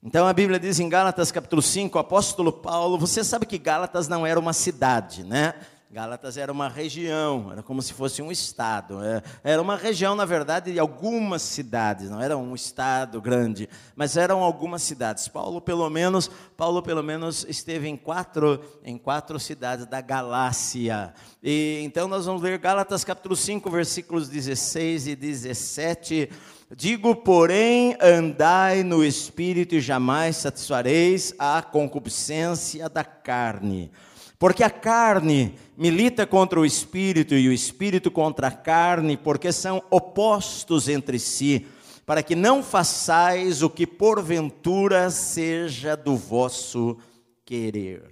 Então 0.00 0.28
a 0.28 0.32
Bíblia 0.32 0.60
diz 0.60 0.78
em 0.78 0.88
Gálatas 0.88 1.32
capítulo 1.32 1.60
5, 1.60 1.98
o 1.98 2.00
apóstolo 2.00 2.52
Paulo, 2.52 2.96
você 2.96 3.24
sabe 3.24 3.44
que 3.44 3.58
Gálatas 3.58 4.06
não 4.06 4.24
era 4.24 4.38
uma 4.38 4.52
cidade, 4.52 5.24
né? 5.24 5.54
Gálatas 5.90 6.36
era 6.36 6.52
uma 6.52 6.68
região, 6.68 7.50
era 7.50 7.64
como 7.64 7.82
se 7.82 7.92
fosse 7.92 8.22
um 8.22 8.30
estado. 8.30 9.02
É, 9.02 9.22
era 9.42 9.60
uma 9.60 9.74
região, 9.74 10.14
na 10.14 10.24
verdade, 10.24 10.72
de 10.72 10.78
algumas 10.78 11.42
cidades, 11.42 12.10
não 12.10 12.20
era 12.20 12.36
um 12.36 12.54
estado 12.54 13.20
grande, 13.20 13.68
mas 13.96 14.16
eram 14.16 14.44
algumas 14.44 14.82
cidades. 14.82 15.26
Paulo, 15.26 15.60
pelo 15.60 15.90
menos, 15.90 16.30
Paulo, 16.56 16.80
pelo 16.80 17.02
menos, 17.02 17.44
esteve 17.48 17.88
em 17.88 17.96
quatro, 17.96 18.62
em 18.84 18.96
quatro 18.96 19.40
cidades 19.40 19.84
da 19.86 20.00
Galácia. 20.00 21.12
E 21.42 21.80
então 21.82 22.06
nós 22.06 22.26
vamos 22.26 22.42
ler 22.42 22.56
Gálatas 22.58 23.02
capítulo 23.02 23.34
5, 23.34 23.68
versículos 23.68 24.28
16 24.28 25.08
e 25.08 25.16
17. 25.16 26.30
Digo, 26.76 27.14
porém, 27.16 27.96
andai 28.00 28.82
no 28.82 29.04
espírito 29.04 29.74
e 29.74 29.80
jamais 29.80 30.36
satisfareis 30.36 31.34
a 31.38 31.62
concupiscência 31.62 32.88
da 32.88 33.04
carne 33.04 33.90
porque 34.38 34.62
a 34.62 34.70
carne 34.70 35.54
milita 35.76 36.26
contra 36.26 36.60
o 36.60 36.64
espírito 36.64 37.34
e 37.34 37.48
o 37.48 37.52
espírito 37.52 38.10
contra 38.10 38.46
a 38.46 38.52
carne, 38.52 39.16
porque 39.16 39.50
são 39.50 39.82
opostos 39.90 40.88
entre 40.88 41.18
si, 41.18 41.66
para 42.06 42.22
que 42.22 42.36
não 42.36 42.62
façais 42.62 43.62
o 43.62 43.68
que 43.68 43.86
porventura 43.86 45.10
seja 45.10 45.96
do 45.96 46.16
vosso 46.16 46.96
querer. 47.44 48.02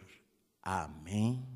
Amém. 0.63 1.56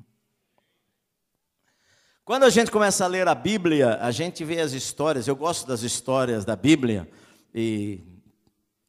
Quando 2.31 2.43
a 2.43 2.49
gente 2.49 2.71
começa 2.71 3.03
a 3.03 3.09
ler 3.09 3.27
a 3.27 3.35
Bíblia, 3.35 3.99
a 4.01 4.09
gente 4.09 4.45
vê 4.45 4.61
as 4.61 4.71
histórias, 4.71 5.27
eu 5.27 5.35
gosto 5.35 5.67
das 5.67 5.81
histórias 5.83 6.45
da 6.45 6.55
Bíblia, 6.55 7.05
e 7.53 7.99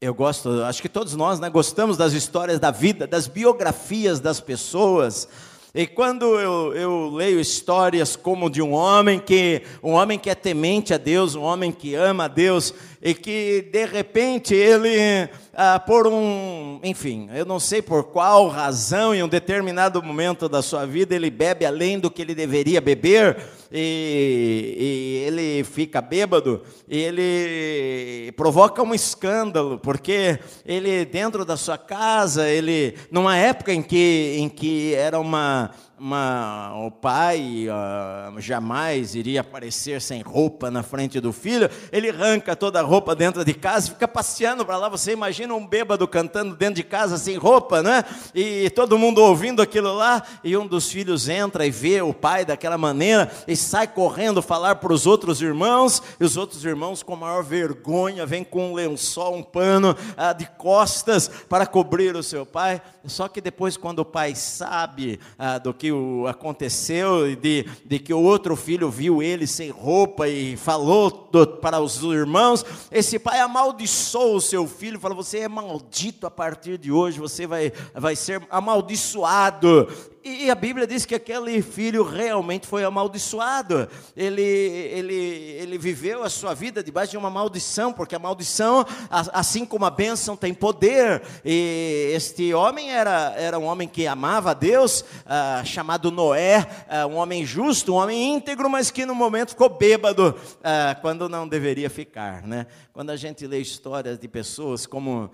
eu 0.01 0.15
gosto, 0.15 0.63
acho 0.63 0.81
que 0.81 0.89
todos 0.89 1.17
nós 1.17 1.41
né, 1.41 1.51
gostamos 1.51 1.97
das 1.97 2.13
histórias 2.13 2.61
da 2.61 2.71
vida, 2.71 3.05
das 3.05 3.27
biografias 3.27 4.21
das 4.21 4.39
pessoas, 4.39 5.27
e 5.75 5.89
quando 5.89 6.39
eu, 6.39 6.73
eu, 6.73 7.11
leio 7.11 7.41
histórias 7.41 8.15
como 8.15 8.49
de 8.49 8.63
um 8.63 8.75
homem 8.75 9.19
que 9.19 9.63
um 9.83 9.93
homem 9.93 10.21
que 10.21 10.31
é 10.31 10.37
temente 10.37 10.95
a 10.95 10.99
Deus, 10.99 11.35
um 11.35 11.43
homem 11.43 11.73
que 11.73 11.97
ama 11.97 12.27
a 12.27 12.29
Deus 12.29 12.73
e 13.01 13.15
que 13.15 13.71
de 13.73 13.87
repente 13.87 14.55
ele 14.55 15.31
ah, 15.55 15.79
por 15.79 16.07
um, 16.07 16.81
enfim, 16.83 17.29
eu 17.35 17.45
não 17.45 17.61
sei 17.61 17.83
por 17.83 18.05
qual 18.05 18.49
razão, 18.49 19.15
em 19.15 19.23
um 19.23 19.29
determinado 19.29 20.03
momento 20.03 20.49
da 20.49 20.63
sua 20.63 20.87
vida, 20.87 21.15
ele 21.15 21.31
bebe 21.31 21.67
além 21.67 21.99
do 21.99 22.11
que 22.11 22.23
ele 22.23 22.35
deveria 22.35 22.81
beber, 22.81 23.37
e, 23.73 24.77
e 24.79 25.27
ele 25.27 25.65
fica 25.65 26.01
bêbado, 26.01 26.63
ele 26.89 28.33
provoca 28.37 28.83
um 28.83 28.95
escândalo, 28.95 29.79
porque 29.79 30.39
ele, 30.67 31.05
dentro 31.05 31.45
da 31.45 31.57
sua 31.57 31.79
casa, 31.79 32.49
ele, 32.49 32.95
numa 33.11 33.37
época 33.37 33.73
em 33.73 33.83
que, 33.83 34.37
em 34.39 34.49
que 34.49 34.95
era 34.95 35.19
uma 35.19 35.71
uma, 36.03 36.75
o 36.85 36.91
pai 36.91 37.69
uh, 37.69 38.41
jamais 38.41 39.15
iria 39.15 39.41
aparecer 39.41 40.01
sem 40.01 40.21
roupa 40.21 40.69
na 40.69 40.83
frente 40.83 41.21
do 41.21 41.33
filho, 41.33 41.71
ele 41.93 42.11
arranca 42.11 42.57
toda 42.57 42.81
a 42.81 42.83
roupa 42.83 43.15
dentro 43.15 43.45
de 43.45 43.55
casa 43.55 43.87
e 43.87 43.91
fica 43.91 44.09
passeando 44.09 44.67
para 44.67 44.77
lá. 44.77 44.89
Você 44.89 45.13
imagina 45.13 45.55
um 45.55 45.65
bêbado 45.65 46.09
cantando 46.09 46.57
dentro 46.57 46.75
de 46.75 46.83
casa 46.83 47.17
sem 47.19 47.37
roupa, 47.37 47.85
né? 47.85 48.05
E 48.35 48.69
todo 48.71 48.99
mundo 48.99 49.23
ouvindo 49.23 49.63
aquilo 49.63 49.95
lá, 49.95 50.25
e 50.43 50.57
um 50.57 50.67
dos 50.67 50.91
filhos 50.91 51.29
entra 51.29 51.65
e 51.65 51.71
vê 51.71 52.03
o 52.03 52.13
pai 52.13 52.45
daquela 52.45 52.77
maneira 52.77 53.31
e 53.47 53.55
sai 53.63 53.87
correndo 53.87 54.43
falar 54.43 54.77
para 54.77 54.93
os 54.93 55.07
outros 55.07 55.41
irmãos, 55.41 56.03
e 56.21 56.25
os 56.25 56.37
outros 56.37 56.65
irmãos, 56.65 57.03
com 57.03 57.17
maior 57.17 57.43
vergonha, 57.43 58.27
vêm 58.27 58.45
com 58.45 58.71
um 58.71 58.75
lençol, 58.75 59.35
um 59.35 59.43
pano 59.43 59.93
uh, 59.93 60.37
de 60.37 60.47
costas 60.59 61.29
para 61.49 61.67
cobrir 61.67 62.15
o 62.17 62.23
seu 62.23 62.45
pai. 62.45 62.83
Só 63.05 63.29
que 63.29 63.41
depois, 63.41 63.77
quando 63.77 64.01
o 64.01 64.05
pai 64.05 64.35
sabe 64.35 65.19
uh, 65.39 65.61
do 65.63 65.75
que 65.75 65.91
aconteceu, 66.29 67.35
de, 67.35 67.67
de 67.85 67.99
que 67.99 68.13
o 68.13 68.21
outro 68.21 68.55
filho 68.57 68.91
viu 68.91 69.23
ele 69.23 69.47
sem 69.47 69.71
roupa 69.71 70.29
e 70.29 70.57
falou 70.57 71.29
do, 71.31 71.47
para 71.47 71.81
os 71.81 72.03
irmãos, 72.03 72.65
esse 72.91 73.19
pai 73.19 73.41
amaldiçoou 73.41 74.37
o 74.37 74.41
seu 74.41 74.67
filho, 74.67 75.01
falou: 75.01 75.17
Você 75.17 75.39
é 75.39 75.49
maldito 75.49 76.27
a 76.27 76.31
partir 76.31 76.79
de 76.79 76.93
hoje, 76.93 77.19
você 77.19 77.47
vai, 77.47 77.73
vai 77.95 78.17
ser 78.17 78.43
amaldiçoado. 78.51 79.89
E 80.25 80.49
a 80.49 80.55
Bíblia 80.55 80.87
diz 80.87 81.05
que 81.05 81.17
aquele 81.17 81.61
filho 81.61 82.05
realmente 82.05 82.65
foi 82.65 82.85
amaldiçoado. 82.85 83.89
Ele, 84.17 84.41
ele, 84.41 85.15
ele 85.15 85.77
viveu 85.77 86.23
a 86.23 86.31
sua 86.31 86.55
vida 86.55 86.81
debaixo 86.81 87.11
de 87.11 87.17
uma 87.17 87.29
maldição, 87.29 87.93
porque 87.93 88.15
a 88.15 88.21
maldição, 88.21 88.87
assim 89.11 89.67
como 89.67 89.85
a 89.85 89.91
bênção, 89.91 90.37
tem 90.37 90.55
poder. 90.55 91.23
E 91.45 92.13
este 92.15 92.55
homem 92.55 92.93
era, 92.93 93.35
era 93.37 93.59
um 93.59 93.65
homem 93.65 93.89
que 93.89 94.07
amava 94.07 94.53
a 94.53 94.55
Deus, 94.55 95.05
ah, 95.27 95.63
chamado 95.65 96.13
Noé, 96.13 96.69
ah, 96.89 97.05
um 97.09 97.17
homem 97.17 97.45
justo, 97.45 97.93
um 97.93 97.97
homem 97.97 98.35
íntegro, 98.35 98.71
mas 98.71 98.93
que 98.93 99.05
no 99.05 99.17
momento 99.17 99.51
ficou 99.51 99.71
bêbado, 99.71 100.37
ah, 100.63 100.97
quando 101.01 101.29
não 101.29 101.49
deveria 101.49 101.91
ficar. 101.91 102.47
Né? 102.47 102.69
Quando 102.93 103.11
a 103.11 103.17
gente 103.17 103.45
lê 103.45 103.59
histórias 103.59 104.21
de 104.21 104.29
pessoas 104.29 104.87
como 104.87 105.33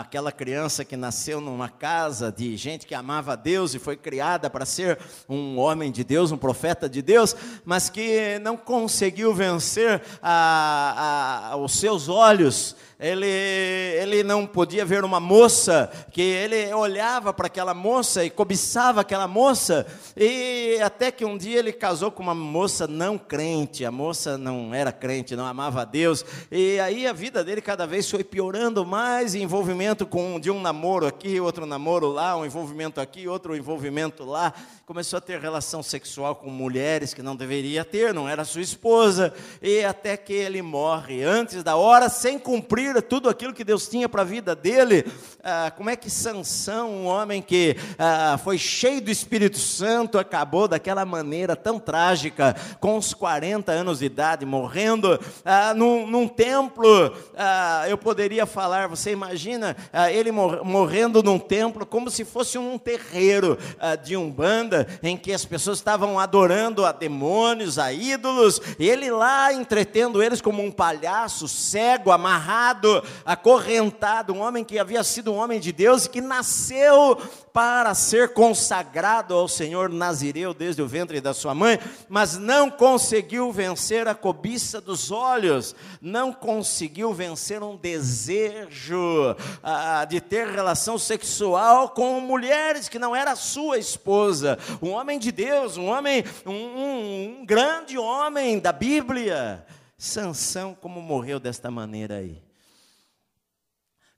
aquela 0.00 0.32
criança 0.32 0.84
que 0.84 0.96
nasceu 0.96 1.40
numa 1.40 1.68
casa 1.68 2.32
de 2.32 2.56
gente 2.56 2.86
que 2.86 2.94
amava 2.94 3.34
a 3.34 3.36
Deus 3.36 3.72
e 3.74 3.78
foi 3.78 3.96
criada 3.96 4.50
para 4.50 4.66
ser 4.66 4.98
um 5.28 5.58
homem 5.58 5.92
de 5.92 6.02
Deus, 6.02 6.32
um 6.32 6.36
profeta 6.36 6.88
de 6.88 7.00
Deus, 7.00 7.36
mas 7.64 7.88
que 7.88 8.38
não 8.40 8.56
conseguiu 8.56 9.32
vencer 9.32 10.02
a, 10.20 11.50
a, 11.52 11.56
os 11.56 11.78
seus 11.78 12.08
olhos 12.08 12.74
ele, 13.00 13.26
ele 13.26 14.24
não 14.24 14.44
podia 14.44 14.84
ver 14.84 15.04
uma 15.04 15.20
moça, 15.20 15.88
que 16.10 16.20
ele 16.20 16.74
olhava 16.74 17.32
para 17.32 17.46
aquela 17.46 17.72
moça 17.72 18.24
e 18.24 18.30
cobiçava 18.30 19.02
aquela 19.02 19.28
moça, 19.28 19.86
e 20.16 20.80
até 20.82 21.12
que 21.12 21.24
um 21.24 21.38
dia 21.38 21.60
ele 21.60 21.72
casou 21.72 22.10
com 22.10 22.24
uma 22.24 22.34
moça 22.34 22.88
não 22.88 23.16
crente, 23.16 23.84
a 23.84 23.92
moça 23.92 24.36
não 24.36 24.74
era 24.74 24.90
crente, 24.90 25.36
não 25.36 25.46
amava 25.46 25.82
a 25.82 25.84
Deus, 25.84 26.24
e 26.50 26.80
aí 26.80 27.06
a 27.06 27.12
vida 27.12 27.44
dele 27.44 27.60
cada 27.60 27.86
vez 27.86 28.10
foi 28.10 28.24
piorando 28.24 28.84
mais, 28.84 29.36
envolvimento 29.36 30.04
com 30.04 30.40
de 30.40 30.50
um 30.50 30.60
namoro 30.60 31.06
aqui, 31.06 31.38
outro 31.38 31.66
namoro 31.66 32.08
lá, 32.08 32.36
um 32.36 32.44
envolvimento 32.44 33.00
aqui, 33.00 33.28
outro 33.28 33.54
envolvimento 33.54 34.24
lá, 34.24 34.52
começou 34.84 35.18
a 35.18 35.20
ter 35.20 35.38
relação 35.38 35.84
sexual 35.84 36.34
com 36.34 36.50
mulheres 36.50 37.14
que 37.14 37.22
não 37.22 37.36
deveria 37.36 37.84
ter, 37.84 38.12
não 38.12 38.28
era 38.28 38.44
sua 38.44 38.62
esposa, 38.62 39.32
e 39.62 39.84
até 39.84 40.16
que 40.16 40.32
ele 40.32 40.62
morre 40.62 41.22
antes 41.22 41.62
da 41.62 41.76
hora, 41.76 42.08
sem 42.08 42.40
cumprir 42.40 42.87
tudo 43.02 43.28
aquilo 43.28 43.52
que 43.52 43.64
Deus 43.64 43.88
tinha 43.88 44.08
para 44.08 44.22
a 44.22 44.24
vida 44.24 44.54
dele. 44.54 45.04
Ah, 45.42 45.72
como 45.76 45.90
é 45.90 45.96
que 45.96 46.10
Sansão, 46.10 46.90
um 46.90 47.06
homem 47.06 47.40
que 47.40 47.76
ah, 47.98 48.38
foi 48.42 48.58
cheio 48.58 49.00
do 49.00 49.10
Espírito 49.10 49.58
Santo, 49.58 50.18
acabou 50.18 50.68
daquela 50.68 51.04
maneira 51.04 51.56
tão 51.56 51.78
trágica, 51.78 52.54
com 52.80 52.96
os 52.96 53.14
40 53.14 53.72
anos 53.72 53.98
de 54.00 54.04
idade, 54.04 54.44
morrendo 54.44 55.18
ah, 55.44 55.72
num, 55.74 56.06
num, 56.06 56.28
templo? 56.28 57.12
Ah, 57.36 57.84
eu 57.88 57.96
poderia 57.96 58.46
falar, 58.46 58.88
você 58.88 59.10
imagina 59.10 59.76
ah, 59.92 60.12
ele 60.12 60.30
mor 60.30 60.64
morrendo 60.64 61.22
num 61.22 61.38
templo 61.38 61.86
como 61.86 62.10
se 62.10 62.24
fosse 62.24 62.58
um 62.58 62.78
terreiro 62.78 63.58
ah, 63.80 63.96
de 63.96 64.16
umbanda 64.16 64.86
em 65.02 65.16
que 65.16 65.32
as 65.32 65.44
pessoas 65.44 65.78
estavam 65.78 66.18
adorando 66.18 66.84
a 66.84 66.92
demônios, 66.92 67.78
a 67.78 67.92
ídolos, 67.92 68.60
e 68.78 68.88
ele 68.88 69.10
lá 69.10 69.52
entretendo 69.52 70.22
eles 70.22 70.40
como 70.40 70.62
um 70.62 70.70
palhaço, 70.70 71.48
cego, 71.48 72.12
amarrado, 72.12 72.77
acorrentado, 73.24 74.32
um 74.32 74.40
homem 74.40 74.64
que 74.64 74.78
havia 74.78 75.02
sido 75.02 75.32
um 75.32 75.36
homem 75.36 75.60
de 75.60 75.72
Deus 75.72 76.04
e 76.04 76.10
que 76.10 76.20
nasceu 76.20 77.16
para 77.52 77.92
ser 77.92 78.32
consagrado 78.34 79.34
ao 79.34 79.48
Senhor 79.48 79.88
Nazireu 79.88 80.54
desde 80.54 80.80
o 80.80 80.86
ventre 80.86 81.20
da 81.20 81.34
sua 81.34 81.54
mãe, 81.54 81.78
mas 82.08 82.36
não 82.38 82.70
conseguiu 82.70 83.50
vencer 83.50 84.06
a 84.06 84.14
cobiça 84.14 84.80
dos 84.80 85.10
olhos, 85.10 85.74
não 86.00 86.32
conseguiu 86.32 87.12
vencer 87.12 87.60
um 87.62 87.76
desejo 87.76 89.34
ah, 89.62 90.04
de 90.04 90.20
ter 90.20 90.46
relação 90.46 90.96
sexual 90.98 91.88
com 91.88 92.20
mulheres 92.20 92.88
que 92.88 92.98
não 92.98 93.16
era 93.16 93.34
sua 93.34 93.76
esposa, 93.76 94.56
um 94.80 94.90
homem 94.90 95.18
de 95.18 95.32
Deus, 95.32 95.76
um 95.76 95.86
homem, 95.86 96.24
um, 96.46 96.52
um, 96.52 97.38
um 97.40 97.46
grande 97.46 97.98
homem 97.98 98.60
da 98.60 98.72
Bíblia. 98.72 99.66
Sansão, 99.96 100.76
como 100.80 101.02
morreu 101.02 101.40
desta 101.40 101.72
maneira 101.72 102.18
aí. 102.18 102.47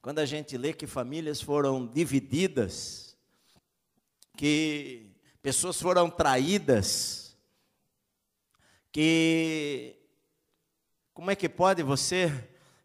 Quando 0.03 0.19
a 0.19 0.25
gente 0.25 0.57
lê 0.57 0.73
que 0.73 0.87
famílias 0.87 1.43
foram 1.43 1.87
divididas, 1.87 3.15
que 4.35 5.11
pessoas 5.43 5.81
foram 5.81 6.09
traídas, 6.09 7.37
que 8.91 9.97
como 11.13 11.31
é 11.31 11.37
que 11.37 11.51
pode 11.51 11.83
você 11.83 12.33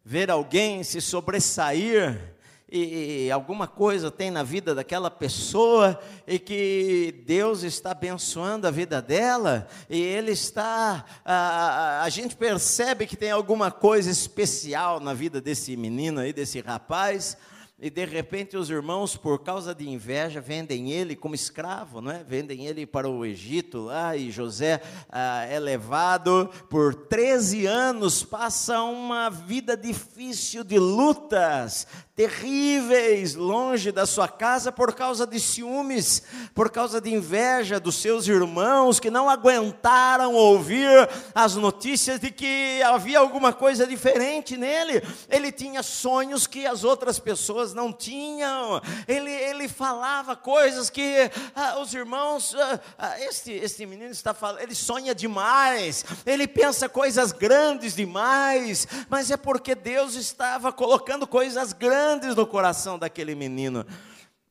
ver 0.04 0.30
alguém 0.30 0.84
se 0.84 1.00
sobressair 1.00 2.35
e, 2.68 3.30
alguma 3.30 3.68
coisa 3.68 4.10
tem 4.10 4.30
na 4.30 4.42
vida 4.42 4.74
daquela 4.74 5.08
pessoa 5.10 6.00
e 6.26 6.38
que 6.38 7.22
Deus 7.24 7.62
está 7.62 7.92
abençoando 7.92 8.66
a 8.66 8.72
vida 8.72 9.00
dela 9.00 9.68
e 9.88 10.00
Ele 10.00 10.32
está. 10.32 11.04
A, 11.24 12.02
a 12.02 12.08
gente 12.08 12.34
percebe 12.34 13.06
que 13.06 13.16
tem 13.16 13.30
alguma 13.30 13.70
coisa 13.70 14.10
especial 14.10 14.98
na 14.98 15.14
vida 15.14 15.40
desse 15.40 15.76
menino 15.76 16.20
aí, 16.20 16.32
desse 16.32 16.60
rapaz. 16.60 17.36
E 17.78 17.90
de 17.90 18.06
repente 18.06 18.56
os 18.56 18.70
irmãos, 18.70 19.18
por 19.18 19.42
causa 19.42 19.74
de 19.74 19.86
inveja, 19.86 20.40
vendem 20.40 20.92
ele 20.92 21.14
como 21.14 21.34
escravo, 21.34 22.00
não 22.00 22.10
é? 22.10 22.24
Vendem 22.24 22.64
ele 22.64 22.86
para 22.86 23.06
o 23.06 23.22
Egito 23.22 23.82
lá, 23.82 24.16
e 24.16 24.30
José 24.30 24.80
ah, 25.10 25.44
é 25.44 25.58
levado 25.58 26.50
por 26.70 26.94
13 26.94 27.66
anos, 27.66 28.24
passa 28.24 28.80
uma 28.82 29.28
vida 29.28 29.76
difícil 29.76 30.64
de 30.64 30.78
lutas, 30.78 31.86
terríveis 32.16 33.34
longe 33.34 33.92
da 33.92 34.06
sua 34.06 34.26
casa 34.26 34.72
por 34.72 34.94
causa 34.94 35.26
de 35.26 35.38
ciúmes, 35.38 36.22
por 36.54 36.70
causa 36.70 36.98
de 36.98 37.12
inveja 37.12 37.78
dos 37.78 37.96
seus 37.96 38.26
irmãos 38.26 38.98
que 38.98 39.10
não 39.10 39.28
aguentaram 39.28 40.32
ouvir 40.32 40.88
as 41.34 41.56
notícias 41.56 42.18
de 42.18 42.30
que 42.30 42.80
havia 42.82 43.18
alguma 43.18 43.52
coisa 43.52 43.86
diferente 43.86 44.56
nele. 44.56 45.02
Ele 45.28 45.52
tinha 45.52 45.82
sonhos 45.82 46.46
que 46.46 46.64
as 46.64 46.84
outras 46.84 47.18
pessoas 47.18 47.74
não 47.74 47.92
tinham. 47.92 48.80
Ele, 49.06 49.30
ele 49.30 49.68
falava 49.68 50.34
coisas 50.34 50.88
que 50.88 51.30
ah, 51.54 51.78
os 51.80 51.92
irmãos, 51.92 52.56
ah, 52.58 52.80
ah, 52.96 53.20
este, 53.20 53.52
este 53.52 53.84
menino 53.84 54.10
está 54.10 54.32
falando, 54.32 54.62
ele 54.62 54.74
sonha 54.74 55.14
demais, 55.14 56.02
ele 56.24 56.48
pensa 56.48 56.88
coisas 56.88 57.30
grandes 57.30 57.94
demais, 57.94 58.88
mas 59.10 59.30
é 59.30 59.36
porque 59.36 59.74
Deus 59.74 60.14
estava 60.14 60.72
colocando 60.72 61.26
coisas 61.26 61.74
grandes 61.74 62.05
grandes 62.06 62.36
no 62.36 62.46
coração 62.46 62.96
daquele 62.96 63.34
menino. 63.34 63.84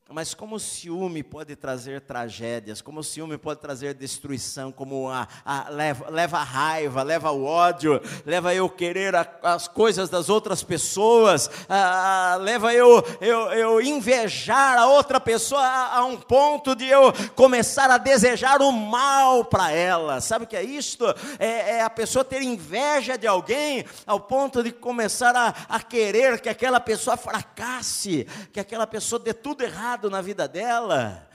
Mas 0.08 0.34
como 0.34 0.54
o 0.54 0.60
ciúme 0.60 1.20
pode 1.24 1.56
trazer 1.56 2.00
tragédias, 2.00 2.80
como 2.80 3.00
o 3.00 3.04
ciúme 3.04 3.36
pode 3.36 3.60
trazer 3.60 3.92
destruição, 3.92 4.70
como 4.70 5.10
a, 5.10 5.26
a 5.44 5.68
leva, 5.68 6.08
leva 6.08 6.38
a 6.38 6.44
raiva, 6.44 7.02
leva 7.02 7.32
o 7.32 7.44
ódio, 7.44 8.00
leva 8.24 8.54
eu 8.54 8.70
querer 8.70 9.16
a, 9.16 9.28
as 9.42 9.66
coisas 9.66 10.08
das 10.08 10.28
outras 10.28 10.62
pessoas, 10.62 11.50
a, 11.68 12.38
leva 12.40 12.72
eu, 12.72 13.04
eu, 13.20 13.52
eu, 13.52 13.80
invejar 13.80 14.78
a 14.78 14.86
outra 14.86 15.18
pessoa 15.18 15.60
a, 15.60 16.04
um 16.04 16.16
ponto 16.16 16.76
de 16.76 16.86
eu 16.86 17.12
começar 17.34 17.90
a 17.90 17.98
desejar 17.98 18.62
o 18.62 18.70
mal 18.70 19.44
para 19.44 19.72
ela. 19.72 20.20
Sabe 20.20 20.44
o 20.44 20.48
que 20.48 20.56
é 20.56 20.62
isto? 20.62 21.04
É, 21.36 21.78
é, 21.78 21.82
a 21.82 21.90
pessoa 21.90 22.24
ter 22.24 22.42
inveja 22.42 23.18
de 23.18 23.26
alguém 23.26 23.84
ao 24.06 24.20
ponto 24.20 24.62
de 24.62 24.70
começar 24.70 25.34
a 25.68 25.80
querer 25.80 26.40
que 26.40 26.48
aquela 26.48 26.78
pessoa 26.78 27.16
fracasse, 27.16 28.24
que 28.52 28.60
aquela 28.60 28.86
pessoa 28.86 29.18
dê 29.18 29.34
tudo 29.34 29.64
errado 29.64 29.95
errado 29.96 30.10
na 30.10 30.20
vida 30.20 30.46
dela. 30.46 31.26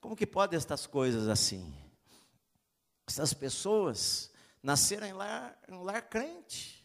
Como 0.00 0.14
que 0.14 0.26
pode 0.26 0.54
estas 0.54 0.86
coisas 0.86 1.26
assim? 1.26 1.74
Essas 3.06 3.34
pessoas 3.34 4.30
nasceram 4.62 5.06
em 5.08 5.12
lar, 5.12 5.58
em 5.68 5.82
lar 5.82 6.02
crente. 6.02 6.76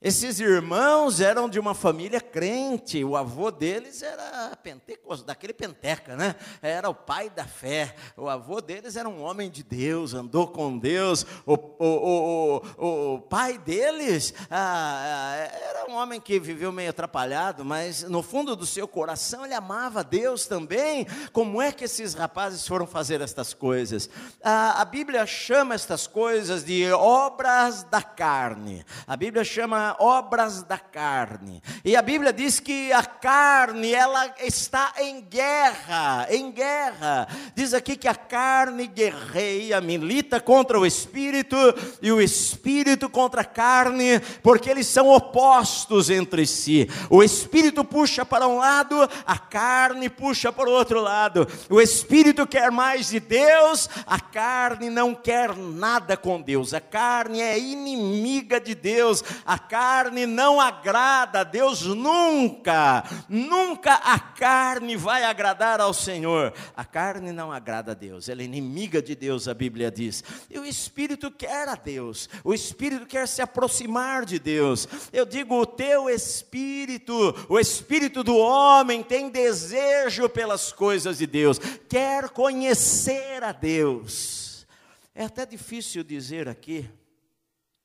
Esses 0.00 0.38
irmãos 0.38 1.20
eram 1.20 1.48
de 1.48 1.58
uma 1.58 1.74
família 1.74 2.20
crente, 2.20 3.02
o 3.02 3.16
avô 3.16 3.50
deles 3.50 4.00
era 4.00 4.54
pentecosto, 4.62 5.26
daquele 5.26 5.52
penteca, 5.52 6.14
né? 6.14 6.36
Era 6.62 6.88
o 6.88 6.94
pai 6.94 7.28
da 7.28 7.44
fé. 7.44 7.96
O 8.16 8.28
avô 8.28 8.60
deles 8.60 8.94
era 8.94 9.08
um 9.08 9.20
homem 9.20 9.50
de 9.50 9.64
Deus, 9.64 10.14
andou 10.14 10.46
com 10.46 10.78
Deus. 10.78 11.26
O, 11.44 11.54
o, 11.54 12.62
o, 12.76 13.14
o 13.14 13.20
pai 13.22 13.58
deles 13.58 14.32
ah, 14.48 15.34
um 15.64 15.67
homem 15.98 16.20
que 16.20 16.38
viveu 16.38 16.70
meio 16.70 16.90
atrapalhado, 16.90 17.64
mas 17.64 18.04
no 18.04 18.22
fundo 18.22 18.54
do 18.54 18.64
seu 18.64 18.86
coração 18.86 19.44
ele 19.44 19.54
amava 19.54 20.04
Deus 20.04 20.46
também. 20.46 21.06
Como 21.32 21.60
é 21.60 21.72
que 21.72 21.84
esses 21.84 22.14
rapazes 22.14 22.66
foram 22.66 22.86
fazer 22.86 23.20
estas 23.20 23.52
coisas? 23.52 24.08
Ah, 24.42 24.80
a 24.80 24.84
Bíblia 24.84 25.26
chama 25.26 25.74
estas 25.74 26.06
coisas 26.06 26.64
de 26.64 26.90
obras 26.92 27.82
da 27.82 28.00
carne. 28.00 28.84
A 29.06 29.16
Bíblia 29.16 29.42
chama 29.42 29.96
obras 29.98 30.62
da 30.62 30.78
carne. 30.78 31.60
E 31.84 31.96
a 31.96 32.02
Bíblia 32.02 32.32
diz 32.32 32.60
que 32.60 32.92
a 32.92 33.02
carne, 33.04 33.92
ela 33.92 34.32
está 34.38 34.94
em 34.98 35.20
guerra, 35.20 36.28
em 36.30 36.52
guerra. 36.52 37.26
Diz 37.54 37.74
aqui 37.74 37.96
que 37.96 38.06
a 38.06 38.14
carne 38.14 38.86
guerreia, 38.86 39.80
milita 39.80 40.40
contra 40.40 40.78
o 40.78 40.86
espírito 40.86 41.56
e 42.00 42.12
o 42.12 42.20
espírito 42.20 43.10
contra 43.10 43.40
a 43.40 43.44
carne, 43.44 44.20
porque 44.42 44.70
eles 44.70 44.86
são 44.86 45.08
opostos 45.08 45.87
entre 46.10 46.46
si. 46.46 46.88
O 47.08 47.22
espírito 47.22 47.84
puxa 47.84 48.24
para 48.24 48.46
um 48.46 48.58
lado, 48.58 48.96
a 49.26 49.38
carne 49.38 50.08
puxa 50.08 50.52
para 50.52 50.68
o 50.68 50.72
outro 50.72 51.00
lado. 51.00 51.46
O 51.70 51.80
espírito 51.80 52.46
quer 52.46 52.70
mais 52.70 53.08
de 53.08 53.20
Deus, 53.20 53.88
a 54.06 54.20
carne 54.20 54.90
não 54.90 55.14
quer 55.14 55.56
nada 55.56 56.16
com 56.16 56.40
Deus. 56.40 56.74
A 56.74 56.80
carne 56.80 57.40
é 57.40 57.58
inimiga 57.58 58.60
de 58.60 58.74
Deus. 58.74 59.22
A 59.44 59.58
carne 59.58 60.26
não 60.26 60.60
agrada 60.60 61.40
a 61.40 61.44
Deus 61.44 61.82
nunca, 61.82 63.04
nunca 63.28 63.94
a 63.94 64.18
carne 64.18 64.96
vai 64.96 65.24
agradar 65.24 65.80
ao 65.80 65.92
Senhor. 65.92 66.52
A 66.76 66.84
carne 66.84 67.32
não 67.32 67.52
agrada 67.52 67.92
a 67.92 67.94
Deus, 67.94 68.28
ela 68.28 68.42
é 68.42 68.44
inimiga 68.44 69.00
de 69.00 69.14
Deus, 69.14 69.48
a 69.48 69.54
Bíblia 69.54 69.90
diz. 69.90 70.22
E 70.50 70.58
o 70.58 70.64
espírito 70.64 71.30
quer 71.30 71.68
a 71.68 71.74
Deus, 71.74 72.28
o 72.44 72.52
espírito 72.52 73.06
quer 73.06 73.26
se 73.28 73.40
aproximar 73.40 74.24
de 74.24 74.38
Deus. 74.38 74.88
Eu 75.12 75.24
digo, 75.24 75.54
teu 75.78 76.10
espírito, 76.10 77.46
o 77.48 77.56
espírito 77.56 78.24
do 78.24 78.36
homem 78.36 79.00
tem 79.00 79.30
desejo 79.30 80.28
pelas 80.28 80.72
coisas 80.72 81.18
de 81.18 81.26
Deus, 81.26 81.60
quer 81.88 82.30
conhecer 82.30 83.44
a 83.44 83.52
Deus. 83.52 84.66
É 85.14 85.24
até 85.24 85.46
difícil 85.46 86.02
dizer 86.02 86.48
aqui, 86.48 86.90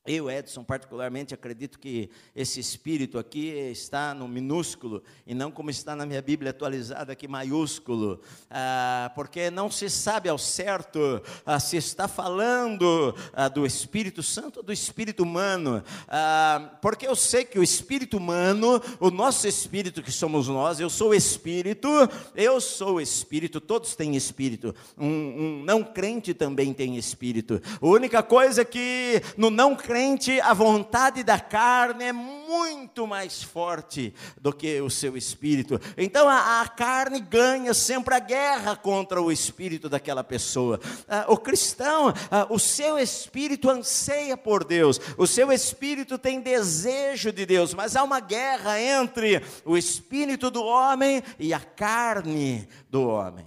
eu, 0.06 0.30
Edson, 0.30 0.62
particularmente 0.62 1.32
acredito 1.32 1.78
que 1.78 2.10
esse 2.36 2.60
espírito 2.60 3.18
aqui 3.18 3.48
está 3.48 4.12
no 4.12 4.28
minúsculo 4.28 5.02
e 5.26 5.34
não 5.34 5.50
como 5.50 5.70
está 5.70 5.96
na 5.96 6.04
minha 6.04 6.20
Bíblia 6.20 6.50
atualizada 6.50 7.14
aqui, 7.14 7.26
maiúsculo, 7.26 8.20
ah, 8.50 9.10
porque 9.14 9.50
não 9.50 9.70
se 9.70 9.88
sabe 9.88 10.28
ao 10.28 10.36
certo 10.36 11.22
ah, 11.46 11.58
se 11.58 11.78
está 11.78 12.06
falando 12.06 13.16
ah, 13.32 13.48
do 13.48 13.64
Espírito 13.64 14.22
Santo 14.22 14.58
ou 14.58 14.62
do 14.62 14.74
Espírito 14.74 15.22
humano, 15.22 15.82
ah, 16.06 16.76
porque 16.82 17.06
eu 17.06 17.16
sei 17.16 17.42
que 17.42 17.58
o 17.58 17.62
Espírito 17.62 18.18
humano, 18.18 18.82
o 19.00 19.10
nosso 19.10 19.48
Espírito 19.48 20.02
que 20.02 20.12
somos 20.12 20.48
nós, 20.48 20.80
eu 20.80 20.90
sou 20.90 21.14
Espírito, 21.14 21.88
eu 22.36 22.60
sou 22.60 23.00
Espírito, 23.00 23.58
todos 23.58 23.96
têm 23.96 24.16
Espírito, 24.16 24.74
um, 24.98 25.06
um 25.06 25.64
não 25.64 25.82
crente 25.82 26.34
também 26.34 26.74
tem 26.74 26.98
Espírito, 26.98 27.58
a 27.80 27.86
única 27.86 28.22
coisa 28.22 28.60
é 28.60 28.64
que 28.66 29.22
no 29.38 29.48
não 29.48 29.74
crente, 29.74 29.93
crente, 29.94 30.40
a 30.40 30.52
vontade 30.52 31.22
da 31.22 31.38
carne 31.38 32.06
é 32.06 32.12
muito 32.12 33.06
mais 33.06 33.44
forte 33.44 34.12
do 34.40 34.52
que 34.52 34.80
o 34.80 34.90
seu 34.90 35.16
espírito. 35.16 35.80
Então 35.96 36.28
a, 36.28 36.62
a 36.62 36.68
carne 36.68 37.20
ganha 37.20 37.72
sempre 37.72 38.12
a 38.12 38.18
guerra 38.18 38.74
contra 38.74 39.22
o 39.22 39.30
espírito 39.30 39.88
daquela 39.88 40.24
pessoa. 40.24 40.80
Ah, 41.06 41.26
o 41.28 41.36
cristão, 41.36 42.12
ah, 42.28 42.44
o 42.50 42.58
seu 42.58 42.98
espírito 42.98 43.70
anseia 43.70 44.36
por 44.36 44.64
Deus, 44.64 45.00
o 45.16 45.28
seu 45.28 45.52
espírito 45.52 46.18
tem 46.18 46.40
desejo 46.40 47.30
de 47.30 47.46
Deus, 47.46 47.72
mas 47.72 47.94
há 47.94 48.02
uma 48.02 48.18
guerra 48.18 48.80
entre 48.80 49.44
o 49.64 49.78
espírito 49.78 50.50
do 50.50 50.64
homem 50.64 51.22
e 51.38 51.54
a 51.54 51.60
carne 51.60 52.68
do 52.90 53.06
homem. 53.06 53.46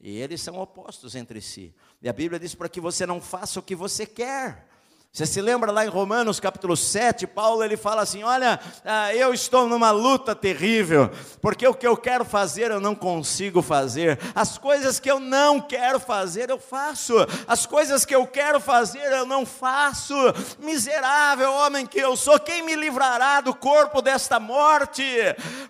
E 0.00 0.16
eles 0.16 0.40
são 0.40 0.58
opostos 0.58 1.14
entre 1.14 1.42
si. 1.42 1.74
E 2.00 2.08
a 2.08 2.12
Bíblia 2.14 2.40
diz 2.40 2.54
para 2.54 2.70
que 2.70 2.80
você 2.80 3.04
não 3.04 3.20
faça 3.20 3.60
o 3.60 3.62
que 3.62 3.74
você 3.74 4.06
quer. 4.06 4.72
Você 5.14 5.26
se 5.26 5.40
lembra 5.40 5.70
lá 5.70 5.86
em 5.86 5.88
Romanos 5.88 6.40
capítulo 6.40 6.76
7, 6.76 7.24
Paulo 7.28 7.62
ele 7.62 7.76
fala 7.76 8.02
assim: 8.02 8.24
Olha, 8.24 8.58
ah, 8.84 9.14
eu 9.14 9.32
estou 9.32 9.68
numa 9.68 9.92
luta 9.92 10.34
terrível, 10.34 11.08
porque 11.40 11.64
o 11.68 11.72
que 11.72 11.86
eu 11.86 11.96
quero 11.96 12.24
fazer 12.24 12.72
eu 12.72 12.80
não 12.80 12.96
consigo 12.96 13.62
fazer, 13.62 14.18
as 14.34 14.58
coisas 14.58 14.98
que 14.98 15.08
eu 15.08 15.20
não 15.20 15.60
quero 15.60 16.00
fazer 16.00 16.50
eu 16.50 16.58
faço, 16.58 17.14
as 17.46 17.64
coisas 17.64 18.04
que 18.04 18.12
eu 18.12 18.26
quero 18.26 18.58
fazer 18.58 19.12
eu 19.12 19.24
não 19.24 19.46
faço. 19.46 20.16
Miserável 20.58 21.52
homem 21.52 21.86
que 21.86 22.00
eu 22.00 22.16
sou, 22.16 22.40
quem 22.40 22.62
me 22.62 22.74
livrará 22.74 23.40
do 23.40 23.54
corpo 23.54 24.02
desta 24.02 24.40
morte? 24.40 25.04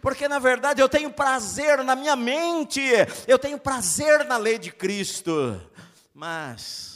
Porque 0.00 0.26
na 0.26 0.38
verdade 0.38 0.80
eu 0.80 0.88
tenho 0.88 1.10
prazer 1.10 1.84
na 1.84 1.94
minha 1.94 2.16
mente, 2.16 2.80
eu 3.28 3.38
tenho 3.38 3.58
prazer 3.58 4.24
na 4.24 4.38
lei 4.38 4.56
de 4.58 4.72
Cristo, 4.72 5.60
mas 6.14 6.93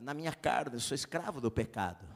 na 0.00 0.14
minha 0.14 0.32
carne, 0.32 0.76
eu 0.76 0.80
sou 0.80 0.94
escravo 0.94 1.40
do 1.40 1.50
pecado. 1.50 2.06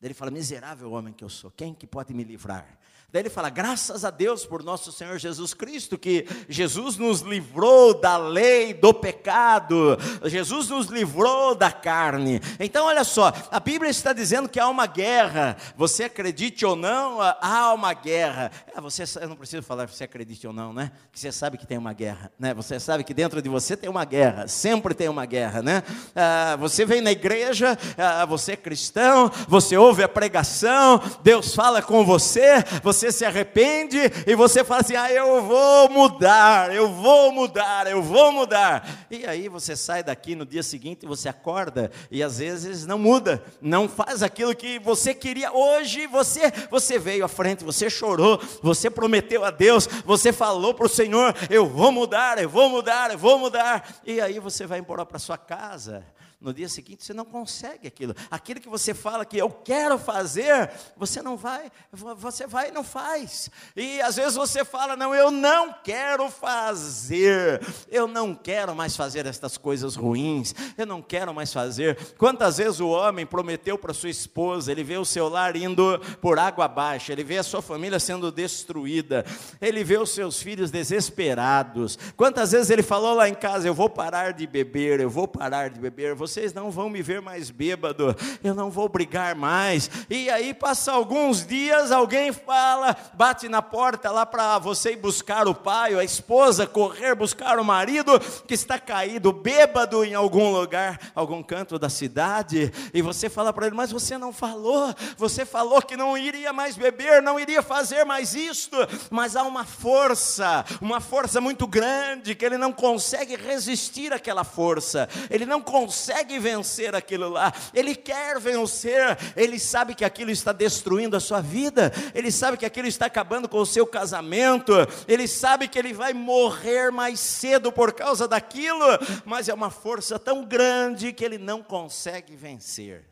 Ele 0.00 0.14
fala: 0.14 0.30
Miserável 0.30 0.92
homem 0.92 1.12
que 1.12 1.24
eu 1.24 1.28
sou, 1.28 1.50
quem 1.50 1.74
que 1.74 1.86
pode 1.86 2.12
me 2.14 2.24
livrar? 2.24 2.78
Daí 3.16 3.22
ele 3.22 3.30
fala: 3.30 3.48
graças 3.48 4.04
a 4.04 4.10
Deus 4.10 4.44
por 4.44 4.62
nosso 4.62 4.92
Senhor 4.92 5.18
Jesus 5.18 5.54
Cristo, 5.54 5.96
que 5.96 6.28
Jesus 6.50 6.98
nos 6.98 7.22
livrou 7.22 7.98
da 7.98 8.18
lei 8.18 8.74
do 8.74 8.92
pecado, 8.92 9.96
Jesus 10.26 10.68
nos 10.68 10.88
livrou 10.88 11.54
da 11.54 11.72
carne. 11.72 12.42
Então, 12.60 12.84
olha 12.84 13.04
só, 13.04 13.32
a 13.50 13.58
Bíblia 13.58 13.90
está 13.90 14.12
dizendo 14.12 14.50
que 14.50 14.60
há 14.60 14.68
uma 14.68 14.86
guerra, 14.86 15.56
você 15.78 16.04
acredite 16.04 16.66
ou 16.66 16.76
não, 16.76 17.18
há 17.22 17.72
uma 17.72 17.94
guerra. 17.94 18.52
É, 18.76 18.78
você, 18.82 19.04
eu 19.18 19.30
não 19.30 19.36
preciso 19.36 19.62
falar 19.62 19.88
se 19.88 20.04
acredite 20.04 20.46
ou 20.46 20.52
não, 20.52 20.74
né? 20.74 20.92
Que 21.10 21.18
você 21.18 21.32
sabe 21.32 21.56
que 21.56 21.66
tem 21.66 21.78
uma 21.78 21.94
guerra, 21.94 22.30
né? 22.38 22.52
Você 22.52 22.78
sabe 22.78 23.02
que 23.02 23.14
dentro 23.14 23.40
de 23.40 23.48
você 23.48 23.78
tem 23.78 23.88
uma 23.88 24.04
guerra, 24.04 24.46
sempre 24.46 24.92
tem 24.92 25.08
uma 25.08 25.24
guerra, 25.24 25.62
né? 25.62 25.82
Ah, 26.14 26.56
você 26.60 26.84
vem 26.84 27.00
na 27.00 27.12
igreja, 27.12 27.78
ah, 27.96 28.26
você 28.26 28.52
é 28.52 28.56
cristão, 28.56 29.32
você 29.48 29.74
ouve 29.74 30.02
a 30.02 30.08
pregação, 30.08 31.00
Deus 31.22 31.54
fala 31.54 31.80
com 31.80 32.04
você, 32.04 32.62
você 32.82 33.05
se 33.12 33.24
arrepende 33.24 33.98
e 34.26 34.34
você 34.34 34.64
fala 34.64 34.80
assim: 34.80 34.96
ah, 34.96 35.10
eu 35.10 35.42
vou 35.42 35.88
mudar, 35.88 36.74
eu 36.74 36.88
vou 36.88 37.32
mudar, 37.32 37.86
eu 37.86 38.02
vou 38.02 38.32
mudar. 38.32 39.06
E 39.10 39.26
aí 39.26 39.48
você 39.48 39.76
sai 39.76 40.02
daqui 40.02 40.34
no 40.34 40.44
dia 40.44 40.62
seguinte, 40.62 41.06
você 41.06 41.28
acorda 41.28 41.90
e 42.10 42.22
às 42.22 42.38
vezes 42.38 42.86
não 42.86 42.98
muda, 42.98 43.42
não 43.60 43.88
faz 43.88 44.22
aquilo 44.22 44.54
que 44.54 44.78
você 44.78 45.14
queria. 45.14 45.52
Hoje 45.52 46.06
você, 46.06 46.52
você 46.70 46.98
veio 46.98 47.24
à 47.24 47.28
frente, 47.28 47.64
você 47.64 47.88
chorou, 47.88 48.40
você 48.62 48.90
prometeu 48.90 49.44
a 49.44 49.50
Deus, 49.50 49.86
você 50.04 50.32
falou 50.32 50.74
para 50.74 50.86
o 50.86 50.90
Senhor: 50.90 51.34
eu 51.50 51.66
vou 51.66 51.92
mudar, 51.92 52.38
eu 52.38 52.48
vou 52.48 52.68
mudar, 52.68 53.10
eu 53.10 53.18
vou 53.18 53.38
mudar. 53.38 53.86
E 54.04 54.20
aí 54.20 54.38
você 54.38 54.66
vai 54.66 54.78
embora 54.78 55.04
para 55.04 55.18
sua 55.18 55.38
casa 55.38 56.04
no 56.40 56.52
dia 56.52 56.68
seguinte 56.68 57.04
você 57.04 57.14
não 57.14 57.24
consegue 57.24 57.88
aquilo. 57.88 58.14
Aquilo 58.30 58.60
que 58.60 58.68
você 58.68 58.92
fala 58.92 59.24
que 59.24 59.38
eu 59.38 59.48
quero 59.50 59.98
fazer, 59.98 60.70
você 60.96 61.22
não 61.22 61.36
vai, 61.36 61.70
você 61.92 62.46
vai 62.46 62.68
e 62.68 62.72
não 62.72 62.84
faz. 62.84 63.50
E 63.74 64.00
às 64.02 64.16
vezes 64.16 64.34
você 64.34 64.64
fala, 64.64 64.96
não, 64.96 65.14
eu 65.14 65.30
não 65.30 65.74
quero 65.82 66.30
fazer, 66.30 67.60
eu 67.88 68.06
não 68.06 68.34
quero 68.34 68.74
mais 68.74 68.94
fazer 68.94 69.24
estas 69.26 69.56
coisas 69.56 69.96
ruins, 69.96 70.54
eu 70.76 70.86
não 70.86 71.00
quero 71.00 71.32
mais 71.32 71.52
fazer. 71.52 71.96
Quantas 72.18 72.58
vezes 72.58 72.80
o 72.80 72.88
homem 72.88 73.24
prometeu 73.24 73.78
para 73.78 73.94
sua 73.94 74.10
esposa, 74.10 74.70
ele 74.70 74.84
vê 74.84 74.98
o 74.98 75.04
seu 75.04 75.28
lar 75.28 75.56
indo 75.56 75.98
por 76.20 76.38
água 76.38 76.66
abaixo, 76.66 77.10
ele 77.10 77.24
vê 77.24 77.38
a 77.38 77.42
sua 77.42 77.62
família 77.62 77.98
sendo 77.98 78.30
destruída, 78.30 79.24
ele 79.60 79.82
vê 79.82 79.96
os 79.96 80.10
seus 80.10 80.40
filhos 80.42 80.70
desesperados. 80.70 81.98
Quantas 82.14 82.52
vezes 82.52 82.68
ele 82.68 82.82
falou 82.82 83.14
lá 83.14 83.26
em 83.26 83.34
casa, 83.34 83.66
eu 83.66 83.74
vou 83.74 83.88
parar 83.88 84.32
de 84.32 84.46
beber, 84.46 85.00
eu 85.00 85.08
vou 85.08 85.26
parar 85.26 85.70
de 85.70 85.80
beber, 85.80 86.10
eu 86.10 86.16
vou 86.16 86.25
vocês 86.26 86.52
não 86.52 86.72
vão 86.72 86.90
me 86.90 87.02
ver 87.02 87.22
mais 87.22 87.50
bêbado, 87.50 88.14
eu 88.42 88.52
não 88.52 88.68
vou 88.68 88.88
brigar 88.88 89.36
mais. 89.36 89.88
E 90.10 90.28
aí 90.28 90.52
passa 90.52 90.90
alguns 90.90 91.46
dias, 91.46 91.92
alguém 91.92 92.32
fala, 92.32 92.96
bate 93.14 93.48
na 93.48 93.62
porta 93.62 94.10
lá 94.10 94.26
para 94.26 94.58
você 94.58 94.92
ir 94.92 94.96
buscar 94.96 95.46
o 95.46 95.54
pai, 95.54 95.94
ou 95.94 96.00
a 96.00 96.04
esposa 96.04 96.66
correr 96.66 97.14
buscar 97.14 97.60
o 97.60 97.64
marido 97.64 98.18
que 98.44 98.54
está 98.54 98.76
caído, 98.76 99.32
bêbado 99.32 100.04
em 100.04 100.14
algum 100.14 100.50
lugar, 100.50 100.98
algum 101.14 101.44
canto 101.44 101.78
da 101.78 101.88
cidade, 101.88 102.72
e 102.92 103.00
você 103.00 103.30
fala 103.30 103.52
para 103.52 103.68
ele, 103.68 103.76
mas 103.76 103.92
você 103.92 104.18
não 104.18 104.32
falou, 104.32 104.92
você 105.16 105.46
falou 105.46 105.80
que 105.80 105.96
não 105.96 106.18
iria 106.18 106.52
mais 106.52 106.76
beber, 106.76 107.22
não 107.22 107.38
iria 107.38 107.62
fazer 107.62 108.04
mais 108.04 108.34
isto, 108.34 108.76
mas 109.10 109.36
há 109.36 109.44
uma 109.44 109.64
força, 109.64 110.64
uma 110.80 111.00
força 111.00 111.40
muito 111.40 111.68
grande 111.68 112.34
que 112.34 112.44
ele 112.44 112.58
não 112.58 112.72
consegue 112.72 113.36
resistir 113.36 114.12
àquela 114.12 114.42
força, 114.42 115.08
ele 115.30 115.46
não 115.46 115.62
consegue 115.62 116.15
consegue 116.16 116.38
vencer 116.38 116.94
aquilo 116.94 117.28
lá, 117.28 117.52
ele 117.74 117.94
quer 117.94 118.40
vencer, 118.40 119.18
ele 119.36 119.58
sabe 119.58 119.94
que 119.94 120.04
aquilo 120.04 120.30
está 120.30 120.50
destruindo 120.50 121.14
a 121.14 121.20
sua 121.20 121.42
vida, 121.42 121.92
ele 122.14 122.32
sabe 122.32 122.56
que 122.56 122.64
aquilo 122.64 122.88
está 122.88 123.06
acabando 123.06 123.48
com 123.48 123.58
o 123.58 123.66
seu 123.66 123.86
casamento, 123.86 124.72
ele 125.06 125.28
sabe 125.28 125.68
que 125.68 125.78
ele 125.78 125.92
vai 125.92 126.14
morrer 126.14 126.90
mais 126.90 127.20
cedo 127.20 127.70
por 127.70 127.92
causa 127.92 128.26
daquilo, 128.26 128.86
mas 129.26 129.48
é 129.48 129.54
uma 129.54 129.70
força 129.70 130.18
tão 130.18 130.44
grande 130.44 131.12
que 131.12 131.24
ele 131.24 131.36
não 131.36 131.62
consegue 131.62 132.34
vencer. 132.34 133.04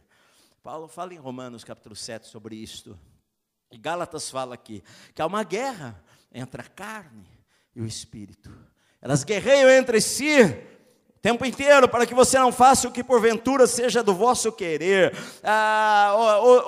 Paulo 0.62 0.88
fala 0.88 1.12
em 1.12 1.18
Romanos 1.18 1.62
capítulo 1.62 1.94
7 1.94 2.26
sobre 2.26 2.56
isto. 2.56 2.98
E 3.70 3.76
Gálatas 3.76 4.30
fala 4.30 4.54
aqui 4.54 4.82
que 5.14 5.20
há 5.20 5.26
uma 5.26 5.42
guerra 5.42 6.02
entre 6.32 6.62
a 6.62 6.64
carne 6.64 7.26
e 7.74 7.82
o 7.82 7.86
espírito. 7.86 8.50
Elas 9.02 9.24
guerreiam 9.24 9.68
entre 9.68 10.00
si 10.00 10.38
tempo 11.24 11.46
inteiro, 11.46 11.88
para 11.88 12.04
que 12.04 12.12
você 12.12 12.38
não 12.38 12.52
faça 12.52 12.86
o 12.86 12.92
que 12.92 13.02
porventura 13.02 13.66
seja 13.66 14.02
do 14.02 14.14
vosso 14.14 14.52
querer. 14.52 15.16
Ah, 15.42 16.14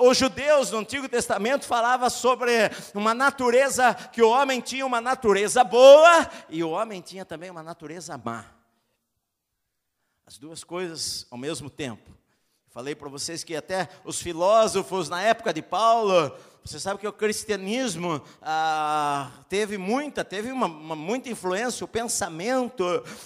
os 0.01 0.17
judeus 0.17 0.71
no 0.71 0.79
Antigo 0.79 1.07
Testamento 1.07 1.63
falavam 1.63 2.09
sobre 2.09 2.51
uma 2.95 3.13
natureza, 3.13 3.93
que 3.93 4.19
o 4.19 4.31
homem 4.31 4.59
tinha 4.59 4.83
uma 4.83 4.99
natureza 4.99 5.63
boa 5.63 6.27
e 6.49 6.63
o 6.63 6.71
homem 6.71 7.01
tinha 7.01 7.23
também 7.23 7.51
uma 7.51 7.61
natureza 7.61 8.17
má. 8.17 8.45
As 10.25 10.39
duas 10.39 10.63
coisas 10.63 11.27
ao 11.29 11.37
mesmo 11.37 11.69
tempo. 11.69 12.09
Falei 12.71 12.95
para 12.95 13.09
vocês 13.09 13.43
que 13.43 13.55
até 13.55 13.87
os 14.03 14.19
filósofos 14.19 15.07
na 15.07 15.21
época 15.21 15.53
de 15.53 15.61
Paulo 15.61 16.35
você 16.67 16.81
sabe 16.81 16.99
que 16.99 17.07
o 17.07 17.13
cristianismo 17.13 18.21
ah, 18.41 19.31
teve 19.47 19.77
muita, 19.77 20.25
teve 20.25 20.51
uma, 20.51 20.65
uma, 20.65 20.97
muita 20.97 21.29
influência, 21.29 21.85
o 21.85 21.87
pensamento 21.87 22.83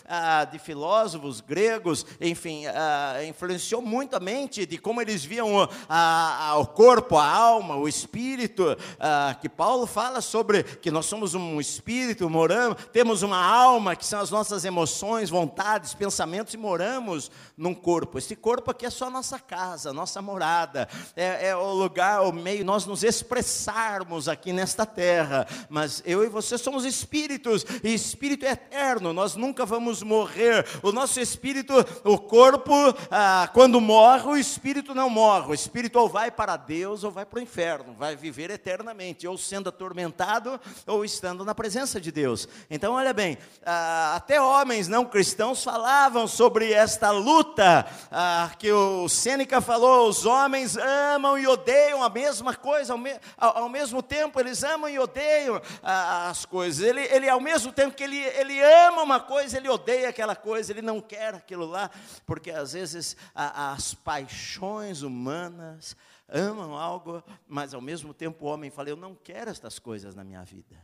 ah, 0.07 0.45
de 0.45 0.59
filósofos 0.59 1.41
gregos, 1.41 2.05
enfim, 2.21 2.67
ah, 2.67 3.15
influenciou 3.27 3.81
muito 3.81 4.15
a 4.15 4.19
mente 4.19 4.63
de 4.67 4.77
como 4.77 5.01
eles 5.01 5.25
viam 5.25 5.55
o, 5.55 5.63
o 5.63 6.67
corpo, 6.67 7.17
a 7.17 7.27
alma, 7.27 7.77
o 7.77 7.87
espírito, 7.87 8.77
ah, 8.99 9.35
que 9.41 9.49
Paulo 9.49 9.87
fala 9.87 10.21
sobre 10.21 10.63
que 10.63 10.91
nós 10.91 11.07
somos 11.07 11.33
um 11.33 11.59
espírito, 11.59 12.29
moramos, 12.29 12.77
temos 12.93 13.23
uma 13.23 13.43
alma, 13.43 13.95
que 13.95 14.05
são 14.05 14.19
as 14.19 14.29
nossas 14.29 14.65
emoções, 14.65 15.31
vontades, 15.31 15.95
pensamentos, 15.95 16.53
e 16.53 16.57
moramos 16.57 17.31
num 17.57 17.73
corpo. 17.73 18.19
Esse 18.19 18.35
corpo 18.35 18.69
aqui 18.69 18.85
é 18.85 18.91
só 18.91 19.07
a 19.07 19.09
nossa 19.09 19.39
casa, 19.39 19.91
nossa 19.91 20.21
morada, 20.21 20.87
é, 21.15 21.47
é 21.47 21.55
o 21.55 21.73
lugar, 21.73 22.21
o 22.21 22.31
meio, 22.31 22.63
nós 22.63 22.85
nos 22.85 23.01
expressarmos 23.31 24.27
aqui 24.27 24.51
nesta 24.51 24.85
terra, 24.85 25.47
mas 25.69 26.03
eu 26.05 26.23
e 26.23 26.27
você 26.27 26.57
somos 26.57 26.83
espíritos, 26.83 27.65
e 27.81 27.93
espírito 27.93 28.45
é 28.45 28.51
eterno, 28.51 29.13
nós 29.13 29.35
nunca 29.35 29.65
vamos 29.65 30.03
morrer. 30.03 30.65
O 30.83 30.91
nosso 30.91 31.19
espírito, 31.19 31.73
o 32.03 32.17
corpo, 32.17 32.73
ah, 33.09 33.49
quando 33.53 33.79
morre, 33.79 34.27
o 34.27 34.37
espírito 34.37 34.93
não 34.93 35.09
morre. 35.09 35.51
O 35.51 35.53
espírito 35.53 35.97
ou 35.97 36.09
vai 36.09 36.29
para 36.29 36.57
Deus 36.57 37.03
ou 37.03 37.11
vai 37.11 37.25
para 37.25 37.39
o 37.39 37.41
inferno, 37.41 37.95
vai 37.97 38.15
viver 38.15 38.51
eternamente, 38.51 39.27
ou 39.27 39.37
sendo 39.37 39.69
atormentado 39.69 40.59
ou 40.85 41.05
estando 41.05 41.45
na 41.45 41.55
presença 41.55 42.01
de 42.01 42.11
Deus. 42.11 42.49
Então, 42.69 42.93
olha 42.93 43.13
bem, 43.13 43.37
ah, 43.65 44.13
até 44.15 44.41
homens 44.41 44.89
não 44.89 45.05
cristãos 45.05 45.63
falavam 45.63 46.27
sobre 46.27 46.73
esta 46.73 47.11
luta 47.11 47.85
ah, 48.11 48.51
que 48.59 48.71
o 48.71 49.07
Sêneca 49.07 49.61
falou: 49.61 50.09
os 50.09 50.25
homens 50.25 50.75
amam 50.75 51.37
e 51.37 51.47
odeiam 51.47 52.03
a 52.03 52.09
mesma 52.09 52.53
coisa, 52.53 52.93
ao, 52.93 52.99
me, 52.99 53.10
ao, 53.37 53.63
ao 53.63 53.69
mesmo 53.69 54.01
tempo 54.03 54.39
eles 54.39 54.63
amam 54.63 54.89
e 54.89 54.99
odeiam 54.99 55.61
as 55.81 56.45
coisas. 56.45 56.85
Ele, 56.85 57.01
ele, 57.01 57.29
ao 57.29 57.39
mesmo 57.39 57.71
tempo 57.71 57.95
que 57.95 58.03
ele, 58.03 58.17
ele 58.17 58.61
ama 58.61 59.01
uma 59.01 59.19
coisa, 59.19 59.57
ele 59.57 59.69
odeia 59.69 60.09
aquela 60.09 60.35
coisa, 60.35 60.71
ele 60.71 60.81
não 60.81 61.01
quer 61.01 61.35
aquilo 61.35 61.65
lá, 61.65 61.89
porque 62.25 62.51
às 62.51 62.73
vezes 62.73 63.15
a, 63.33 63.73
as 63.73 63.93
paixões 63.93 65.01
humanas 65.01 65.95
amam 66.27 66.77
algo, 66.77 67.23
mas 67.47 67.73
ao 67.73 67.81
mesmo 67.81 68.13
tempo 68.13 68.45
o 68.45 68.47
homem 68.47 68.69
fala: 68.69 68.89
Eu 68.89 68.95
não 68.95 69.15
quero 69.15 69.51
estas 69.51 69.79
coisas 69.79 70.15
na 70.15 70.23
minha 70.23 70.43
vida. 70.43 70.75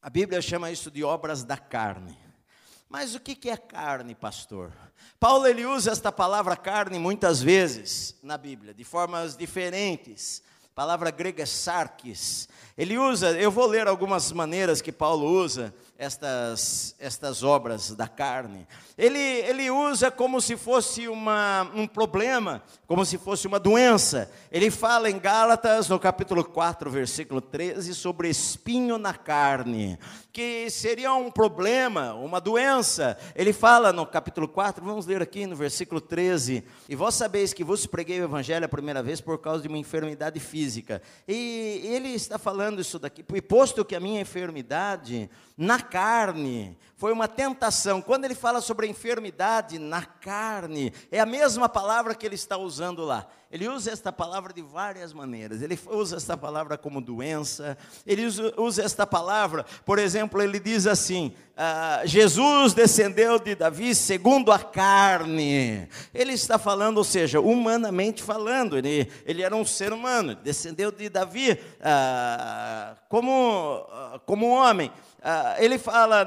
A 0.00 0.08
Bíblia 0.08 0.40
chama 0.40 0.70
isso 0.70 0.90
de 0.90 1.02
obras 1.02 1.42
da 1.42 1.56
carne. 1.56 2.16
Mas 2.88 3.14
o 3.14 3.20
que 3.20 3.50
é 3.50 3.56
carne, 3.56 4.14
pastor? 4.14 4.72
Paulo 5.20 5.46
ele 5.46 5.66
usa 5.66 5.90
esta 5.90 6.10
palavra 6.10 6.56
carne 6.56 6.98
muitas 6.98 7.42
vezes 7.42 8.16
na 8.22 8.38
Bíblia, 8.38 8.72
de 8.72 8.82
formas 8.82 9.36
diferentes 9.36 10.42
palavra 10.78 11.10
grega 11.10 11.42
é 11.42 11.46
sarkis. 11.46 12.48
Ele 12.76 12.96
usa, 12.96 13.32
eu 13.32 13.50
vou 13.50 13.66
ler 13.66 13.88
algumas 13.88 14.30
maneiras 14.30 14.80
que 14.80 14.92
Paulo 14.92 15.26
usa 15.26 15.74
estas, 15.98 16.94
estas 17.00 17.42
obras 17.42 17.90
da 17.90 18.06
carne. 18.06 18.68
Ele, 18.96 19.18
ele 19.18 19.68
usa 19.68 20.12
como 20.12 20.40
se 20.40 20.56
fosse 20.56 21.08
uma, 21.08 21.68
um 21.74 21.88
problema, 21.88 22.62
como 22.86 23.04
se 23.04 23.18
fosse 23.18 23.48
uma 23.48 23.58
doença. 23.58 24.30
Ele 24.52 24.70
fala 24.70 25.10
em 25.10 25.18
Gálatas, 25.18 25.88
no 25.88 25.98
capítulo 25.98 26.44
4, 26.44 26.88
versículo 26.88 27.40
13, 27.40 27.96
sobre 27.96 28.28
espinho 28.28 28.96
na 28.96 29.12
carne, 29.12 29.98
que 30.32 30.70
seria 30.70 31.12
um 31.12 31.32
problema, 31.32 32.14
uma 32.14 32.40
doença. 32.40 33.18
Ele 33.34 33.52
fala 33.52 33.92
no 33.92 34.06
capítulo 34.06 34.46
4, 34.46 34.84
vamos 34.84 35.04
ler 35.04 35.20
aqui 35.20 35.46
no 35.46 35.56
versículo 35.56 36.00
13: 36.00 36.62
E 36.88 36.94
vós 36.94 37.16
sabeis 37.16 37.52
que 37.52 37.64
vos 37.64 37.86
preguei 37.86 38.20
o 38.20 38.24
evangelho 38.24 38.64
a 38.64 38.68
primeira 38.68 39.02
vez 39.02 39.20
por 39.20 39.38
causa 39.38 39.62
de 39.62 39.68
uma 39.68 39.78
enfermidade 39.78 40.38
física. 40.38 41.02
E 41.26 41.82
ele 41.84 42.10
está 42.10 42.38
falando 42.38 42.80
isso 42.80 43.00
daqui, 43.00 43.24
e 43.34 43.42
posto 43.42 43.84
que 43.84 43.96
a 43.96 44.00
minha 44.00 44.20
enfermidade 44.20 45.28
na 45.56 45.87
carne 45.88 46.76
foi 46.98 47.12
uma 47.12 47.28
tentação. 47.28 48.02
Quando 48.02 48.24
ele 48.24 48.34
fala 48.34 48.60
sobre 48.60 48.86
a 48.86 48.90
enfermidade 48.90 49.78
na 49.78 50.04
carne, 50.04 50.92
é 51.12 51.20
a 51.20 51.26
mesma 51.26 51.68
palavra 51.68 52.12
que 52.12 52.26
ele 52.26 52.34
está 52.34 52.56
usando 52.56 53.04
lá. 53.04 53.28
Ele 53.52 53.68
usa 53.68 53.92
esta 53.92 54.12
palavra 54.12 54.52
de 54.52 54.60
várias 54.60 55.12
maneiras. 55.12 55.62
Ele 55.62 55.78
usa 55.86 56.16
esta 56.16 56.36
palavra 56.36 56.76
como 56.76 57.00
doença. 57.00 57.78
Ele 58.04 58.26
usa, 58.26 58.82
esta 58.82 59.06
palavra, 59.06 59.64
por 59.86 59.98
exemplo, 60.00 60.42
ele 60.42 60.58
diz 60.58 60.88
assim: 60.88 61.32
ah, 61.56 62.02
Jesus 62.04 62.74
descendeu 62.74 63.38
de 63.38 63.54
Davi 63.54 63.94
segundo 63.94 64.50
a 64.50 64.58
carne. 64.58 65.88
Ele 66.12 66.32
está 66.32 66.58
falando, 66.58 66.98
ou 66.98 67.04
seja, 67.04 67.40
humanamente 67.40 68.24
falando. 68.24 68.76
Ele, 68.76 69.08
ele 69.24 69.42
era 69.42 69.54
um 69.54 69.64
ser 69.64 69.92
humano, 69.92 70.34
descendeu 70.34 70.90
de 70.90 71.08
Davi 71.08 71.58
ah, 71.80 72.96
como, 73.08 73.86
ah, 73.88 74.20
como 74.26 74.48
homem. 74.48 74.92
Ah, 75.20 75.56
ele 75.58 75.78
fala: 75.78 76.24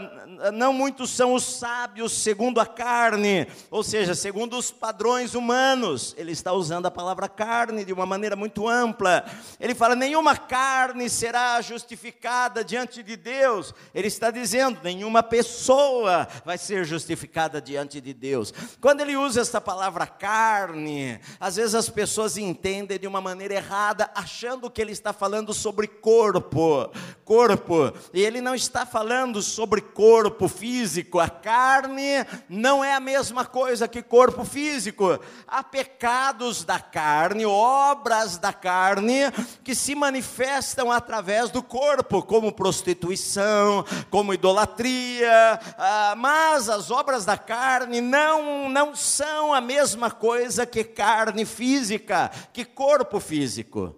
não 0.54 0.74
muitos 0.74 1.12
são 1.12 1.34
os 1.34 1.44
sábios 1.44 2.12
segundo 2.12 2.60
a 2.60 2.66
carne, 2.66 3.48
ou 3.70 3.84
seja, 3.84 4.14
segundo 4.14 4.58
os 4.58 4.70
padrões 4.70 5.34
humanos. 5.34 6.14
Ele 6.18 6.34
está 6.34 6.52
usando 6.52 6.88
a 6.88 6.92
palavra 6.92 7.30
carne 7.30 7.86
de 7.86 7.94
uma 7.94 8.06
maneira 8.06 8.36
muito 8.36 8.68
ampla. 8.68 9.26
Ele 9.60 9.74
fala: 9.74 9.96
nenhuma 9.96 10.36
carne 10.36 11.10
será 11.10 11.62
justificada 11.62 12.66
diante 12.66 13.02
de 13.02 13.16
Deus. 13.16 13.74
Ele 13.96 14.08
está 14.08 14.30
dizendo: 14.30 14.80
nenhuma 14.84 15.24
pessoa 15.24 16.28
vai 16.44 16.58
ser 16.58 16.84
justificada 16.84 17.62
diante 17.62 18.02
de 18.02 18.14
Deus. 18.14 18.54
Quando 18.82 19.00
ele 19.00 19.16
usa 19.16 19.40
essa 19.40 19.62
palavra 19.62 20.06
carne, 20.06 21.18
às 21.40 21.56
vezes 21.56 21.76
as 21.76 21.88
pessoas 21.90 22.36
entendem 22.38 23.00
de 23.00 23.08
uma 23.08 23.22
maneira 23.22 23.54
errada, 23.54 24.12
achando 24.14 24.70
que 24.70 24.82
ele 24.82 24.92
está 24.92 25.14
falando 25.14 25.54
sobre 25.54 25.88
corpo. 25.88 26.92
Corpo. 27.24 27.94
E 28.14 28.22
ele 28.22 28.42
não 28.42 28.54
está 28.54 28.81
está 28.82 28.86
falando 28.86 29.44
sobre 29.44 29.80
corpo 29.80 30.48
físico, 30.48 31.20
a 31.20 31.30
carne 31.30 32.26
não 32.50 32.84
é 32.84 32.96
a 32.96 33.00
mesma 33.00 33.46
coisa 33.46 33.88
que 33.88 34.02
corpo 34.02 34.44
físico. 34.44 35.20
Há 35.48 35.62
pecados 35.62 36.64
da 36.64 36.80
carne, 36.80 37.46
obras 37.46 38.40
da 38.40 38.52
carne, 38.52 39.30
que 39.64 39.76
se 39.76 39.94
manifestam 39.94 40.92
através 40.92 41.52
do 41.52 41.62
corpo, 41.62 42.24
como 42.24 42.52
prostituição, 42.52 43.86
como 44.10 44.34
idolatria, 44.34 45.60
ah, 45.78 46.16
mas 46.18 46.68
as 46.68 46.90
obras 46.90 47.24
da 47.24 47.38
carne 47.38 48.02
não, 48.02 48.68
não 48.68 48.96
são 48.96 49.54
a 49.54 49.62
mesma 49.62 50.10
coisa 50.10 50.66
que 50.66 50.84
carne 50.84 51.46
física, 51.46 52.32
que 52.52 52.66
corpo 52.66 53.20
físico. 53.20 53.96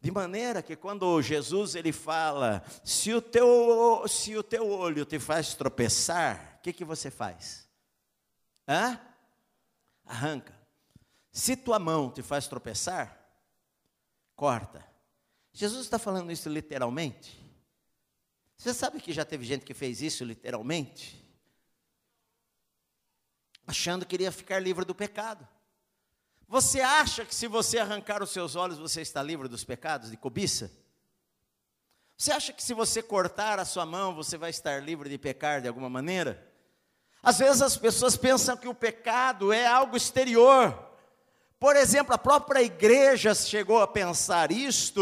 De 0.00 0.10
maneira 0.10 0.62
que 0.62 0.74
quando 0.74 1.20
Jesus 1.20 1.74
ele 1.74 1.92
fala, 1.92 2.64
se 2.82 3.12
o 3.12 3.20
teu, 3.20 4.04
se 4.08 4.34
o 4.34 4.42
teu 4.42 4.66
olho 4.68 5.04
te 5.04 5.18
faz 5.18 5.54
tropeçar, 5.54 6.56
o 6.58 6.62
que, 6.62 6.72
que 6.72 6.84
você 6.84 7.10
faz? 7.10 7.68
Hã? 8.66 8.98
Arranca. 10.06 10.58
Se 11.30 11.54
tua 11.54 11.78
mão 11.78 12.10
te 12.10 12.22
faz 12.22 12.48
tropeçar, 12.48 13.20
corta. 14.34 14.84
Jesus 15.52 15.84
está 15.84 15.98
falando 15.98 16.32
isso 16.32 16.48
literalmente? 16.48 17.38
Você 18.56 18.72
sabe 18.72 19.00
que 19.00 19.12
já 19.12 19.24
teve 19.24 19.44
gente 19.44 19.66
que 19.66 19.74
fez 19.74 20.00
isso 20.00 20.24
literalmente? 20.24 21.22
Achando 23.66 24.06
que 24.06 24.16
iria 24.16 24.32
ficar 24.32 24.60
livre 24.60 24.84
do 24.84 24.94
pecado. 24.94 25.46
Você 26.50 26.80
acha 26.80 27.24
que 27.24 27.32
se 27.32 27.46
você 27.46 27.78
arrancar 27.78 28.24
os 28.24 28.30
seus 28.30 28.56
olhos 28.56 28.76
você 28.76 29.00
está 29.02 29.22
livre 29.22 29.46
dos 29.46 29.62
pecados 29.62 30.10
de 30.10 30.16
cobiça? 30.16 30.68
Você 32.18 32.32
acha 32.32 32.52
que 32.52 32.60
se 32.60 32.74
você 32.74 33.00
cortar 33.00 33.60
a 33.60 33.64
sua 33.64 33.86
mão 33.86 34.16
você 34.16 34.36
vai 34.36 34.50
estar 34.50 34.82
livre 34.82 35.08
de 35.08 35.16
pecar 35.16 35.60
de 35.60 35.68
alguma 35.68 35.88
maneira? 35.88 36.44
Às 37.22 37.38
vezes 37.38 37.62
as 37.62 37.76
pessoas 37.76 38.16
pensam 38.16 38.56
que 38.56 38.66
o 38.66 38.74
pecado 38.74 39.52
é 39.52 39.64
algo 39.64 39.96
exterior. 39.96 40.76
Por 41.60 41.76
exemplo, 41.76 42.14
a 42.16 42.18
própria 42.18 42.62
igreja 42.62 43.32
chegou 43.32 43.80
a 43.80 43.86
pensar 43.86 44.50
isto, 44.50 45.00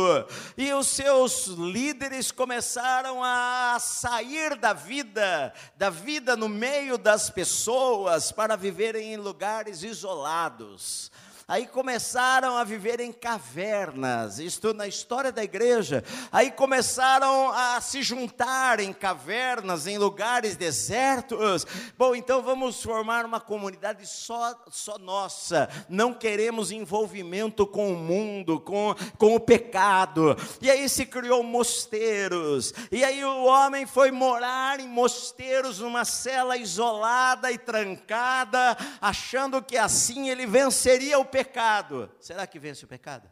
e 0.55 0.71
os 0.75 0.89
seus 0.89 1.47
líderes 1.47 2.31
começaram 2.31 3.25
a 3.25 3.79
sair 3.81 4.55
da 4.57 4.75
vida, 4.75 5.55
da 5.77 5.89
vida 5.89 6.37
no 6.37 6.49
meio 6.49 6.99
das 6.99 7.31
pessoas, 7.31 8.33
para 8.33 8.55
viverem 8.55 9.15
em 9.15 9.17
lugares 9.17 9.83
isolados. 9.83 11.11
Aí 11.51 11.67
começaram 11.67 12.59
a 12.59 12.63
viver 12.63 13.01
em 13.01 13.11
cavernas, 13.11 14.39
isto 14.39 14.75
na 14.75 14.87
história 14.87 15.33
da 15.33 15.43
igreja. 15.43 16.05
Aí 16.31 16.51
começaram 16.51 17.51
a 17.53 17.81
se 17.81 18.03
juntar 18.03 18.81
em 18.81 18.93
cavernas, 18.93 19.87
em 19.87 19.97
lugares 19.97 20.57
desertos. 20.57 21.67
Bom, 21.97 22.15
então 22.15 22.43
vamos 22.43 22.83
formar 22.83 23.25
uma 23.25 23.41
comunidade 23.41 24.07
só, 24.07 24.55
só 24.71 24.99
nossa. 24.99 25.71
Não 25.89 26.13
queremos 26.13 26.71
envolvimento 26.71 27.67
com 27.67 27.95
o 27.95 27.97
mundo, 27.97 28.61
com, 28.61 28.95
com 29.17 29.35
o 29.35 29.41
pecado. 29.41 30.37
E 30.61 30.71
aí 30.71 30.87
se 30.87 31.07
criou 31.07 31.43
mosteiros. 31.43 32.75
E 32.93 33.03
aí 33.03 33.25
o 33.25 33.47
homem 33.47 33.87
foi 33.87 34.11
morar 34.11 34.81
em 34.81 34.87
mosteiros, 34.87 35.79
numa 35.79 36.05
cela 36.05 36.59
isolada 36.59 37.51
e 37.51 37.57
trancada, 37.57 38.77
achando 39.01 39.63
que 39.63 39.79
assim 39.79 40.29
ele 40.29 40.45
venceria 40.45 41.19
o 41.19 41.25
pecado 41.25 41.38
pecado. 41.45 42.11
Será 42.21 42.47
que 42.47 42.59
vence 42.59 42.85
o 42.85 42.89
pecado? 42.89 43.31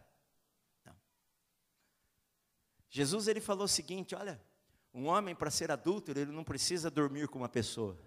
Não. 0.85 0.95
Jesus 2.89 3.27
ele 3.27 3.41
falou 3.41 3.65
o 3.65 3.69
seguinte: 3.69 4.15
olha, 4.15 4.41
um 4.95 5.07
homem 5.07 5.35
para 5.35 5.51
ser 5.51 5.71
adúltero, 5.71 6.19
ele 6.21 6.33
não 6.33 6.45
precisa 6.45 6.91
dormir 6.91 7.29
com 7.29 7.39
uma 7.39 7.49
pessoa. 7.49 7.99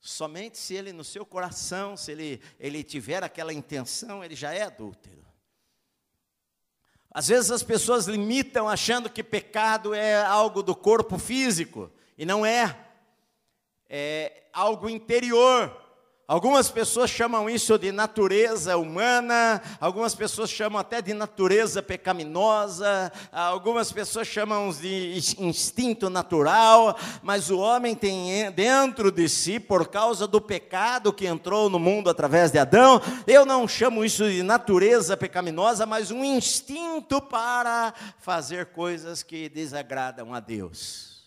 Somente 0.00 0.58
se 0.58 0.74
ele 0.74 0.92
no 0.92 1.04
seu 1.04 1.24
coração, 1.24 1.96
se 1.96 2.12
ele, 2.12 2.40
ele 2.58 2.84
tiver 2.84 3.22
aquela 3.22 3.52
intenção, 3.52 4.24
ele 4.24 4.34
já 4.34 4.52
é 4.52 4.62
adúltero. 4.62 5.26
Às 7.10 7.28
vezes 7.28 7.50
as 7.50 7.62
pessoas 7.62 8.06
limitam 8.06 8.68
achando 8.68 9.10
que 9.10 9.24
pecado 9.24 9.94
é 9.94 10.22
algo 10.22 10.62
do 10.62 10.74
corpo 10.74 11.18
físico, 11.18 11.90
e 12.16 12.24
não 12.24 12.44
é. 12.44 12.86
É 13.88 14.44
algo 14.52 14.88
interior. 14.88 15.87
Algumas 16.28 16.70
pessoas 16.70 17.08
chamam 17.08 17.48
isso 17.48 17.78
de 17.78 17.90
natureza 17.90 18.76
humana, 18.76 19.62
algumas 19.80 20.14
pessoas 20.14 20.50
chamam 20.50 20.78
até 20.78 21.00
de 21.00 21.14
natureza 21.14 21.82
pecaminosa, 21.82 23.10
algumas 23.32 23.90
pessoas 23.90 24.28
chamam 24.28 24.70
de 24.70 25.18
instinto 25.38 26.10
natural, 26.10 26.98
mas 27.22 27.48
o 27.48 27.58
homem 27.58 27.94
tem 27.94 28.52
dentro 28.52 29.10
de 29.10 29.26
si, 29.26 29.58
por 29.58 29.88
causa 29.88 30.26
do 30.26 30.38
pecado 30.38 31.14
que 31.14 31.26
entrou 31.26 31.70
no 31.70 31.78
mundo 31.78 32.10
através 32.10 32.50
de 32.50 32.58
Adão, 32.58 33.00
eu 33.26 33.46
não 33.46 33.66
chamo 33.66 34.04
isso 34.04 34.28
de 34.28 34.42
natureza 34.42 35.16
pecaminosa, 35.16 35.86
mas 35.86 36.10
um 36.10 36.22
instinto 36.22 37.22
para 37.22 37.94
fazer 38.18 38.66
coisas 38.66 39.22
que 39.22 39.48
desagradam 39.48 40.34
a 40.34 40.40
Deus. 40.40 41.17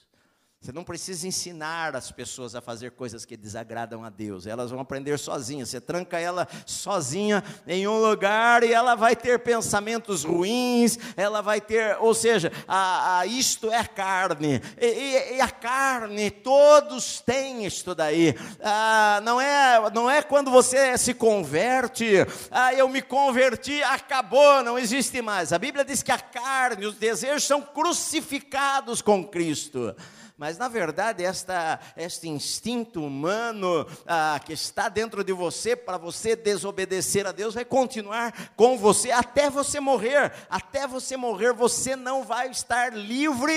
Você 0.64 0.72
não 0.72 0.84
precisa 0.84 1.28
ensinar 1.28 1.96
as 1.96 2.12
pessoas 2.12 2.54
a 2.54 2.62
fazer 2.62 2.92
coisas 2.92 3.26
que 3.26 3.36
desagradam 3.36 4.04
a 4.04 4.12
Deus, 4.12 4.46
elas 4.46 4.70
vão 4.70 4.80
aprender 4.80 5.18
sozinhas. 5.18 5.70
Você 5.70 5.82
tranca 5.82 6.20
ela 6.20 6.48
sozinha 6.68 7.44
em 7.66 7.88
um 7.88 7.98
lugar 7.98 8.62
e 8.62 8.72
ela 8.72 8.94
vai 8.94 9.16
ter 9.16 9.40
pensamentos 9.40 10.24
ruins, 10.24 11.00
ela 11.18 11.42
vai 11.42 11.60
ter, 11.60 11.98
ou 12.00 12.14
seja, 12.14 12.52
a, 12.68 13.18
a 13.18 13.26
isto 13.26 13.72
é 13.72 13.84
carne, 13.84 14.62
e, 14.80 14.86
e, 14.86 15.38
e, 15.38 15.42
a 15.42 15.50
carne, 15.50 16.30
todos 16.30 17.22
têm 17.22 17.66
isto 17.66 17.96
daí. 17.96 18.36
Ah, 18.62 19.20
não, 19.24 19.42
é, 19.42 19.90
não 19.92 20.08
é 20.08 20.22
quando 20.22 20.52
você 20.52 20.96
se 20.96 21.16
converte, 21.16 22.06
ah, 22.52 22.72
eu 22.72 22.88
me 22.88 23.02
converti, 23.02 23.82
acabou, 23.82 24.62
não 24.62 24.78
existe 24.78 25.24
mais. 25.24 25.52
A 25.52 25.58
Bíblia 25.58 25.84
diz 25.84 26.04
que 26.04 26.12
a 26.12 26.20
carne, 26.20 26.86
os 26.86 26.94
desejos 26.94 27.46
são 27.46 27.64
crucificados 27.64 29.02
com 29.02 29.28
Cristo. 29.28 29.96
Mas 30.42 30.58
na 30.58 30.68
verdade, 30.68 31.24
esta, 31.24 31.80
este 31.96 32.28
instinto 32.28 33.06
humano 33.06 33.86
ah, 34.08 34.42
que 34.44 34.54
está 34.54 34.90
dentro 34.90 35.24
de 35.24 35.32
você 35.32 35.76
para 35.76 36.00
você 36.00 36.36
desobedecer 36.36 37.28
a 37.28 37.32
Deus 37.32 37.54
vai 37.54 37.64
continuar 37.64 38.52
com 38.56 38.76
você 38.76 39.12
até 39.12 39.52
você 39.52 39.80
morrer. 39.80 40.34
Até 40.50 40.88
você 40.88 41.16
morrer, 41.16 41.54
você 41.54 41.96
não 41.96 42.24
vai 42.24 42.50
estar 42.50 42.92
livre 42.92 43.54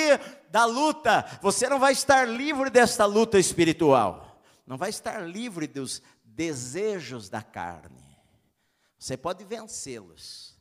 da 0.51 0.67
luta. 0.67 1.25
Você 1.41 1.71
não 1.71 1.79
vai 1.79 1.95
estar 1.95 2.29
livre 2.29 2.69
desta 2.69 3.07
luta 3.07 3.39
espiritual. 3.39 4.39
Não 4.67 4.77
vai 4.77 4.91
estar 4.91 5.21
livre 5.27 5.67
dos 5.67 6.03
desejos 6.23 7.31
da 7.31 7.41
carne. 7.41 8.21
Você 8.99 9.17
pode 9.17 9.43
vencê-los. 9.43 10.55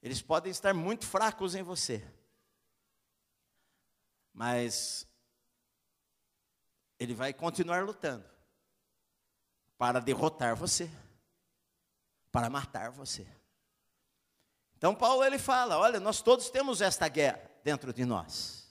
Eles 0.00 0.22
podem 0.22 0.52
estar 0.52 0.72
muito 0.72 1.04
fracos 1.04 1.56
em 1.56 1.62
você. 1.64 2.04
Mas 4.32 5.08
ele 6.98 7.14
vai 7.14 7.32
continuar 7.32 7.84
lutando 7.84 8.24
para 9.76 10.00
derrotar 10.00 10.54
você, 10.54 10.90
para 12.30 12.48
matar 12.48 12.90
você. 12.90 13.26
Então 14.76 14.94
Paulo 14.94 15.24
ele 15.24 15.38
fala, 15.38 15.78
olha, 15.78 15.98
nós 15.98 16.20
todos 16.20 16.50
temos 16.50 16.80
esta 16.80 17.08
guerra 17.08 17.50
dentro 17.62 17.92
de 17.92 18.04
nós. 18.04 18.64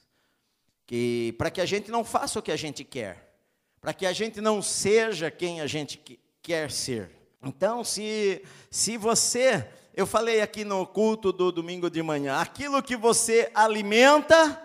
Que 0.86 1.34
para 1.38 1.50
que 1.50 1.62
a 1.62 1.66
gente 1.66 1.90
não 1.90 2.04
faça 2.04 2.40
o 2.40 2.42
que 2.42 2.52
a 2.52 2.56
gente 2.56 2.84
quer, 2.84 3.36
para 3.80 3.94
que 3.94 4.06
a 4.06 4.14
gente 4.14 4.40
não 4.40 4.62
seja 4.62 5.32
quem 5.32 5.62
a 5.62 5.68
gente 5.68 5.98
quer 6.42 6.72
ser. 6.72 7.12
Então, 7.42 7.84
se 7.84 8.46
se 8.70 8.98
você, 8.98 9.70
eu 9.94 10.06
falei 10.06 10.42
aqui 10.42 10.64
no 10.64 10.86
culto 10.86 11.32
do 11.32 11.52
domingo 11.52 11.90
de 11.90 12.02
manhã, 12.02 12.40
aquilo 12.40 12.84
que 12.84 12.96
você 12.96 13.52
alimenta 13.54 14.62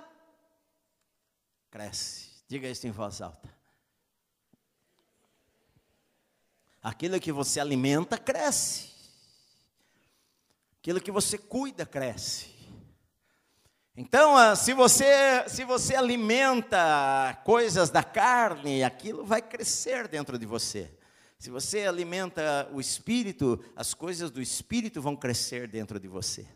cresce. 1.70 2.27
Diga 2.48 2.66
isso 2.66 2.86
em 2.86 2.90
voz 2.90 3.20
alta. 3.20 3.48
Aquilo 6.82 7.20
que 7.20 7.30
você 7.30 7.60
alimenta 7.60 8.16
cresce. 8.16 8.88
Aquilo 10.80 11.00
que 11.00 11.10
você 11.10 11.36
cuida 11.36 11.84
cresce. 11.84 12.56
Então, 13.94 14.36
ah, 14.36 14.56
se 14.56 14.72
você, 14.72 15.46
se 15.48 15.64
você 15.64 15.94
alimenta 15.94 17.38
coisas 17.44 17.90
da 17.90 18.02
carne, 18.02 18.82
aquilo 18.82 19.26
vai 19.26 19.42
crescer 19.42 20.08
dentro 20.08 20.38
de 20.38 20.46
você. 20.46 20.90
Se 21.38 21.50
você 21.50 21.84
alimenta 21.84 22.70
o 22.72 22.80
espírito, 22.80 23.62
as 23.76 23.92
coisas 23.92 24.30
do 24.30 24.40
espírito 24.40 25.02
vão 25.02 25.14
crescer 25.14 25.68
dentro 25.68 26.00
de 26.00 26.08
você. 26.08 26.48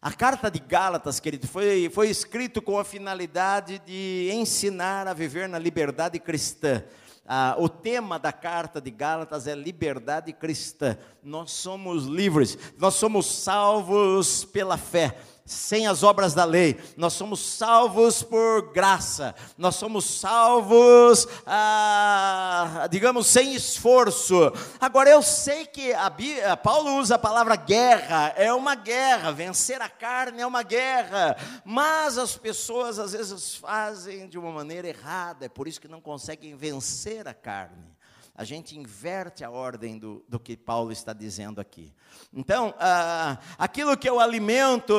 A 0.00 0.12
carta 0.12 0.48
de 0.48 0.60
Gálatas, 0.60 1.18
querido, 1.18 1.48
foi, 1.48 1.90
foi 1.92 2.08
escrito 2.08 2.62
com 2.62 2.78
a 2.78 2.84
finalidade 2.84 3.82
de 3.84 4.30
ensinar 4.32 5.08
a 5.08 5.12
viver 5.12 5.48
na 5.48 5.58
liberdade 5.58 6.20
cristã. 6.20 6.84
Ah, 7.26 7.56
o 7.58 7.68
tema 7.68 8.16
da 8.16 8.32
carta 8.32 8.80
de 8.80 8.92
Gálatas 8.92 9.48
é 9.48 9.56
liberdade 9.56 10.32
cristã. 10.32 10.96
Nós 11.20 11.50
somos 11.50 12.04
livres, 12.04 12.56
nós 12.78 12.94
somos 12.94 13.26
salvos 13.26 14.44
pela 14.44 14.78
fé 14.78 15.18
sem 15.48 15.86
as 15.86 16.02
obras 16.02 16.34
da 16.34 16.44
lei, 16.44 16.78
nós 16.96 17.14
somos 17.14 17.40
salvos 17.40 18.22
por 18.22 18.70
graça, 18.72 19.34
nós 19.56 19.76
somos 19.76 20.04
salvos, 20.04 21.26
ah, 21.46 22.86
digamos, 22.90 23.26
sem 23.26 23.54
esforço. 23.54 24.52
Agora 24.78 25.08
eu 25.08 25.22
sei 25.22 25.66
que 25.66 25.92
a, 25.92 26.12
a 26.52 26.56
Paulo 26.56 26.96
usa 26.98 27.14
a 27.14 27.18
palavra 27.18 27.56
guerra, 27.56 28.34
é 28.36 28.52
uma 28.52 28.74
guerra, 28.74 29.32
vencer 29.32 29.80
a 29.80 29.88
carne 29.88 30.42
é 30.42 30.46
uma 30.46 30.62
guerra, 30.62 31.36
mas 31.64 32.18
as 32.18 32.36
pessoas 32.36 32.98
às 32.98 33.12
vezes 33.12 33.54
fazem 33.54 34.28
de 34.28 34.38
uma 34.38 34.52
maneira 34.52 34.86
errada, 34.86 35.46
é 35.46 35.48
por 35.48 35.66
isso 35.66 35.80
que 35.80 35.88
não 35.88 36.00
conseguem 36.00 36.54
vencer 36.54 37.26
a 37.26 37.34
carne 37.34 37.97
a 38.38 38.44
gente 38.44 38.78
inverte 38.78 39.42
a 39.42 39.50
ordem 39.50 39.98
do, 39.98 40.24
do 40.28 40.38
que 40.38 40.56
Paulo 40.56 40.92
está 40.92 41.12
dizendo 41.12 41.60
aqui. 41.60 41.92
Então, 42.32 42.72
ah, 42.78 43.36
aquilo 43.58 43.96
que 43.96 44.08
eu 44.08 44.20
alimento 44.20 44.94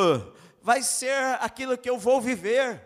vai 0.62 0.82
ser 0.82 1.38
aquilo 1.39 1.78
que 1.78 1.89
eu 1.89 1.97
vou 1.97 2.19
viver. 2.19 2.86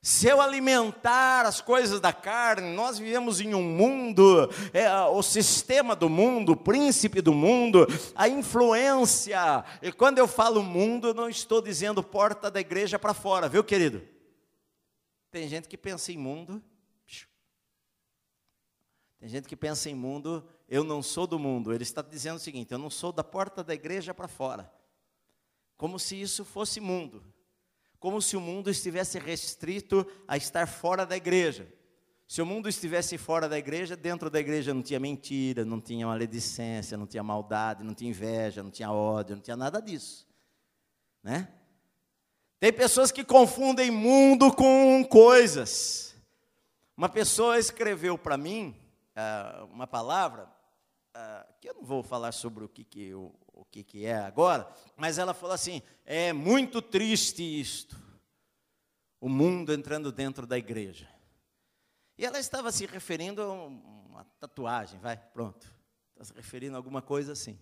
Se 0.00 0.26
eu 0.26 0.40
alimentar 0.40 1.42
as 1.42 1.60
coisas 1.60 2.00
da 2.00 2.14
carne, 2.14 2.74
nós 2.74 2.98
vivemos 2.98 3.42
em 3.42 3.54
um 3.54 3.62
mundo, 3.62 4.50
é, 4.72 4.90
o 5.04 5.22
sistema 5.22 5.94
do 5.94 6.08
mundo, 6.08 6.52
o 6.52 6.56
príncipe 6.56 7.20
do 7.20 7.34
mundo, 7.34 7.86
a 8.14 8.26
influência. 8.26 9.66
E 9.82 9.92
quando 9.92 10.16
eu 10.16 10.26
falo 10.26 10.62
mundo, 10.62 11.12
não 11.12 11.28
estou 11.28 11.60
dizendo 11.60 12.02
porta 12.02 12.50
da 12.50 12.58
igreja 12.58 12.98
para 12.98 13.12
fora, 13.12 13.50
viu, 13.50 13.62
querido? 13.62 14.00
Tem 15.30 15.46
gente 15.46 15.68
que 15.68 15.76
pensa 15.76 16.10
em 16.10 16.16
mundo 16.16 16.62
tem 19.24 19.30
gente 19.30 19.48
que 19.48 19.56
pensa 19.56 19.88
em 19.88 19.94
mundo, 19.94 20.46
eu 20.68 20.84
não 20.84 21.02
sou 21.02 21.26
do 21.26 21.38
mundo. 21.38 21.72
Ele 21.72 21.82
está 21.82 22.02
dizendo 22.02 22.36
o 22.36 22.38
seguinte: 22.38 22.72
eu 22.72 22.76
não 22.76 22.90
sou 22.90 23.10
da 23.10 23.24
porta 23.24 23.64
da 23.64 23.72
igreja 23.72 24.12
para 24.12 24.28
fora. 24.28 24.70
Como 25.78 25.98
se 25.98 26.20
isso 26.20 26.44
fosse 26.44 26.78
mundo. 26.78 27.24
Como 27.98 28.20
se 28.20 28.36
o 28.36 28.40
mundo 28.40 28.68
estivesse 28.68 29.18
restrito 29.18 30.06
a 30.28 30.36
estar 30.36 30.66
fora 30.66 31.06
da 31.06 31.16
igreja. 31.16 31.66
Se 32.28 32.42
o 32.42 32.44
mundo 32.44 32.68
estivesse 32.68 33.16
fora 33.16 33.48
da 33.48 33.58
igreja, 33.58 33.96
dentro 33.96 34.28
da 34.28 34.38
igreja 34.38 34.74
não 34.74 34.82
tinha 34.82 35.00
mentira, 35.00 35.64
não 35.64 35.80
tinha 35.80 36.06
maledicência, 36.06 36.98
não 36.98 37.06
tinha 37.06 37.22
maldade, 37.22 37.82
não 37.82 37.94
tinha 37.94 38.10
inveja, 38.10 38.62
não 38.62 38.70
tinha 38.70 38.92
ódio, 38.92 39.36
não 39.36 39.42
tinha 39.42 39.56
nada 39.56 39.80
disso. 39.80 40.28
Né? 41.22 41.48
Tem 42.60 42.70
pessoas 42.70 43.10
que 43.10 43.24
confundem 43.24 43.90
mundo 43.90 44.52
com 44.52 45.02
coisas. 45.10 46.14
Uma 46.94 47.08
pessoa 47.08 47.58
escreveu 47.58 48.18
para 48.18 48.36
mim, 48.36 48.83
uh, 49.16 49.64
uma 49.66 49.86
palavra, 49.86 50.44
uh, 51.16 51.54
que 51.60 51.68
eu 51.68 51.74
não 51.74 51.84
vou 51.84 52.02
falar 52.02 52.32
sobre 52.32 52.64
o 52.64 52.68
que, 52.68 52.84
que, 52.84 53.14
o, 53.14 53.34
o 53.52 53.64
que, 53.64 53.82
que 53.82 54.06
é 54.06 54.16
agora, 54.16 54.68
mas 54.96 55.18
ela 55.18 55.34
falou 55.34 55.54
assim: 55.54 55.82
é 56.04 56.32
muito 56.32 56.82
triste 56.82 57.42
isto, 57.42 57.96
o 59.20 59.28
mundo 59.28 59.72
entrando 59.72 60.12
dentro 60.12 60.46
da 60.46 60.58
igreja. 60.58 61.08
E 62.16 62.24
ela 62.24 62.38
estava 62.38 62.70
se 62.70 62.86
referindo 62.86 63.42
a 63.42 63.52
uma 63.52 64.24
tatuagem, 64.38 65.00
vai, 65.00 65.16
pronto. 65.16 65.72
Está 66.12 66.24
se 66.24 66.32
referindo 66.32 66.76
a 66.76 66.78
alguma 66.78 67.02
coisa 67.02 67.32
assim. 67.32 67.58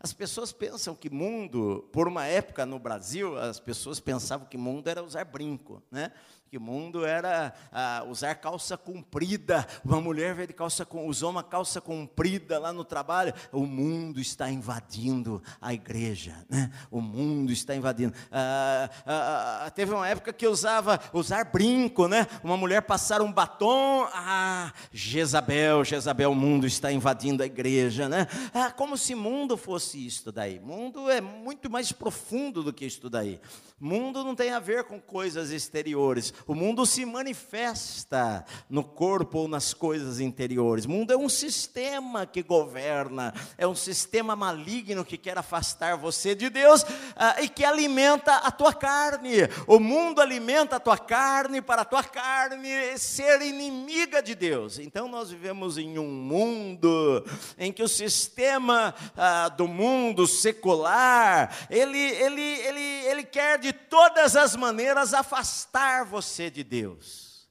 As 0.00 0.12
pessoas 0.12 0.52
pensam 0.52 0.94
que 0.94 1.10
mundo, 1.10 1.88
por 1.92 2.06
uma 2.06 2.24
época 2.24 2.64
no 2.64 2.78
Brasil, 2.78 3.36
as 3.36 3.58
pessoas 3.58 3.98
pensavam 3.98 4.46
que 4.46 4.56
mundo 4.56 4.88
era 4.88 5.02
usar 5.02 5.24
brinco, 5.24 5.82
né? 5.90 6.12
Que 6.50 6.58
mundo 6.58 7.04
era 7.04 7.52
ah, 7.70 8.04
usar 8.08 8.34
calça 8.36 8.74
comprida. 8.74 9.66
Uma 9.84 10.00
mulher 10.00 10.34
veio 10.34 10.48
de 10.48 10.54
calça 10.54 10.86
usou 10.90 11.28
uma 11.28 11.42
calça 11.42 11.78
comprida 11.78 12.58
lá 12.58 12.72
no 12.72 12.84
trabalho. 12.84 13.34
O 13.52 13.66
mundo 13.66 14.18
está 14.18 14.50
invadindo 14.50 15.42
a 15.60 15.74
igreja, 15.74 16.34
né? 16.48 16.70
O 16.90 17.02
mundo 17.02 17.52
está 17.52 17.76
invadindo. 17.76 18.14
Ah, 18.32 18.88
ah, 19.04 19.62
ah 19.66 19.70
teve 19.70 19.92
uma 19.92 20.08
época 20.08 20.32
que 20.32 20.46
usava 20.46 20.98
usar 21.12 21.44
brinco, 21.44 22.08
né? 22.08 22.26
Uma 22.42 22.56
mulher 22.56 22.80
passar 22.80 23.20
um 23.20 23.30
batom. 23.30 24.08
Ah, 24.14 24.72
Jezabel, 24.90 25.84
Jezabel, 25.84 26.30
o 26.30 26.34
mundo 26.34 26.66
está 26.66 26.90
invadindo 26.90 27.42
a 27.42 27.46
igreja, 27.46 28.08
né? 28.08 28.26
Ah, 28.54 28.70
como 28.70 28.96
se 28.96 29.14
mundo 29.14 29.58
fosse 29.58 29.87
isto 29.94 30.32
daí. 30.32 30.58
Mundo 30.58 31.10
é 31.10 31.20
muito 31.20 31.70
mais 31.70 31.92
profundo 31.92 32.62
do 32.62 32.72
que 32.72 32.84
isto 32.84 33.08
daí. 33.08 33.40
Mundo 33.80 34.24
não 34.24 34.34
tem 34.34 34.50
a 34.50 34.58
ver 34.58 34.84
com 34.84 35.00
coisas 35.00 35.52
exteriores. 35.52 36.34
O 36.46 36.54
mundo 36.54 36.84
se 36.84 37.04
manifesta 37.06 38.44
no 38.68 38.82
corpo 38.82 39.38
ou 39.38 39.48
nas 39.48 39.72
coisas 39.72 40.18
interiores. 40.18 40.84
Mundo 40.84 41.12
é 41.12 41.16
um 41.16 41.28
sistema 41.28 42.26
que 42.26 42.42
governa, 42.42 43.32
é 43.56 43.66
um 43.66 43.74
sistema 43.76 44.34
maligno 44.34 45.04
que 45.04 45.16
quer 45.16 45.38
afastar 45.38 45.96
você 45.96 46.34
de 46.34 46.50
Deus 46.50 46.82
uh, 46.82 47.40
e 47.40 47.48
que 47.48 47.64
alimenta 47.64 48.34
a 48.36 48.50
tua 48.50 48.74
carne. 48.74 49.36
O 49.66 49.78
mundo 49.78 50.20
alimenta 50.20 50.76
a 50.76 50.80
tua 50.80 50.98
carne 50.98 51.62
para 51.62 51.82
a 51.82 51.84
tua 51.84 52.02
carne 52.02 52.98
ser 52.98 53.42
inimiga 53.42 54.20
de 54.20 54.34
Deus. 54.34 54.80
Então 54.80 55.06
nós 55.06 55.30
vivemos 55.30 55.78
em 55.78 55.98
um 55.98 56.10
mundo 56.10 57.24
em 57.56 57.72
que 57.72 57.82
o 57.82 57.88
sistema 57.88 58.92
uh, 59.14 59.56
do 59.56 59.68
mundo 59.78 60.26
secular, 60.26 61.56
ele, 61.70 61.96
ele, 61.96 62.42
ele, 62.42 62.80
ele 62.80 63.24
quer 63.24 63.58
de 63.60 63.72
todas 63.72 64.34
as 64.34 64.56
maneiras 64.56 65.14
afastar 65.14 66.04
você 66.04 66.50
de 66.50 66.64
Deus. 66.64 67.48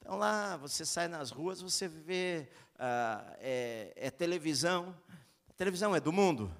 Então 0.00 0.16
lá, 0.16 0.56
você 0.56 0.86
sai 0.86 1.08
nas 1.08 1.32
ruas, 1.32 1.60
você 1.60 1.88
vê 1.88 2.48
ah, 2.78 3.36
é, 3.40 3.92
é 3.96 4.10
televisão. 4.10 4.96
A 5.50 5.52
televisão 5.54 5.96
é 5.96 6.00
do 6.00 6.12
mundo? 6.12 6.54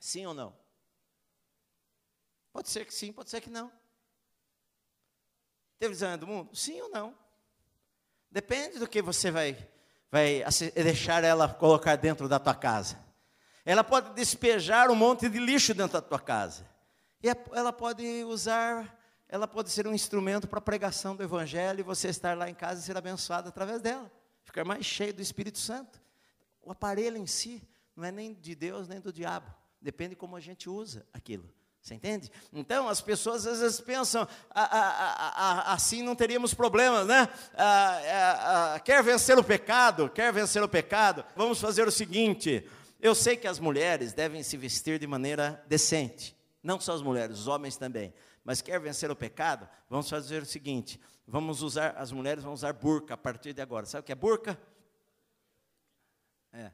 Sim 0.00 0.24
ou 0.24 0.32
não? 0.32 0.56
Pode 2.54 2.70
ser 2.70 2.86
que 2.86 2.94
sim, 2.94 3.12
pode 3.12 3.28
ser 3.28 3.42
que 3.42 3.50
não. 3.50 3.70
Televisão 5.78 6.10
é 6.12 6.16
do 6.16 6.26
mundo? 6.26 6.56
Sim 6.56 6.80
ou 6.80 6.88
não? 6.88 7.14
Depende 8.30 8.78
do 8.78 8.88
que 8.88 9.02
você 9.02 9.30
vai, 9.30 9.68
vai 10.10 10.42
deixar 10.74 11.22
ela 11.22 11.52
colocar 11.52 11.96
dentro 11.96 12.26
da 12.28 12.38
tua 12.38 12.54
casa. 12.54 13.05
Ela 13.66 13.82
pode 13.82 14.14
despejar 14.14 14.88
um 14.92 14.94
monte 14.94 15.28
de 15.28 15.40
lixo 15.40 15.74
dentro 15.74 15.94
da 15.94 16.00
tua 16.00 16.20
casa. 16.20 16.64
E 17.20 17.26
ela 17.52 17.72
pode 17.72 18.22
usar, 18.22 18.96
ela 19.28 19.48
pode 19.48 19.70
ser 19.70 19.88
um 19.88 19.92
instrumento 19.92 20.46
para 20.46 20.60
a 20.60 20.62
pregação 20.62 21.16
do 21.16 21.24
Evangelho 21.24 21.80
e 21.80 21.82
você 21.82 22.08
estar 22.08 22.38
lá 22.38 22.48
em 22.48 22.54
casa 22.54 22.80
e 22.80 22.84
ser 22.84 22.96
abençoado 22.96 23.48
através 23.48 23.82
dela. 23.82 24.08
Ficar 24.44 24.64
mais 24.64 24.86
cheio 24.86 25.12
do 25.12 25.20
Espírito 25.20 25.58
Santo. 25.58 26.00
O 26.62 26.70
aparelho 26.70 27.16
em 27.16 27.26
si 27.26 27.60
não 27.96 28.04
é 28.04 28.12
nem 28.12 28.34
de 28.34 28.54
Deus 28.54 28.86
nem 28.86 29.00
do 29.00 29.12
diabo. 29.12 29.52
Depende 29.82 30.14
como 30.14 30.36
a 30.36 30.40
gente 30.40 30.70
usa 30.70 31.04
aquilo. 31.12 31.52
Você 31.82 31.94
entende? 31.94 32.30
Então, 32.52 32.88
as 32.88 33.00
pessoas 33.00 33.46
às 33.48 33.60
vezes 33.60 33.80
pensam, 33.80 34.28
ah, 34.50 34.68
ah, 34.70 35.32
ah, 35.36 35.72
assim 35.72 36.02
não 36.02 36.14
teríamos 36.14 36.54
problemas, 36.54 37.06
né? 37.06 37.28
quer 38.84 39.02
vencer 39.02 39.36
o 39.36 39.44
pecado? 39.44 40.08
Quer 40.08 40.32
vencer 40.32 40.62
o 40.62 40.68
pecado? 40.68 41.24
Vamos 41.34 41.60
fazer 41.60 41.86
o 41.86 41.92
seguinte: 41.92 42.68
eu 43.00 43.14
sei 43.14 43.36
que 43.36 43.46
as 43.46 43.58
mulheres 43.58 44.12
devem 44.12 44.42
se 44.42 44.56
vestir 44.56 44.98
de 44.98 45.06
maneira 45.06 45.64
decente. 45.68 46.36
Não 46.62 46.80
só 46.80 46.94
as 46.94 47.02
mulheres, 47.02 47.38
os 47.38 47.46
homens 47.46 47.76
também. 47.76 48.12
Mas 48.42 48.62
quer 48.62 48.80
vencer 48.80 49.10
o 49.10 49.16
pecado? 49.16 49.68
Vamos 49.88 50.08
fazer 50.08 50.42
o 50.42 50.46
seguinte: 50.46 51.00
vamos 51.26 51.62
usar, 51.62 51.90
as 51.96 52.10
mulheres 52.10 52.42
vão 52.42 52.52
usar 52.52 52.72
burca 52.72 53.14
a 53.14 53.16
partir 53.16 53.52
de 53.52 53.60
agora. 53.60 53.86
Sabe 53.86 54.00
o 54.00 54.04
que 54.04 54.12
é 54.12 54.16
burca? 54.16 54.58
É. 56.52 56.72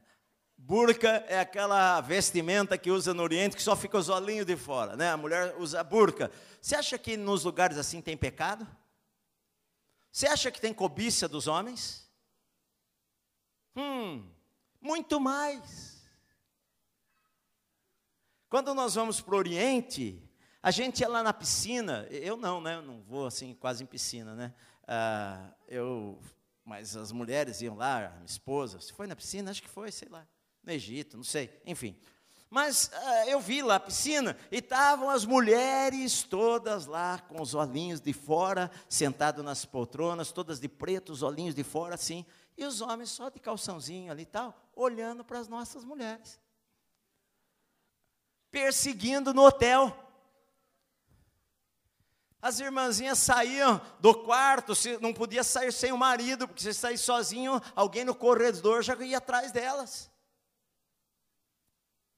Burca 0.57 1.25
é 1.27 1.39
aquela 1.39 1.99
vestimenta 1.99 2.77
que 2.77 2.89
usa 2.89 3.13
no 3.13 3.21
Oriente 3.21 3.55
que 3.55 3.61
só 3.61 3.75
fica 3.75 3.97
os 3.97 4.07
olhinhos 4.07 4.45
de 4.45 4.55
fora, 4.55 4.95
né? 4.95 5.11
A 5.11 5.17
mulher 5.17 5.55
usa 5.57 5.83
burca. 5.83 6.31
Você 6.61 6.75
acha 6.75 6.97
que 6.97 7.17
nos 7.17 7.43
lugares 7.43 7.77
assim 7.77 8.01
tem 8.01 8.15
pecado? 8.15 8.65
Você 10.11 10.27
acha 10.27 10.51
que 10.51 10.61
tem 10.61 10.73
cobiça 10.73 11.27
dos 11.27 11.47
homens? 11.47 12.09
Hum, 13.75 14.25
muito 14.79 15.19
mais. 15.19 16.02
Quando 18.53 18.75
nós 18.75 18.93
vamos 18.93 19.19
para 19.19 19.33
o 19.33 19.37
Oriente, 19.39 20.21
a 20.61 20.69
gente 20.69 20.99
ia 20.99 21.07
lá 21.07 21.23
na 21.23 21.33
piscina, 21.33 22.05
eu 22.11 22.37
não, 22.37 22.61
né? 22.61 22.75
Eu 22.75 22.83
não 22.83 23.01
vou 23.01 23.25
assim 23.25 23.55
quase 23.55 23.83
em 23.83 23.87
piscina, 23.87 24.35
né? 24.35 24.53
Ah, 24.87 25.49
eu, 25.67 26.19
mas 26.63 26.95
as 26.95 27.11
mulheres 27.11 27.63
iam 27.63 27.75
lá, 27.75 28.11
minha 28.11 28.25
esposa, 28.27 28.79
se 28.79 28.93
foi 28.93 29.07
na 29.07 29.15
piscina, 29.15 29.49
acho 29.49 29.63
que 29.63 29.67
foi, 29.67 29.91
sei 29.91 30.07
lá 30.07 30.27
no 30.61 30.71
Egito, 30.71 31.17
não 31.17 31.23
sei, 31.23 31.49
enfim. 31.65 31.97
Mas 32.47 32.91
uh, 32.93 33.29
eu 33.29 33.39
vi 33.39 33.63
lá 33.63 33.77
a 33.77 33.79
piscina 33.79 34.37
e 34.51 34.57
estavam 34.57 35.09
as 35.09 35.25
mulheres 35.25 36.21
todas 36.21 36.85
lá 36.85 37.17
com 37.17 37.41
os 37.41 37.55
olhinhos 37.55 37.99
de 37.99 38.13
fora, 38.13 38.69
sentado 38.87 39.41
nas 39.41 39.65
poltronas, 39.65 40.31
todas 40.31 40.59
de 40.59 40.69
preto, 40.69 41.11
os 41.11 41.23
olhinhos 41.23 41.55
de 41.55 41.63
fora 41.63 41.95
assim, 41.95 42.23
e 42.55 42.63
os 42.65 42.81
homens 42.81 43.09
só 43.09 43.29
de 43.29 43.39
calçãozinho 43.39 44.11
ali 44.11 44.21
e 44.21 44.27
tal, 44.27 44.55
olhando 44.75 45.25
para 45.25 45.39
as 45.39 45.47
nossas 45.47 45.83
mulheres. 45.83 46.39
Perseguindo 48.53 49.33
no 49.33 49.43
hotel. 49.47 49.91
As 52.39 52.59
irmãzinhas 52.59 53.17
saíam 53.17 53.81
do 53.99 54.13
quarto, 54.13 54.73
não 55.01 55.11
podia 55.11 55.43
sair 55.43 55.73
sem 55.73 55.91
o 55.91 55.97
marido, 55.97 56.47
porque 56.47 56.61
se 56.61 56.71
sair 56.71 56.99
sozinho, 56.99 57.59
alguém 57.75 58.05
no 58.05 58.13
corredor 58.13 58.83
já 58.83 58.95
ia 58.97 59.17
atrás 59.17 59.51
delas. 59.51 60.11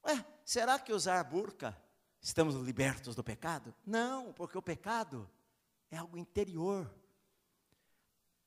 Ué, 0.06 0.26
será 0.43 0.78
que 0.78 0.91
usar 0.91 1.24
burca 1.24 1.82
estamos 2.21 2.56
libertos 2.56 3.15
do 3.15 3.24
pecado? 3.24 3.74
Não, 3.86 4.34
porque 4.34 4.58
o 4.58 4.62
pecado 4.62 5.30
é 5.89 5.95
algo 5.95 6.17
interior. 6.17 6.93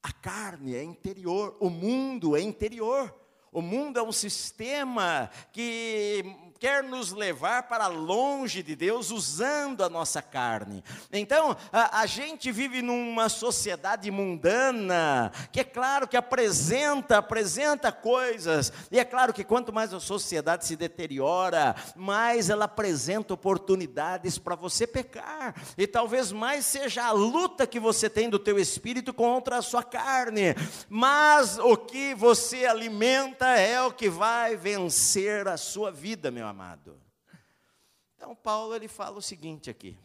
A 0.03 0.13
carne 0.13 0.75
é 0.75 0.83
interior, 0.83 1.57
o 1.59 1.71
mundo 1.71 2.37
é 2.37 2.43
interior. 2.43 3.19
O 3.51 3.63
mundo 3.63 3.99
é 3.99 4.03
um 4.03 4.13
sistema 4.13 5.31
que 5.53 6.48
quer 6.59 6.83
nos 6.83 7.13
levar 7.13 7.65
para 7.65 7.87
longe 7.87 8.63
de 8.63 8.75
Deus 8.75 9.11
usando 9.11 9.85
a 9.85 9.89
nossa 9.89 10.21
carne. 10.21 10.83
Então, 11.13 11.57
a, 11.73 12.01
a, 12.01 12.07
gente 12.07 12.51
vive 12.51 12.83
numa 12.83 13.29
sociedade 13.29 14.11
mundana, 14.11 15.31
que 15.53 15.61
é 15.61 15.65
claro 15.65 16.09
que 16.09 16.17
apresenta, 16.17 17.19
apresenta 17.19 17.93
coisas, 17.93 18.73
e 18.91 18.99
é 18.99 19.05
claro 19.05 19.33
que 19.33 19.45
quanto 19.45 19.73
mais 19.73 19.95
a 19.95 20.01
sociedade 20.01 20.67
se 20.67 20.75
deteriora, 20.75 21.77
mais 21.95 22.51
ela 22.51 22.65
apresenta 22.65 23.35
oportunidades 23.35 24.39
para 24.39 24.57
você 24.57 24.87
pecar, 24.87 25.55
e 25.77 25.87
talvez 25.87 26.33
mais 26.33 26.65
seja 26.67 27.05
a 27.05 27.13
luta 27.13 27.67
que 27.67 27.79
você 27.79 28.11
tem 28.11 28.29
do 28.29 28.39
teu 28.39 28.59
espírito 28.59 29.15
contra 29.15 29.59
a 29.59 29.63
sua 29.63 29.83
carne, 29.83 30.55
mas 30.89 31.59
o 31.59 31.77
que 31.77 32.15
você 32.15 32.65
alimenta 32.67 33.47
é 33.47 33.81
o 33.81 33.93
que 33.93 34.09
vai 34.09 34.57
vencer 34.57 35.47
a 35.47 35.57
sua 35.57 35.93
vida, 35.93 36.31
meu 36.31 36.48
amado. 36.49 37.01
Então 38.17 38.35
Paulo 38.35 38.75
ele 38.75 38.89
fala 38.89 39.19
o 39.19 39.23
seguinte 39.23 39.71
aqui: 39.71 39.97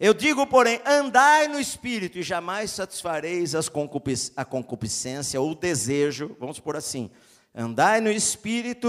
Eu 0.00 0.14
digo, 0.14 0.46
porém, 0.46 0.80
andai 0.86 1.46
no 1.48 1.60
espírito 1.60 2.18
e 2.18 2.22
jamais 2.22 2.70
satisfareis 2.70 3.52
concupisc 3.68 4.32
a 4.36 4.44
concupiscência 4.44 5.40
ou 5.40 5.50
o 5.50 5.54
desejo, 5.54 6.36
vamos 6.40 6.58
por 6.58 6.76
assim. 6.76 7.10
Andai 7.54 8.00
no 8.00 8.10
espírito 8.10 8.88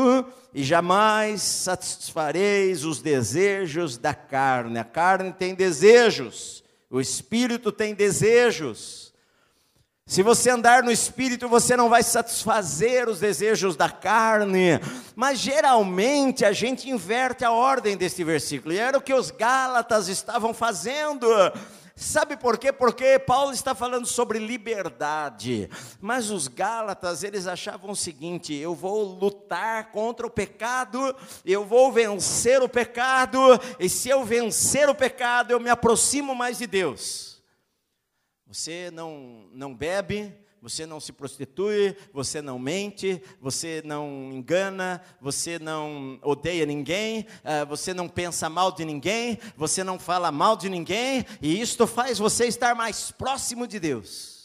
e 0.54 0.64
jamais 0.64 1.42
satisfareis 1.42 2.84
os 2.84 3.02
desejos 3.02 3.98
da 3.98 4.14
carne. 4.14 4.78
A 4.78 4.84
carne 4.84 5.34
tem 5.34 5.56
desejos, 5.56 6.64
o 6.90 7.02
espírito 7.02 7.72
tem 7.72 7.96
desejos. 7.96 9.09
Se 10.10 10.24
você 10.24 10.50
andar 10.50 10.82
no 10.82 10.92
espírito, 10.92 11.48
você 11.48 11.78
não 11.78 11.88
vai 11.88 12.02
satisfazer 12.02 13.08
os 13.08 13.20
desejos 13.20 13.76
da 13.76 13.92
carne. 13.92 14.80
Mas 15.16 15.38
geralmente 15.38 16.44
a 16.44 16.52
gente 16.52 16.90
inverte 16.90 17.46
a 17.46 17.52
ordem 17.52 17.96
deste 17.96 18.24
versículo, 18.24 18.74
e 18.74 18.80
era 18.80 18.98
o 18.98 19.02
que 19.02 19.14
os 19.14 19.30
Gálatas 19.30 20.08
estavam 20.08 20.52
fazendo. 20.52 21.28
Sabe 21.96 22.36
por 22.36 22.58
quê? 22.58 22.74
Porque 22.74 23.20
Paulo 23.20 23.54
está 23.54 23.76
falando 23.76 24.08
sobre 24.08 24.40
liberdade. 24.40 25.70
Mas 26.02 26.32
os 26.32 26.48
Gálatas, 26.48 27.24
eles 27.24 27.46
achavam 27.46 27.92
o 27.92 27.96
seguinte: 27.96 28.52
eu 28.56 28.74
vou 28.74 29.04
lutar 29.04 29.92
contra 29.92 30.26
o 30.26 30.32
pecado, 30.32 31.16
eu 31.46 31.64
vou 31.66 31.92
vencer 31.92 32.64
o 32.64 32.68
pecado, 32.68 33.40
e 33.80 33.88
se 33.88 34.10
eu 34.10 34.26
vencer 34.26 34.90
o 34.90 34.96
pecado, 34.96 35.52
eu 35.52 35.60
me 35.60 35.70
aproximo 35.70 36.34
mais 36.34 36.58
de 36.58 36.66
Deus. 36.66 37.39
Você 38.50 38.90
não, 38.90 39.48
não 39.54 39.76
bebe, 39.76 40.34
você 40.60 40.84
não 40.84 41.00
se 41.00 41.14
prostitui, 41.14 41.96
você 42.12 42.42
não 42.42 42.58
mente, 42.58 43.22
você 43.40 43.84
não 43.86 44.32
engana, 44.34 45.04
você 45.22 45.60
não 45.60 46.20
odeia 46.24 46.66
ninguém, 46.66 47.28
uh, 47.44 47.68
você 47.68 47.94
não 47.94 48.10
pensa 48.10 48.50
mal 48.50 48.72
de 48.72 48.84
ninguém, 48.84 49.38
você 49.56 49.84
não 49.84 50.00
fala 50.00 50.32
mal 50.32 50.58
de 50.58 50.68
ninguém, 50.68 51.24
e 51.40 51.62
isto 51.62 51.86
faz 51.86 52.18
você 52.18 52.48
estar 52.48 52.74
mais 52.74 53.12
próximo 53.12 53.68
de 53.68 53.80
Deus. 53.80 54.40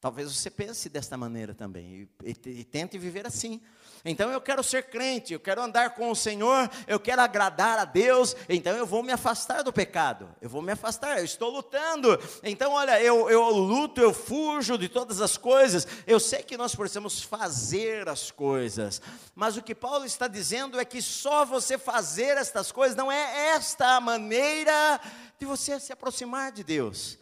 Talvez 0.00 0.34
você 0.34 0.50
pense 0.50 0.88
desta 0.88 1.16
maneira 1.16 1.54
também, 1.54 2.08
e, 2.24 2.30
e, 2.30 2.50
e 2.60 2.64
tente 2.64 2.98
viver 2.98 3.24
assim. 3.24 3.60
Então 4.04 4.30
eu 4.30 4.40
quero 4.40 4.62
ser 4.62 4.84
crente, 4.84 5.32
eu 5.32 5.40
quero 5.40 5.60
andar 5.62 5.90
com 5.90 6.10
o 6.10 6.16
Senhor, 6.16 6.70
eu 6.86 6.98
quero 6.98 7.20
agradar 7.20 7.78
a 7.78 7.84
Deus, 7.84 8.34
então 8.48 8.76
eu 8.76 8.86
vou 8.86 9.02
me 9.02 9.12
afastar 9.12 9.62
do 9.62 9.72
pecado, 9.72 10.28
eu 10.40 10.48
vou 10.48 10.62
me 10.62 10.72
afastar, 10.72 11.18
eu 11.18 11.24
estou 11.24 11.50
lutando. 11.50 12.18
Então, 12.42 12.72
olha, 12.72 13.00
eu, 13.02 13.28
eu 13.28 13.50
luto, 13.50 14.00
eu 14.00 14.14
fujo 14.14 14.78
de 14.78 14.88
todas 14.88 15.20
as 15.20 15.36
coisas, 15.36 15.86
eu 16.06 16.18
sei 16.18 16.42
que 16.42 16.56
nós 16.56 16.74
precisamos 16.74 17.22
fazer 17.22 18.08
as 18.08 18.30
coisas, 18.30 19.02
mas 19.34 19.56
o 19.56 19.62
que 19.62 19.74
Paulo 19.74 20.04
está 20.04 20.26
dizendo 20.26 20.80
é 20.80 20.84
que 20.84 21.02
só 21.02 21.44
você 21.44 21.76
fazer 21.76 22.38
estas 22.38 22.72
coisas 22.72 22.96
não 22.96 23.12
é 23.12 23.50
esta 23.54 23.96
a 23.96 24.00
maneira 24.00 25.00
de 25.38 25.46
você 25.46 25.78
se 25.78 25.92
aproximar 25.92 26.52
de 26.52 26.64
Deus. 26.64 27.18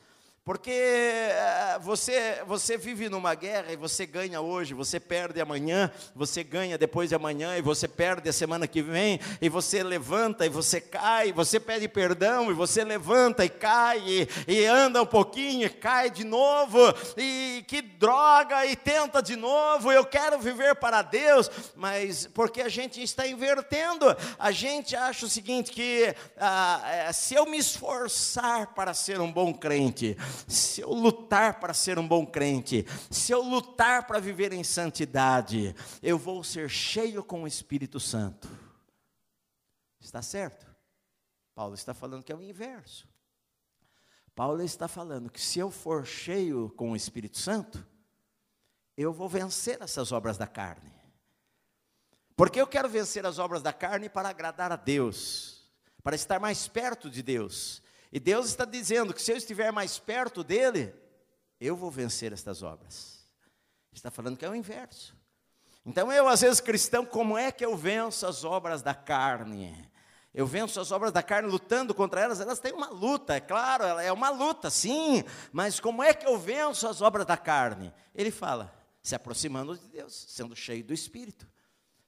Porque 0.49 0.71
eh, 0.71 1.79
você, 1.83 2.43
você 2.47 2.79
vive 2.79 3.11
numa 3.11 3.35
guerra 3.35 3.71
e 3.71 3.77
você 3.77 4.07
ganha 4.07 4.41
hoje, 4.41 4.73
você 4.73 4.99
perde 4.99 5.43
amanhã, 5.43 5.93
você 6.15 6.43
ganha 6.43 6.79
depois 6.79 7.11
de 7.11 7.15
amanhã 7.15 7.59
e 7.59 7.61
você 7.61 7.87
perde 7.87 8.31
a 8.31 8.33
semana 8.33 8.67
que 8.67 8.81
vem, 8.81 9.21
e 9.43 9.49
você 9.51 9.83
levanta 9.83 10.47
e 10.47 10.49
você 10.49 10.81
cai, 10.81 11.35
você 11.35 11.61
pede 11.61 11.87
perdão 11.87 12.51
e 12.51 12.55
você 12.55 12.83
levanta 12.83 13.45
e 13.45 13.51
cai, 13.51 14.03
e, 14.07 14.29
e 14.49 14.65
anda 14.65 15.03
um 15.03 15.07
pouquinho 15.07 15.67
e 15.67 15.69
cai 15.69 16.09
de 16.09 16.25
novo, 16.25 16.79
e 17.19 17.63
que 17.69 17.83
droga, 17.83 18.65
e 18.65 18.75
tenta 18.75 19.23
de 19.23 19.37
novo. 19.37 19.93
Eu 19.93 20.07
quero 20.07 20.39
viver 20.39 20.77
para 20.77 21.03
Deus, 21.03 21.51
mas 21.77 22.27
porque 22.33 22.63
a 22.63 22.71
gente 22.71 23.03
está 23.03 23.27
invertendo, 23.27 24.17
a 24.39 24.51
gente 24.51 24.97
acha 24.97 25.27
o 25.27 25.29
seguinte: 25.29 25.71
que 25.71 26.15
ah, 26.41 26.81
eh, 26.87 27.13
se 27.13 27.35
eu 27.35 27.45
me 27.45 27.59
esforçar 27.59 28.69
para 28.69 28.95
ser 28.95 29.21
um 29.21 29.31
bom 29.31 29.53
crente, 29.53 30.17
se 30.47 30.81
eu 30.81 30.93
lutar 30.93 31.59
para 31.61 31.75
ser 31.75 31.99
um 31.99 32.07
bom 32.07 32.27
crente, 32.27 32.87
se 33.11 33.33
eu 33.33 33.43
lutar 33.43 34.07
para 34.07 34.21
viver 34.21 34.53
em 34.53 34.63
santidade, 34.63 35.75
eu 36.03 36.19
vou 36.19 36.45
ser 36.45 36.69
cheio 36.69 37.25
com 37.25 37.43
o 37.43 37.47
Espírito 37.47 37.99
Santo. 37.99 38.49
Está 40.01 40.23
certo? 40.23 40.67
Paulo 41.55 41.75
está 41.75 41.93
falando 41.93 42.23
que 42.23 42.33
é 42.33 42.37
o 42.37 42.43
inverso. 42.43 43.09
Paulo 44.35 44.63
está 44.63 44.87
falando 44.87 45.31
que 45.31 45.41
se 45.41 45.59
eu 45.59 45.71
for 45.71 46.07
cheio 46.07 46.71
com 46.77 46.93
o 46.93 46.97
Espírito 46.97 47.39
Santo, 47.39 47.85
eu 48.97 49.13
vou 49.13 49.29
vencer 49.29 49.83
essas 49.83 50.13
obras 50.13 50.39
da 50.39 50.47
carne. 50.47 50.93
Porque 52.37 52.61
eu 52.61 52.67
quero 52.69 52.89
vencer 52.89 53.27
as 53.27 53.41
obras 53.41 53.63
da 53.63 53.73
carne 53.73 54.09
para 54.09 54.29
agradar 54.29 54.71
a 54.71 54.77
Deus, 54.77 55.69
para 56.05 56.15
estar 56.15 56.39
mais 56.39 56.69
perto 56.69 57.11
de 57.11 57.21
Deus. 57.21 57.83
E 58.13 58.19
Deus 58.19 58.47
está 58.47 58.65
dizendo 58.65 59.13
que 59.13 59.23
se 59.23 59.33
eu 59.33 59.37
estiver 59.37 59.71
mais 59.71 59.99
perto 59.99 60.43
dele, 60.43 60.95
eu 61.61 61.77
vou 61.77 61.91
vencer 61.91 62.33
estas 62.33 62.63
obras. 62.63 63.19
Está 63.93 64.11
falando 64.11 64.37
que 64.37 64.45
é 64.45 64.49
o 64.49 64.55
inverso. 64.55 65.17
Então 65.85 66.13
eu, 66.13 66.29
às 66.29 66.41
vezes, 66.41 66.61
cristão, 66.61 67.05
como 67.05 67.37
é 67.37 67.51
que 67.51 67.65
eu 67.65 67.77
venço 67.77 68.27
as 68.27 68.45
obras 68.45 68.83
da 68.83 68.95
carne? 68.95 69.91
Eu 70.35 70.47
venço 70.47 70.79
as 70.79 70.93
obras 70.93 71.11
da 71.11 71.23
carne 71.23 71.49
lutando 71.49 71.95
contra 71.95 72.21
elas, 72.21 72.41
elas 72.41 72.61
têm 72.61 72.73
uma 72.73 72.91
luta, 72.91 73.35
é 73.35 73.41
claro, 73.41 73.85
é 73.99 74.13
uma 74.13 74.31
luta, 74.31 74.71
sim, 74.71 75.25
mas 75.51 75.81
como 75.81 76.03
é 76.03 76.13
que 76.13 76.27
eu 76.27 76.39
venço 76.39 76.87
as 76.87 77.01
obras 77.01 77.27
da 77.27 77.37
carne? 77.37 77.93
Ele 78.15 78.31
fala, 78.31 78.73
se 79.03 79.15
aproximando 79.15 79.77
de 79.77 79.89
Deus, 79.89 80.27
sendo 80.29 80.55
cheio 80.55 80.85
do 80.85 80.93
Espírito. 80.93 81.49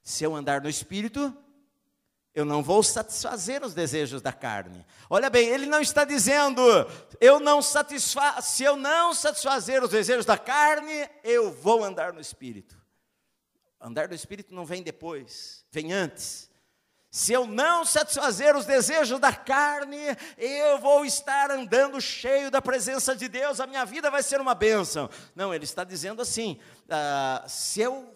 Se 0.03 0.23
eu 0.23 0.37
andar 0.37 0.61
no 0.61 0.69
Espírito, 0.69 1.35
eu 2.35 2.45
não 2.45 2.62
vou 2.62 2.83
satisfazer 2.83 3.62
os 3.64 3.75
desejos 3.75 4.23
da 4.23 4.33
carne. 4.33 4.87
Olha 5.09 5.29
bem, 5.29 5.49
ele 5.49 5.66
não 5.66 5.81
está 5.81 6.05
dizendo, 6.05 6.62
eu 7.21 7.40
não 7.40 7.61
satisfa 7.61 8.40
se 8.40 8.62
eu 8.62 8.77
não 8.77 9.12
satisfazer 9.12 9.83
os 9.83 9.90
desejos 9.90 10.25
da 10.25 10.38
carne, 10.38 11.09
eu 11.25 11.53
vou 11.53 11.85
andar 11.85 12.12
no 12.12 12.21
espírito. 12.21 12.81
Andar 13.81 14.09
do 14.09 14.14
Espírito 14.14 14.55
não 14.55 14.66
vem 14.66 14.83
depois, 14.83 15.64
vem 15.73 15.90
antes. 15.90 16.51
Se 17.11 17.33
eu 17.33 17.47
não 17.47 17.85
satisfazer 17.85 18.55
os 18.55 18.66
desejos 18.66 19.19
da 19.19 19.33
carne, 19.33 19.97
eu 20.37 20.79
vou 20.79 21.05
estar 21.05 21.51
andando 21.51 21.99
cheio 21.99 22.51
da 22.51 22.61
presença 22.61 23.16
de 23.16 23.27
Deus, 23.27 23.59
a 23.59 23.66
minha 23.66 23.85
vida 23.87 24.11
vai 24.11 24.23
ser 24.23 24.38
uma 24.38 24.55
bênção. 24.55 25.09
Não, 25.35 25.53
ele 25.53 25.64
está 25.64 25.83
dizendo 25.83 26.21
assim: 26.21 26.61
ah, 26.90 27.43
se 27.49 27.81
eu 27.81 28.14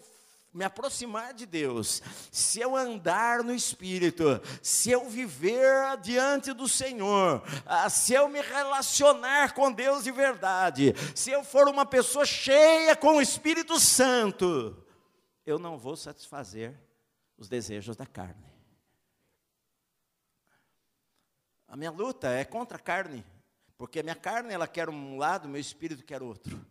me 0.55 0.63
aproximar 0.63 1.33
de 1.33 1.45
Deus, 1.45 2.01
se 2.31 2.61
eu 2.61 2.77
andar 2.77 3.43
no 3.43 3.53
Espírito, 3.53 4.41
se 4.63 4.89
eu 4.89 5.09
viver 5.09 5.97
diante 6.01 6.53
do 6.53 6.65
Senhor, 6.65 7.43
ah, 7.65 7.89
se 7.89 8.13
eu 8.13 8.29
me 8.29 8.39
relacionar 8.39 9.53
com 9.53 9.69
Deus 9.69 10.05
de 10.05 10.11
verdade, 10.11 10.93
se 11.13 11.29
eu 11.29 11.43
for 11.43 11.67
uma 11.67 11.85
pessoa 11.85 12.25
cheia 12.25 12.95
com 12.95 13.17
o 13.17 13.21
Espírito 13.21 13.77
Santo, 13.77 14.81
eu 15.45 15.59
não 15.59 15.77
vou 15.77 15.97
satisfazer 15.97 16.73
os 17.37 17.49
desejos 17.49 17.97
da 17.97 18.05
carne. 18.05 18.45
A 21.67 21.75
minha 21.75 21.91
luta 21.91 22.29
é 22.29 22.45
contra 22.45 22.77
a 22.77 22.81
carne, 22.81 23.25
porque 23.77 23.99
a 23.99 24.03
minha 24.03 24.15
carne 24.15 24.53
ela 24.53 24.69
quer 24.69 24.89
um 24.89 25.17
lado, 25.17 25.49
meu 25.49 25.59
espírito 25.59 26.05
quer 26.05 26.23
outro. 26.23 26.65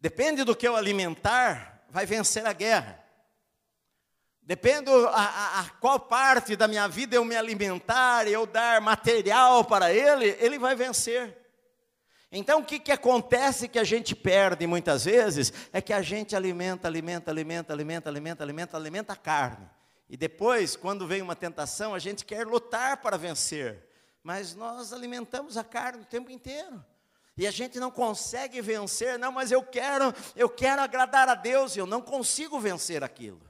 Depende 0.00 0.42
do 0.42 0.56
que 0.56 0.66
eu 0.66 0.74
alimentar, 0.74 1.77
vai 1.88 2.06
vencer 2.06 2.46
a 2.46 2.52
guerra. 2.52 3.04
Depende 4.42 4.90
a, 4.90 5.08
a, 5.08 5.60
a, 5.60 5.70
qual 5.80 6.00
parte 6.00 6.56
da 6.56 6.66
minha 6.66 6.88
vida 6.88 7.16
eu 7.16 7.24
me 7.24 7.36
alimentar, 7.36 8.26
eu 8.26 8.46
dar 8.46 8.80
material 8.80 9.64
para 9.64 9.92
ele, 9.92 10.36
ele 10.40 10.58
vai 10.58 10.74
vencer. 10.74 11.36
Então 12.30 12.60
o 12.60 12.64
que, 12.64 12.78
que 12.78 12.92
acontece 12.92 13.68
que 13.68 13.78
a 13.78 13.84
gente 13.84 14.14
perde 14.14 14.66
muitas 14.66 15.04
vezes 15.04 15.52
é 15.72 15.80
que 15.80 15.92
a 15.92 16.02
gente 16.02 16.34
alimenta, 16.34 16.88
alimenta, 16.88 17.30
alimenta, 17.30 17.72
alimenta, 17.72 18.08
alimenta, 18.08 18.42
alimenta, 18.44 18.76
alimenta 18.76 19.12
a 19.12 19.16
carne. 19.16 19.68
E 20.08 20.16
depois, 20.16 20.76
quando 20.76 21.06
vem 21.06 21.20
uma 21.20 21.36
tentação, 21.36 21.94
a 21.94 21.98
gente 21.98 22.24
quer 22.24 22.46
lutar 22.46 22.98
para 22.98 23.18
vencer 23.18 23.88
mas 24.28 24.54
nós 24.54 24.92
alimentamos 24.92 25.56
a 25.56 25.64
carne 25.64 26.02
o 26.02 26.04
tempo 26.04 26.30
inteiro. 26.30 26.84
E 27.38 27.46
a 27.46 27.52
gente 27.52 27.78
não 27.78 27.88
consegue 27.88 28.60
vencer, 28.60 29.16
não, 29.16 29.30
mas 29.30 29.52
eu 29.52 29.62
quero, 29.62 30.12
eu 30.34 30.50
quero 30.50 30.82
agradar 30.82 31.28
a 31.28 31.36
Deus 31.36 31.76
e 31.76 31.78
eu 31.78 31.86
não 31.86 32.02
consigo 32.02 32.58
vencer 32.58 33.04
aquilo. 33.04 33.40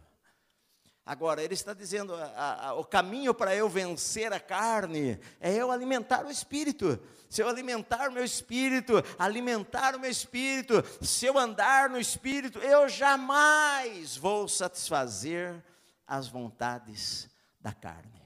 Agora, 1.07 1.43
ele 1.43 1.55
está 1.55 1.73
dizendo: 1.73 2.15
a, 2.15 2.69
a, 2.69 2.75
o 2.75 2.85
caminho 2.85 3.33
para 3.33 3.57
eu 3.57 3.67
vencer 3.67 4.31
a 4.31 4.39
carne 4.39 5.19
é 5.41 5.55
eu 5.55 5.73
alimentar 5.73 6.27
o 6.27 6.31
espírito. 6.31 7.01
Se 7.31 7.43
eu 7.43 7.49
alimentar 7.49 8.11
o 8.11 8.13
meu 8.13 8.25
espírito, 8.25 9.03
alimentar 9.19 9.97
o 9.97 10.01
meu 10.01 10.11
espírito, 10.11 10.85
se 11.03 11.25
eu 11.25 11.39
andar 11.39 11.89
no 11.89 11.99
espírito, 11.99 12.59
eu 12.59 12.91
jamais 12.91 14.19
vou 14.19 14.47
satisfazer 14.49 15.65
as 16.07 16.29
vontades 16.29 17.27
da 17.59 17.73
carne. 17.73 18.21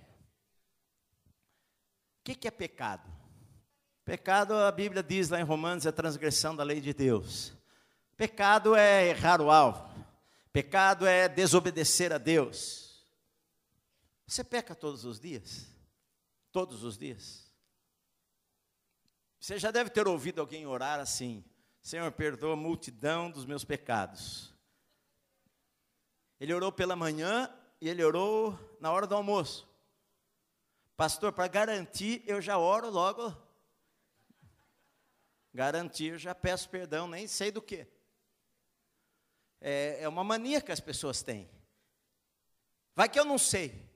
O 2.21 2.25
que, 2.25 2.35
que 2.35 2.49
é 2.49 2.51
pecado? 2.51 3.22
Pecado, 4.13 4.53
a 4.53 4.71
Bíblia 4.71 5.03
diz 5.03 5.31
lá 5.31 5.41
em 5.41 5.43
Romanos, 5.43 5.87
é 5.87 5.89
a 5.89 5.93
transgressão 5.93 6.55
da 6.55 6.63
lei 6.63 6.83
de 6.83 6.93
Deus. 6.93 7.51
Pecado 8.15 8.77
é 8.77 9.09
errar 9.09 9.41
o 9.41 9.51
alvo. 9.51 9.89
Pecado 10.53 11.07
é 11.07 11.27
desobedecer 11.31 12.13
a 12.13 12.19
Deus. 12.19 13.03
Você 14.27 14.45
peca 14.45 14.75
todos 14.75 15.07
os 15.07 15.19
dias? 15.19 15.67
Todos 16.53 16.85
os 16.85 16.99
dias? 16.99 17.51
Você 19.41 19.59
já 19.59 19.71
deve 19.71 19.89
ter 19.89 20.07
ouvido 20.07 20.43
alguém 20.43 20.67
orar 20.67 21.01
assim: 21.01 21.43
Senhor, 21.81 22.13
perdoa 22.13 22.53
a 22.53 22.55
multidão 22.55 23.31
dos 23.31 23.47
meus 23.47 23.65
pecados. 23.65 24.53
Ele 26.39 26.53
orou 26.53 26.71
pela 26.71 26.95
manhã 26.95 27.51
e 27.81 27.89
ele 27.89 28.05
orou 28.05 28.59
na 28.79 28.93
hora 28.93 29.07
do 29.07 29.15
almoço. 29.15 29.67
Pastor, 30.99 31.33
para 31.33 31.49
garantir, 31.49 32.23
eu 32.27 32.43
já 32.43 32.59
oro 32.59 32.91
logo. 32.91 33.35
Garantir, 35.55 36.19
já 36.19 36.35
peço 36.35 36.69
perdão, 36.69 37.07
nem 37.07 37.27
sei 37.27 37.51
do 37.51 37.61
que. 37.61 37.87
É, 39.61 39.99
é 40.03 40.09
uma 40.09 40.25
mania 40.25 40.61
que 40.61 40.73
as 40.73 40.81
pessoas 40.81 41.23
têm. 41.23 41.49
Vai 42.95 43.09
que 43.09 43.19
eu 43.19 43.25
não 43.25 43.39
sei. 43.39 43.91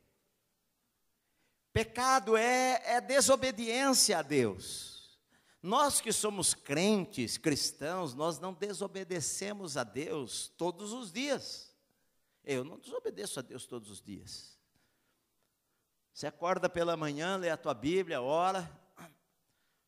Pecado 1.72 2.36
é, 2.36 2.82
é 2.84 3.00
desobediência 3.00 4.18
a 4.18 4.22
Deus. 4.22 5.18
Nós 5.62 6.00
que 6.00 6.12
somos 6.12 6.54
crentes, 6.54 7.36
cristãos, 7.36 8.14
nós 8.14 8.38
não 8.38 8.54
desobedecemos 8.54 9.76
a 9.76 9.82
Deus 9.82 10.48
todos 10.56 10.92
os 10.92 11.12
dias. 11.12 11.74
Eu 12.44 12.62
não 12.62 12.78
desobedeço 12.78 13.40
a 13.40 13.42
Deus 13.42 13.66
todos 13.66 13.90
os 13.90 14.00
dias. 14.00 14.56
Você 16.14 16.26
acorda 16.26 16.68
pela 16.68 16.96
manhã, 16.96 17.36
lê 17.36 17.50
a 17.50 17.56
tua 17.56 17.74
Bíblia, 17.74 18.22
ora, 18.22 18.70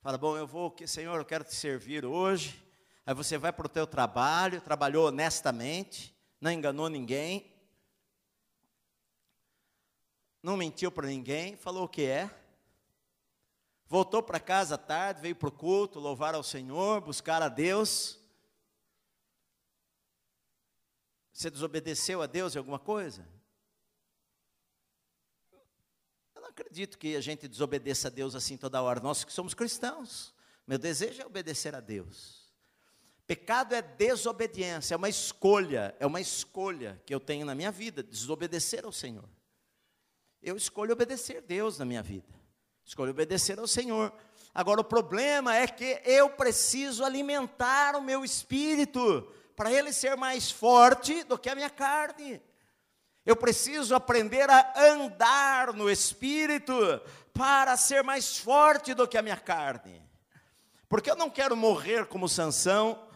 fala, 0.01 0.17
bom, 0.17 0.37
eu 0.37 0.47
vou, 0.47 0.75
Senhor, 0.87 1.19
eu 1.19 1.25
quero 1.25 1.45
te 1.45 1.55
servir 1.55 2.05
hoje. 2.05 2.63
Aí 3.05 3.15
você 3.15 3.39
vai 3.39 3.53
para 3.53 3.67
o 3.67 3.71
teu 3.71 3.87
trabalho, 3.87 4.61
trabalhou 4.61 5.09
honestamente, 5.09 6.15
não 6.41 6.51
enganou 6.51 6.89
ninguém, 6.89 7.53
não 10.43 10.57
mentiu 10.57 10.93
para 10.93 11.07
ninguém, 11.07 11.57
falou 11.57 11.85
o 11.85 11.89
que 11.89 12.03
é. 12.03 12.31
Voltou 13.87 14.23
para 14.23 14.39
casa 14.39 14.77
tarde, 14.77 15.23
veio 15.23 15.35
para 15.35 15.49
o 15.49 15.53
culto, 15.53 15.99
louvar 15.99 16.35
ao 16.35 16.43
Senhor, 16.43 17.01
buscar 17.01 17.43
a 17.43 17.49
Deus. 17.49 18.19
Você 21.33 21.51
desobedeceu 21.51 22.21
a 22.21 22.27
Deus 22.27 22.55
em 22.55 22.59
alguma 22.59 22.79
coisa? 22.79 23.27
Acredito 26.61 26.99
que 26.99 27.15
a 27.15 27.21
gente 27.21 27.47
desobedeça 27.47 28.09
a 28.09 28.11
Deus 28.11 28.35
assim 28.35 28.57
toda 28.57 28.83
hora. 28.83 29.01
Nós 29.01 29.23
que 29.23 29.33
somos 29.33 29.55
cristãos, 29.55 30.35
meu 30.67 30.79
desejo 30.79 31.23
é 31.23 31.27
obedecer 31.27 31.75
a 31.75 31.81
Deus. 31.81 32.49
Pecado 33.27 33.75
é 33.75 33.83
desobediência, 33.83 34.95
é 34.95 34.97
uma 34.97 35.09
escolha, 35.09 35.95
é 36.01 36.07
uma 36.07 36.21
escolha 36.21 37.01
que 37.07 37.15
eu 37.15 37.21
tenho 37.21 37.47
na 37.47 37.55
minha 37.55 37.71
vida, 37.71 38.03
desobedecer 38.03 38.85
ao 38.85 38.93
Senhor. 38.93 39.29
Eu 40.43 40.57
escolho 40.57 40.93
obedecer 40.93 41.39
a 41.39 41.41
Deus 41.41 41.79
na 41.79 41.85
minha 41.85 42.03
vida, 42.03 42.35
escolho 42.85 43.11
obedecer 43.11 43.59
ao 43.59 43.67
Senhor. 43.67 44.13
Agora, 44.55 44.81
o 44.81 44.85
problema 44.85 45.55
é 45.55 45.67
que 45.67 46.01
eu 46.05 46.31
preciso 46.31 47.05
alimentar 47.05 47.95
o 47.97 48.03
meu 48.03 48.25
espírito, 48.25 49.31
para 49.55 49.73
ele 49.73 49.93
ser 49.93 50.17
mais 50.17 50.51
forte 50.51 51.23
do 51.25 51.39
que 51.39 51.51
a 51.51 51.55
minha 51.55 51.71
carne. 51.71 52.41
Eu 53.29 53.37
preciso 53.37 53.95
aprender 53.95 54.49
a 54.49 54.73
andar 54.75 55.75
no 55.75 55.91
espírito 55.91 56.75
para 57.35 57.77
ser 57.77 58.03
mais 58.03 58.39
forte 58.39 58.95
do 58.95 59.07
que 59.07 59.19
a 59.19 59.23
minha 59.23 59.37
carne. 59.37 60.03
Porque 60.89 61.11
eu 61.11 61.15
não 61.15 61.29
quero 61.29 61.55
morrer 61.55 62.07
como 62.07 62.27
Sansão, 62.27 63.07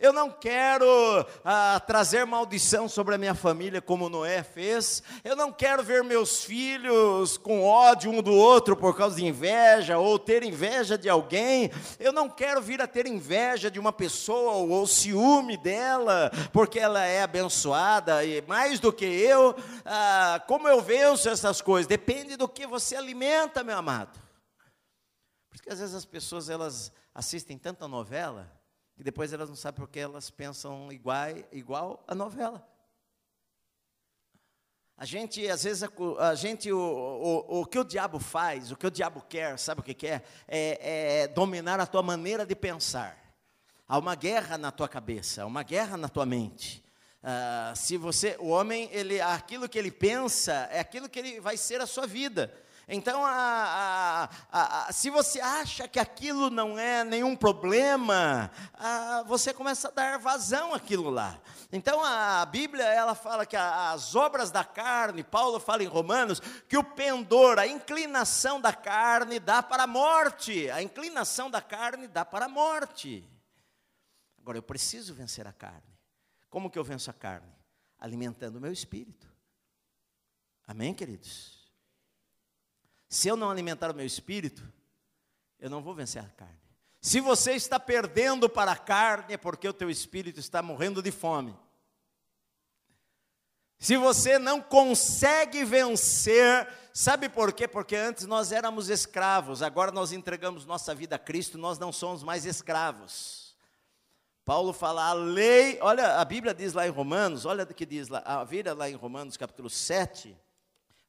eu 0.00 0.14
não 0.14 0.30
quero 0.30 0.86
ah, 1.44 1.78
trazer 1.86 2.24
maldição 2.24 2.88
sobre 2.88 3.14
a 3.14 3.18
minha 3.18 3.34
família 3.34 3.82
como 3.82 4.08
Noé 4.08 4.42
fez. 4.42 5.02
Eu 5.22 5.36
não 5.36 5.52
quero 5.52 5.82
ver 5.82 6.02
meus 6.02 6.42
filhos 6.42 7.36
com 7.36 7.62
ódio 7.62 8.10
um 8.10 8.22
do 8.22 8.32
outro 8.32 8.74
por 8.74 8.96
causa 8.96 9.16
de 9.16 9.26
inveja 9.26 9.98
ou 9.98 10.18
ter 10.18 10.42
inveja 10.42 10.96
de 10.96 11.06
alguém. 11.06 11.70
Eu 11.98 12.14
não 12.14 12.30
quero 12.30 12.62
vir 12.62 12.80
a 12.80 12.86
ter 12.86 13.06
inveja 13.06 13.70
de 13.70 13.78
uma 13.78 13.92
pessoa 13.92 14.52
ou, 14.54 14.70
ou 14.70 14.86
ciúme 14.86 15.58
dela 15.58 16.30
porque 16.50 16.78
ela 16.78 17.04
é 17.04 17.22
abençoada 17.22 18.24
e 18.24 18.40
mais 18.48 18.80
do 18.80 18.90
que 18.90 19.04
eu. 19.04 19.54
Ah, 19.84 20.42
como 20.48 20.66
eu 20.66 20.80
venço 20.80 21.28
essas 21.28 21.60
coisas? 21.60 21.86
Depende 21.86 22.38
do 22.38 22.48
que 22.48 22.66
você 22.66 22.96
alimenta, 22.96 23.62
meu 23.62 23.76
amado. 23.76 24.18
Porque 25.50 25.70
às 25.70 25.78
vezes 25.78 25.94
as 25.94 26.06
pessoas 26.06 26.48
elas 26.48 26.90
assistem 27.14 27.58
tanta 27.58 27.86
novela 27.86 28.59
e 29.00 29.02
depois 29.02 29.32
elas 29.32 29.48
não 29.48 29.56
sabem 29.56 29.80
porque 29.80 29.98
elas 29.98 30.28
pensam 30.28 30.92
igual, 30.92 31.28
igual 31.50 32.04
a 32.06 32.14
novela. 32.14 32.68
A 34.94 35.06
gente, 35.06 35.48
às 35.48 35.64
vezes, 35.64 35.88
a, 36.18 36.34
gente, 36.34 36.70
o, 36.70 36.78
o, 36.78 37.60
o 37.60 37.66
que 37.66 37.78
o 37.78 37.84
diabo 37.84 38.18
faz, 38.18 38.70
o 38.70 38.76
que 38.76 38.86
o 38.86 38.90
diabo 38.90 39.24
quer, 39.26 39.58
sabe 39.58 39.80
o 39.80 39.82
que 39.82 39.94
quer? 39.94 40.22
É, 40.46 41.22
é 41.22 41.28
dominar 41.28 41.80
a 41.80 41.86
tua 41.86 42.02
maneira 42.02 42.44
de 42.44 42.54
pensar. 42.54 43.16
Há 43.88 43.96
uma 43.96 44.14
guerra 44.14 44.58
na 44.58 44.70
tua 44.70 44.86
cabeça, 44.86 45.44
há 45.44 45.46
uma 45.46 45.62
guerra 45.62 45.96
na 45.96 46.10
tua 46.10 46.26
mente. 46.26 46.84
Ah, 47.22 47.72
se 47.74 47.96
você, 47.96 48.36
o 48.38 48.48
homem, 48.48 48.90
ele, 48.92 49.18
aquilo 49.18 49.66
que 49.66 49.78
ele 49.78 49.90
pensa 49.90 50.68
é 50.70 50.78
aquilo 50.78 51.08
que 51.08 51.18
ele 51.18 51.40
vai 51.40 51.56
ser 51.56 51.80
a 51.80 51.86
sua 51.86 52.06
vida. 52.06 52.54
Então, 52.92 53.24
a, 53.24 54.28
a, 54.50 54.88
a, 54.88 54.92
se 54.92 55.10
você 55.10 55.40
acha 55.40 55.86
que 55.86 56.00
aquilo 56.00 56.50
não 56.50 56.76
é 56.76 57.04
nenhum 57.04 57.36
problema, 57.36 58.50
você 59.26 59.54
começa 59.54 59.86
a 59.86 59.90
dar 59.92 60.18
vazão 60.18 60.74
àquilo 60.74 61.08
lá. 61.08 61.38
Então, 61.70 62.04
a 62.04 62.44
Bíblia 62.44 62.82
ela 62.82 63.14
fala 63.14 63.46
que 63.46 63.56
as 63.56 64.16
obras 64.16 64.50
da 64.50 64.64
carne, 64.64 65.22
Paulo 65.22 65.60
fala 65.60 65.84
em 65.84 65.86
Romanos, 65.86 66.40
que 66.68 66.76
o 66.76 66.82
pendor, 66.82 67.60
a 67.60 67.66
inclinação 67.66 68.60
da 68.60 68.72
carne 68.72 69.38
dá 69.38 69.62
para 69.62 69.84
a 69.84 69.86
morte. 69.86 70.68
A 70.70 70.82
inclinação 70.82 71.48
da 71.48 71.62
carne 71.62 72.08
dá 72.08 72.24
para 72.24 72.46
a 72.46 72.48
morte. 72.48 73.24
Agora, 74.40 74.58
eu 74.58 74.62
preciso 74.64 75.14
vencer 75.14 75.46
a 75.46 75.52
carne. 75.52 75.96
Como 76.48 76.68
que 76.68 76.78
eu 76.78 76.82
venço 76.82 77.08
a 77.08 77.14
carne? 77.14 77.54
Alimentando 78.00 78.56
o 78.56 78.60
meu 78.60 78.72
espírito. 78.72 79.32
Amém, 80.66 80.92
queridos? 80.92 81.59
Se 83.10 83.26
eu 83.26 83.36
não 83.36 83.50
alimentar 83.50 83.90
o 83.90 83.94
meu 83.94 84.06
espírito, 84.06 84.62
eu 85.58 85.68
não 85.68 85.82
vou 85.82 85.92
vencer 85.94 86.22
a 86.22 86.28
carne. 86.28 86.54
Se 87.02 87.20
você 87.20 87.52
está 87.52 87.80
perdendo 87.80 88.48
para 88.48 88.70
a 88.70 88.76
carne, 88.76 89.34
é 89.34 89.36
porque 89.36 89.68
o 89.68 89.72
teu 89.72 89.90
espírito 89.90 90.38
está 90.38 90.62
morrendo 90.62 91.02
de 91.02 91.10
fome. 91.10 91.58
Se 93.80 93.96
você 93.96 94.38
não 94.38 94.62
consegue 94.62 95.64
vencer, 95.64 96.68
sabe 96.92 97.28
por 97.28 97.52
quê? 97.52 97.66
Porque 97.66 97.96
antes 97.96 98.26
nós 98.26 98.52
éramos 98.52 98.88
escravos, 98.88 99.60
agora 99.60 99.90
nós 99.90 100.12
entregamos 100.12 100.64
nossa 100.64 100.94
vida 100.94 101.16
a 101.16 101.18
Cristo, 101.18 101.58
nós 101.58 101.78
não 101.78 101.90
somos 101.90 102.22
mais 102.22 102.44
escravos. 102.44 103.56
Paulo 104.44 104.72
fala, 104.72 105.08
a 105.08 105.12
lei, 105.14 105.78
olha, 105.80 106.16
a 106.16 106.24
Bíblia 106.24 106.54
diz 106.54 106.74
lá 106.74 106.86
em 106.86 106.90
Romanos, 106.90 107.44
olha 107.44 107.66
do 107.66 107.74
que 107.74 107.86
diz 107.86 108.08
lá, 108.08 108.44
vira 108.44 108.72
lá 108.72 108.88
em 108.88 108.94
Romanos 108.94 109.36
capítulo 109.36 109.68
7, 109.68 110.36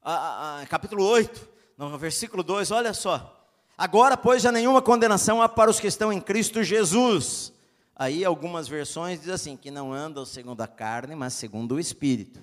a, 0.02 0.14
a, 0.14 0.62
a, 0.62 0.66
capítulo 0.68 1.04
8, 1.06 1.61
no 1.78 1.98
versículo 1.98 2.44
2, 2.44 2.72
olha 2.72 2.94
só. 2.94 3.38
Agora, 3.78 4.16
pois, 4.16 4.44
já 4.44 4.52
nenhuma 4.52 4.82
condenação 4.82 5.42
há 5.42 5.50
para 5.50 5.72
os 5.72 5.80
que 5.80 5.88
estão 5.88 6.14
em 6.14 6.22
Cristo 6.22 6.64
Jesus. 6.64 7.52
Aí 7.96 8.24
algumas 8.24 8.68
versões 8.68 9.20
dizem 9.20 9.34
assim, 9.34 9.58
que 9.58 9.72
não 9.72 9.94
andam 9.94 10.26
segundo 10.26 10.62
a 10.62 10.68
carne, 10.68 11.16
mas 11.16 11.34
segundo 11.34 11.76
o 11.76 11.80
Espírito. 11.80 12.40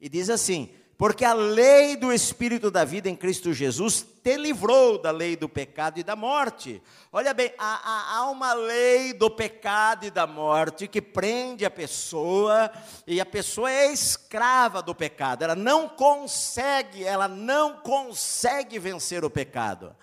E 0.00 0.08
diz 0.08 0.30
assim: 0.30 0.70
porque 1.00 1.24
a 1.24 1.32
lei 1.32 1.96
do 1.96 2.12
Espírito 2.12 2.70
da 2.70 2.84
vida 2.84 3.08
em 3.08 3.16
Cristo 3.16 3.54
Jesus 3.54 4.06
te 4.22 4.36
livrou 4.36 5.00
da 5.00 5.10
lei 5.10 5.34
do 5.34 5.48
pecado 5.48 5.98
e 5.98 6.02
da 6.02 6.14
morte. 6.14 6.82
Olha 7.10 7.32
bem, 7.32 7.54
há, 7.56 7.80
há, 7.82 8.16
há, 8.18 8.30
uma 8.30 8.52
lei 8.52 9.14
do 9.14 9.30
pecado 9.30 10.04
e 10.04 10.10
da 10.10 10.26
morte 10.26 10.86
que 10.86 11.00
prende 11.00 11.64
a 11.64 11.70
pessoa, 11.70 12.70
e 13.06 13.18
a 13.18 13.24
pessoa 13.24 13.72
é 13.72 13.90
escrava 13.90 14.82
do 14.82 14.94
pecado, 14.94 15.42
ela 15.42 15.54
não 15.54 15.88
consegue, 15.88 17.02
ela 17.02 17.26
não 17.26 17.78
consegue 17.78 18.78
vencer 18.78 19.24
o 19.24 19.30
pecado. 19.30 19.96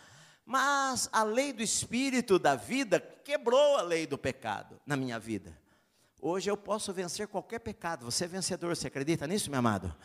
Mas 0.44 1.10
a 1.12 1.22
lei 1.22 1.54
do 1.54 1.62
Espírito 1.62 2.40
da 2.40 2.56
vida 2.56 3.00
quebrou 3.24 3.78
a 3.78 3.84
lei 3.84 4.08
do 4.08 4.18
pecado 4.18 4.82
na 4.84 4.98
minha 4.98 5.20
vida. 5.20 5.56
Hoje 6.20 6.50
eu 6.50 6.58
posso 6.58 6.92
vencer 6.92 7.28
qualquer 7.28 7.60
pecado. 7.60 8.04
Você 8.04 8.26
é 8.26 8.28
vencedor, 8.28 8.76
você 8.76 8.88
acredita 8.88 9.28
nisso, 9.28 9.52
meu 9.52 9.60
amado? 9.60 9.96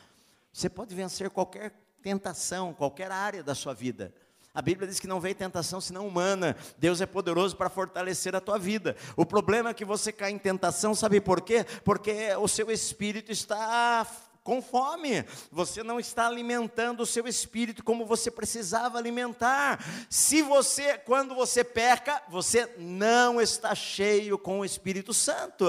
Você 0.52 0.68
pode 0.68 0.94
vencer 0.94 1.30
qualquer 1.30 1.72
tentação, 2.02 2.74
qualquer 2.74 3.10
área 3.10 3.42
da 3.42 3.54
sua 3.54 3.72
vida. 3.72 4.12
A 4.54 4.60
Bíblia 4.60 4.86
diz 4.86 5.00
que 5.00 5.06
não 5.06 5.18
vem 5.18 5.34
tentação 5.34 5.80
senão 5.80 6.06
humana. 6.06 6.54
Deus 6.76 7.00
é 7.00 7.06
poderoso 7.06 7.56
para 7.56 7.70
fortalecer 7.70 8.36
a 8.36 8.40
tua 8.40 8.58
vida. 8.58 8.94
O 9.16 9.24
problema 9.24 9.70
é 9.70 9.74
que 9.74 9.84
você 9.84 10.12
cai 10.12 10.30
em 10.30 10.38
tentação, 10.38 10.94
sabe 10.94 11.22
por 11.22 11.40
quê? 11.40 11.64
Porque 11.82 12.36
o 12.36 12.46
seu 12.46 12.70
espírito 12.70 13.32
está 13.32 14.06
com 14.42 14.60
fome, 14.60 15.24
você 15.50 15.82
não 15.82 16.00
está 16.00 16.26
alimentando 16.26 17.02
o 17.02 17.06
seu 17.06 17.28
espírito 17.28 17.84
como 17.84 18.04
você 18.04 18.30
precisava 18.30 18.98
alimentar. 18.98 19.78
Se 20.10 20.42
você, 20.42 20.98
quando 20.98 21.34
você 21.34 21.62
peca, 21.62 22.22
você 22.28 22.74
não 22.76 23.40
está 23.40 23.74
cheio 23.74 24.36
com 24.36 24.60
o 24.60 24.64
Espírito 24.64 25.14
Santo. 25.14 25.64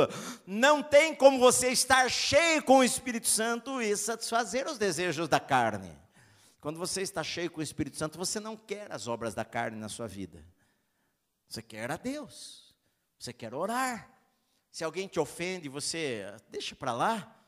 Não 0.45 0.81
tem 0.81 1.13
como 1.13 1.37
você 1.37 1.69
estar 1.69 2.09
cheio 2.09 2.63
com 2.63 2.79
o 2.79 2.83
Espírito 2.83 3.27
Santo 3.27 3.79
e 3.81 3.95
satisfazer 3.95 4.67
os 4.67 4.77
desejos 4.77 5.27
da 5.29 5.39
carne. 5.39 5.95
Quando 6.59 6.79
você 6.79 7.01
está 7.01 7.23
cheio 7.23 7.51
com 7.51 7.59
o 7.59 7.63
Espírito 7.63 7.97
Santo, 7.97 8.17
você 8.17 8.39
não 8.39 8.57
quer 8.57 8.91
as 8.91 9.07
obras 9.07 9.35
da 9.35 9.45
carne 9.45 9.77
na 9.77 9.89
sua 9.89 10.07
vida. 10.07 10.43
Você 11.47 11.61
quer 11.61 11.91
a 11.91 11.97
Deus. 11.97 12.73
Você 13.19 13.31
quer 13.31 13.53
orar. 13.53 14.09
Se 14.71 14.83
alguém 14.83 15.07
te 15.07 15.19
ofende, 15.19 15.69
você 15.69 16.25
deixa 16.49 16.75
para 16.75 16.91
lá. 16.91 17.42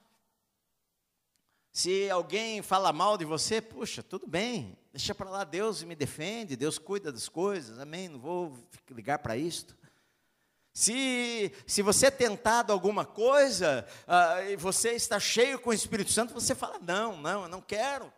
Se 1.76 2.10
alguém 2.10 2.62
fala 2.62 2.94
mal 2.94 3.18
de 3.18 3.26
você, 3.26 3.60
puxa, 3.60 4.02
tudo 4.02 4.26
bem, 4.26 4.78
deixa 4.94 5.14
para 5.14 5.30
lá, 5.30 5.44
Deus 5.44 5.84
me 5.84 5.94
defende, 5.94 6.56
Deus 6.56 6.78
cuida 6.78 7.12
das 7.12 7.28
coisas, 7.28 7.80
amém, 7.80 8.08
não 8.08 8.18
vou 8.18 8.58
ligar 8.90 9.20
para 9.20 9.36
isto. 9.36 9.78
Se, 10.74 11.52
se 11.68 11.82
você 11.82 12.06
é 12.06 12.12
tentado 12.12 12.72
alguma 12.72 13.04
coisa, 13.04 13.86
uh, 14.08 14.50
e 14.50 14.56
você 14.56 14.92
está 14.92 15.20
cheio 15.20 15.60
com 15.60 15.70
o 15.70 15.74
Espírito 15.74 16.14
Santo, 16.14 16.34
você 16.34 16.56
fala, 16.56 16.80
não, 16.80 17.18
não, 17.18 17.44
eu 17.44 17.50
não 17.50 17.62
quero. 17.62 18.10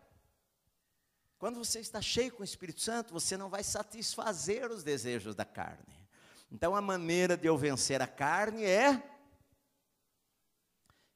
Quando 1.40 1.58
você 1.58 1.80
está 1.80 2.00
cheio 2.00 2.32
com 2.32 2.44
o 2.44 2.46
Espírito 2.46 2.82
Santo, 2.82 3.12
você 3.12 3.36
não 3.36 3.50
vai 3.50 3.64
satisfazer 3.64 4.70
os 4.70 4.84
desejos 4.84 5.34
da 5.34 5.46
carne. 5.46 6.08
Então 6.52 6.76
a 6.76 6.82
maneira 6.82 7.36
de 7.36 7.48
eu 7.48 7.58
vencer 7.58 8.04
a 8.04 8.08
carne 8.08 8.66
é 8.66 9.02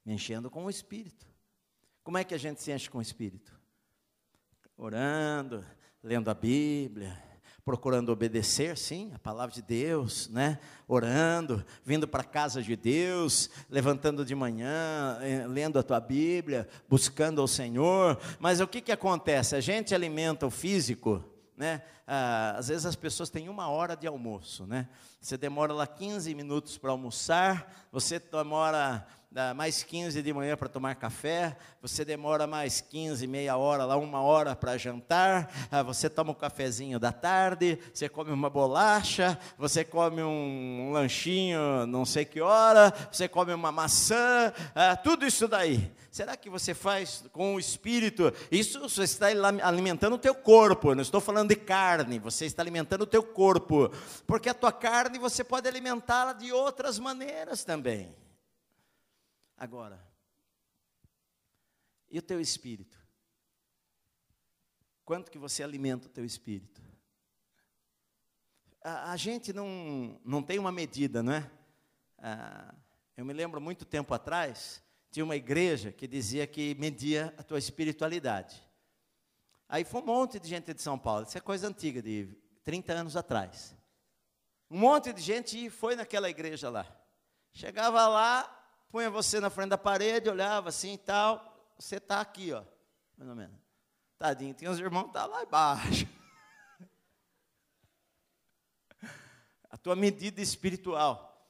me 0.04 0.16
enchendo 0.16 0.50
com 0.50 0.66
o 0.66 0.72
Espírito. 0.72 1.30
Como 2.04 2.18
é 2.18 2.24
que 2.24 2.34
a 2.34 2.38
gente 2.38 2.62
se 2.62 2.72
enche 2.72 2.90
com 2.90 2.98
o 2.98 3.02
Espírito? 3.02 3.54
Orando, 4.76 5.64
lendo 6.04 6.30
a 6.30 6.34
Bíblia, 6.34 7.16
procurando 7.64 8.12
obedecer, 8.12 8.76
sim, 8.76 9.12
a 9.14 9.20
palavra 9.20 9.54
de 9.54 9.62
Deus, 9.62 10.28
né? 10.30 10.60
Orando, 10.88 11.64
vindo 11.86 12.08
para 12.08 12.22
a 12.22 12.26
casa 12.26 12.62
de 12.62 12.76
Deus, 12.76 13.50
levantando 13.70 14.26
de 14.26 14.34
manhã, 14.34 15.20
eh, 15.22 15.46
lendo 15.48 15.78
a 15.78 15.84
tua 15.84 16.00
Bíblia, 16.00 16.68
buscando 16.90 17.40
ao 17.40 17.48
Senhor. 17.48 18.20
Mas 18.40 18.60
o 18.60 18.68
que, 18.68 18.82
que 18.82 18.92
acontece? 18.92 19.56
A 19.56 19.62
gente 19.62 19.94
alimenta 19.94 20.48
o 20.48 20.52
físico, 20.52 21.24
né? 21.56 21.84
Ah, 22.08 22.56
às 22.58 22.68
vezes 22.70 22.86
as 22.86 22.96
pessoas 22.96 23.30
têm 23.30 23.48
uma 23.48 23.70
hora 23.70 23.96
de 23.96 24.08
almoço, 24.08 24.66
né? 24.66 24.90
Você 25.22 25.38
demora 25.38 25.72
lá 25.72 25.86
15 25.86 26.34
minutos 26.34 26.80
para 26.80 26.90
almoçar, 26.90 27.88
você 27.92 28.18
demora 28.18 29.06
mais 29.56 29.82
15 29.82 30.22
de 30.22 30.34
manhã 30.34 30.58
para 30.58 30.68
tomar 30.68 30.96
café, 30.96 31.56
você 31.82 32.04
demora 32.04 32.46
mais 32.46 32.82
15, 32.82 33.26
meia 33.28 33.56
hora, 33.56 33.86
lá 33.86 33.96
uma 33.96 34.22
hora 34.22 34.54
para 34.58 34.78
jantar, 34.78 35.50
ah, 35.72 35.82
você 35.82 36.10
toma 36.10 36.32
um 36.32 36.36
cafezinho 36.36 37.00
da 37.00 37.14
tarde, 37.14 37.80
você 37.94 38.10
come 38.10 38.30
uma 38.32 38.50
bolacha, 38.50 39.40
você 39.58 39.86
come 39.86 40.22
um, 40.22 40.92
lanchinho 40.92 41.86
não 41.88 42.04
sei 42.04 42.26
que 42.26 42.42
hora, 42.42 42.94
você 43.10 43.26
come 43.30 43.54
uma 43.54 43.72
maçã, 43.72 44.52
ah, 44.76 44.98
tudo 44.98 45.26
isso 45.26 45.48
daí. 45.48 45.90
Será 46.12 46.36
que 46.36 46.50
você 46.50 46.74
faz 46.74 47.24
com 47.32 47.56
o 47.56 47.60
espírito? 47.60 48.34
Isso 48.52 48.82
você 48.82 49.04
está 49.04 49.28
alimentando 49.64 50.16
o 50.16 50.20
teu 50.20 50.36
corpo, 50.36 50.94
não 50.94 51.02
estou 51.02 51.22
falando 51.22 51.48
de 51.48 51.56
carne, 51.56 52.20
você 52.20 52.46
está 52.46 52.62
alimentando 52.62 53.04
o 53.04 53.08
teu 53.08 53.24
corpo, 53.24 53.90
porque 54.28 54.50
a 54.50 54.54
tua 54.54 54.74
carne 54.74 55.18
você 55.18 55.42
pode 55.42 55.70
alimentá-la 55.70 56.34
de 56.34 56.52
outras 56.52 57.00
maneiras 57.00 57.64
também. 57.64 58.14
Agora, 59.62 60.04
e 62.10 62.18
o 62.18 62.22
teu 62.24 62.42
espírito? 62.42 62.98
Quanto 65.06 65.30
que 65.30 65.38
você 65.38 65.62
alimenta 65.62 66.08
o 66.08 66.10
teu 66.10 66.26
espírito? 66.26 66.82
A, 68.84 69.12
a 69.12 69.18
gente 69.18 69.54
não, 69.54 70.20
não 70.26 70.42
tem 70.42 70.58
uma 70.58 70.72
medida, 70.72 71.22
não 71.22 71.34
é? 71.34 71.52
Ah, 72.18 72.74
eu 73.16 73.24
me 73.24 73.34
lembro 73.34 73.62
muito 73.62 73.86
tempo 73.86 74.16
atrás, 74.16 74.84
tinha 75.12 75.24
uma 75.24 75.36
igreja 75.36 75.92
que 75.92 76.08
dizia 76.08 76.48
que 76.48 76.74
media 76.80 77.32
a 77.38 77.44
tua 77.44 77.60
espiritualidade. 77.60 78.68
Aí 79.70 79.84
foi 79.86 80.02
um 80.02 80.06
monte 80.06 80.40
de 80.40 80.50
gente 80.50 80.74
de 80.74 80.82
São 80.82 80.98
Paulo, 80.98 81.28
isso 81.28 81.38
é 81.38 81.42
coisa 81.42 81.68
antiga, 81.68 82.02
de 82.02 82.36
30 82.64 82.94
anos 82.94 83.16
atrás. 83.16 83.76
Um 84.72 84.80
monte 84.80 85.14
de 85.14 85.22
gente 85.22 85.70
foi 85.70 85.96
naquela 85.96 86.32
igreja 86.32 86.68
lá. 86.68 86.88
Chegava 87.54 88.08
lá, 88.08 88.61
punha 88.92 89.10
você 89.10 89.40
na 89.40 89.50
frente 89.50 89.70
da 89.70 89.78
parede, 89.78 90.30
olhava 90.30 90.70
assim 90.70 90.94
e 90.94 90.98
tal, 90.98 91.74
você 91.80 91.96
está 91.96 92.20
aqui, 92.20 92.52
ó, 92.52 92.64
mais 93.18 93.30
ou 93.30 93.36
menos. 93.36 93.58
Tadinho, 94.20 94.54
tem 94.54 94.68
uns 94.70 94.78
irmãos 94.78 95.06
que 95.06 95.14
tá 95.14 95.26
lá 95.26 95.42
embaixo. 95.44 96.06
A 99.72 99.78
tua 99.78 99.96
medida 99.96 100.42
espiritual. 100.42 101.48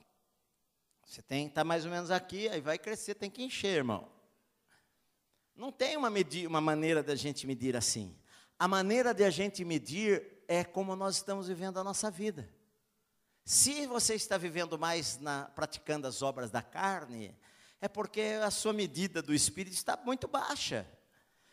Você 1.03 1.21
tem 1.21 1.45
que 1.45 1.51
estar 1.51 1.61
tá 1.61 1.65
mais 1.65 1.83
ou 1.83 1.91
menos 1.91 2.11
aqui, 2.11 2.47
aí 2.47 2.61
vai 2.61 2.77
crescer, 2.77 3.15
tem 3.15 3.29
que 3.29 3.43
encher, 3.43 3.77
irmão. 3.77 4.09
Não 5.55 5.71
tem 5.71 5.97
uma, 5.97 6.09
medir, 6.09 6.47
uma 6.47 6.61
maneira 6.61 7.03
da 7.03 7.15
gente 7.15 7.45
medir 7.45 7.75
assim. 7.75 8.17
A 8.57 8.67
maneira 8.67 9.13
de 9.13 9.23
a 9.23 9.29
gente 9.29 9.65
medir 9.65 10.43
é 10.47 10.63
como 10.63 10.95
nós 10.95 11.15
estamos 11.15 11.47
vivendo 11.47 11.77
a 11.79 11.83
nossa 11.83 12.09
vida. 12.09 12.47
Se 13.43 13.85
você 13.87 14.15
está 14.15 14.37
vivendo 14.37 14.77
mais 14.77 15.17
na, 15.19 15.45
praticando 15.55 16.07
as 16.07 16.21
obras 16.21 16.51
da 16.51 16.61
carne, 16.61 17.35
é 17.81 17.87
porque 17.87 18.21
a 18.43 18.51
sua 18.51 18.71
medida 18.71 19.21
do 19.21 19.33
Espírito 19.33 19.73
está 19.73 19.97
muito 19.97 20.27
baixa. 20.27 20.87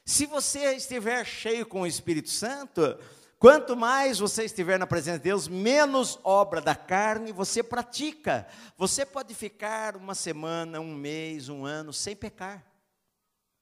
Se 0.04 0.26
você 0.26 0.74
estiver 0.74 1.24
cheio 1.24 1.66
com 1.66 1.82
o 1.82 1.86
Espírito 1.86 2.28
Santo, 2.28 2.98
quanto 3.38 3.76
mais 3.76 4.18
você 4.18 4.44
estiver 4.44 4.78
na 4.78 4.86
presença 4.86 5.18
de 5.18 5.24
Deus, 5.24 5.48
menos 5.48 6.18
obra 6.22 6.60
da 6.60 6.74
carne 6.74 7.32
você 7.32 7.62
pratica. 7.62 8.46
Você 8.76 9.04
pode 9.04 9.34
ficar 9.34 9.96
uma 9.96 10.14
semana, 10.14 10.80
um 10.80 10.94
mês, 10.94 11.48
um 11.48 11.64
ano 11.64 11.92
sem 11.92 12.14
pecar. 12.14 12.64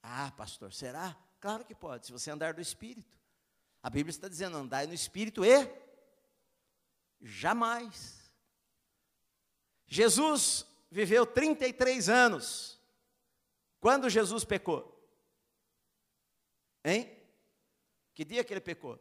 Ah, 0.03 0.33
pastor, 0.37 0.73
será? 0.73 1.17
Claro 1.41 1.65
que 1.65 1.75
pode, 1.75 2.07
se 2.07 2.13
você 2.13 2.31
andar 2.31 2.55
do 2.55 2.61
Espírito. 2.61 3.17
A 3.83 3.91
Bíblia 3.91 4.11
está 4.11 4.29
dizendo: 4.29 4.57
andai 4.57 4.87
no 4.87 4.95
Espírito 4.95 5.45
e 5.45 5.69
jamais 7.21 8.16
Jesus 9.87 10.67
viveu 10.91 11.25
33 11.25 12.09
anos. 12.09 12.81
Quando 13.81 14.11
Jesus 14.11 14.45
pecou? 14.45 14.93
Hein? 16.85 17.13
Que 18.15 18.25
dia 18.25 18.43
que 18.43 18.53
ele 18.53 18.61
pecou? 18.61 18.99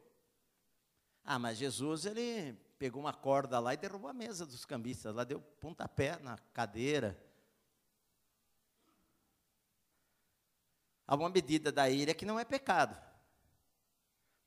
Ah, 1.24 1.40
mas 1.40 1.58
Jesus, 1.58 2.06
ele 2.06 2.54
pegou 2.78 3.02
uma 3.02 3.14
corda 3.14 3.60
lá 3.60 3.74
e 3.74 3.78
derrubou 3.78 4.10
a 4.10 4.14
mesa 4.14 4.46
dos 4.46 4.66
cambistas, 4.66 5.16
lá 5.16 5.24
deu 5.24 5.40
pontapé 5.60 6.20
na 6.20 6.38
cadeira. 6.54 7.20
Há 11.08 11.16
uma 11.16 11.30
medida 11.30 11.72
da 11.72 11.90
ira 11.90 12.14
que 12.14 12.26
não 12.26 12.40
é 12.40 12.44
pecado. 12.44 13.00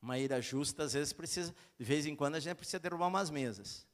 Uma 0.01 0.19
ira 0.19 0.41
justa, 0.41 0.85
às 0.85 0.93
vezes 0.93 1.13
precisa, 1.13 1.55
de 1.77 1.85
vez 1.85 2.07
em 2.07 2.15
quando 2.15 2.35
a 2.35 2.41
gente 2.41 2.57
precisa 2.57 2.79
derrubar 2.79 3.09
umas 3.09 3.31
mesas. 3.31 3.88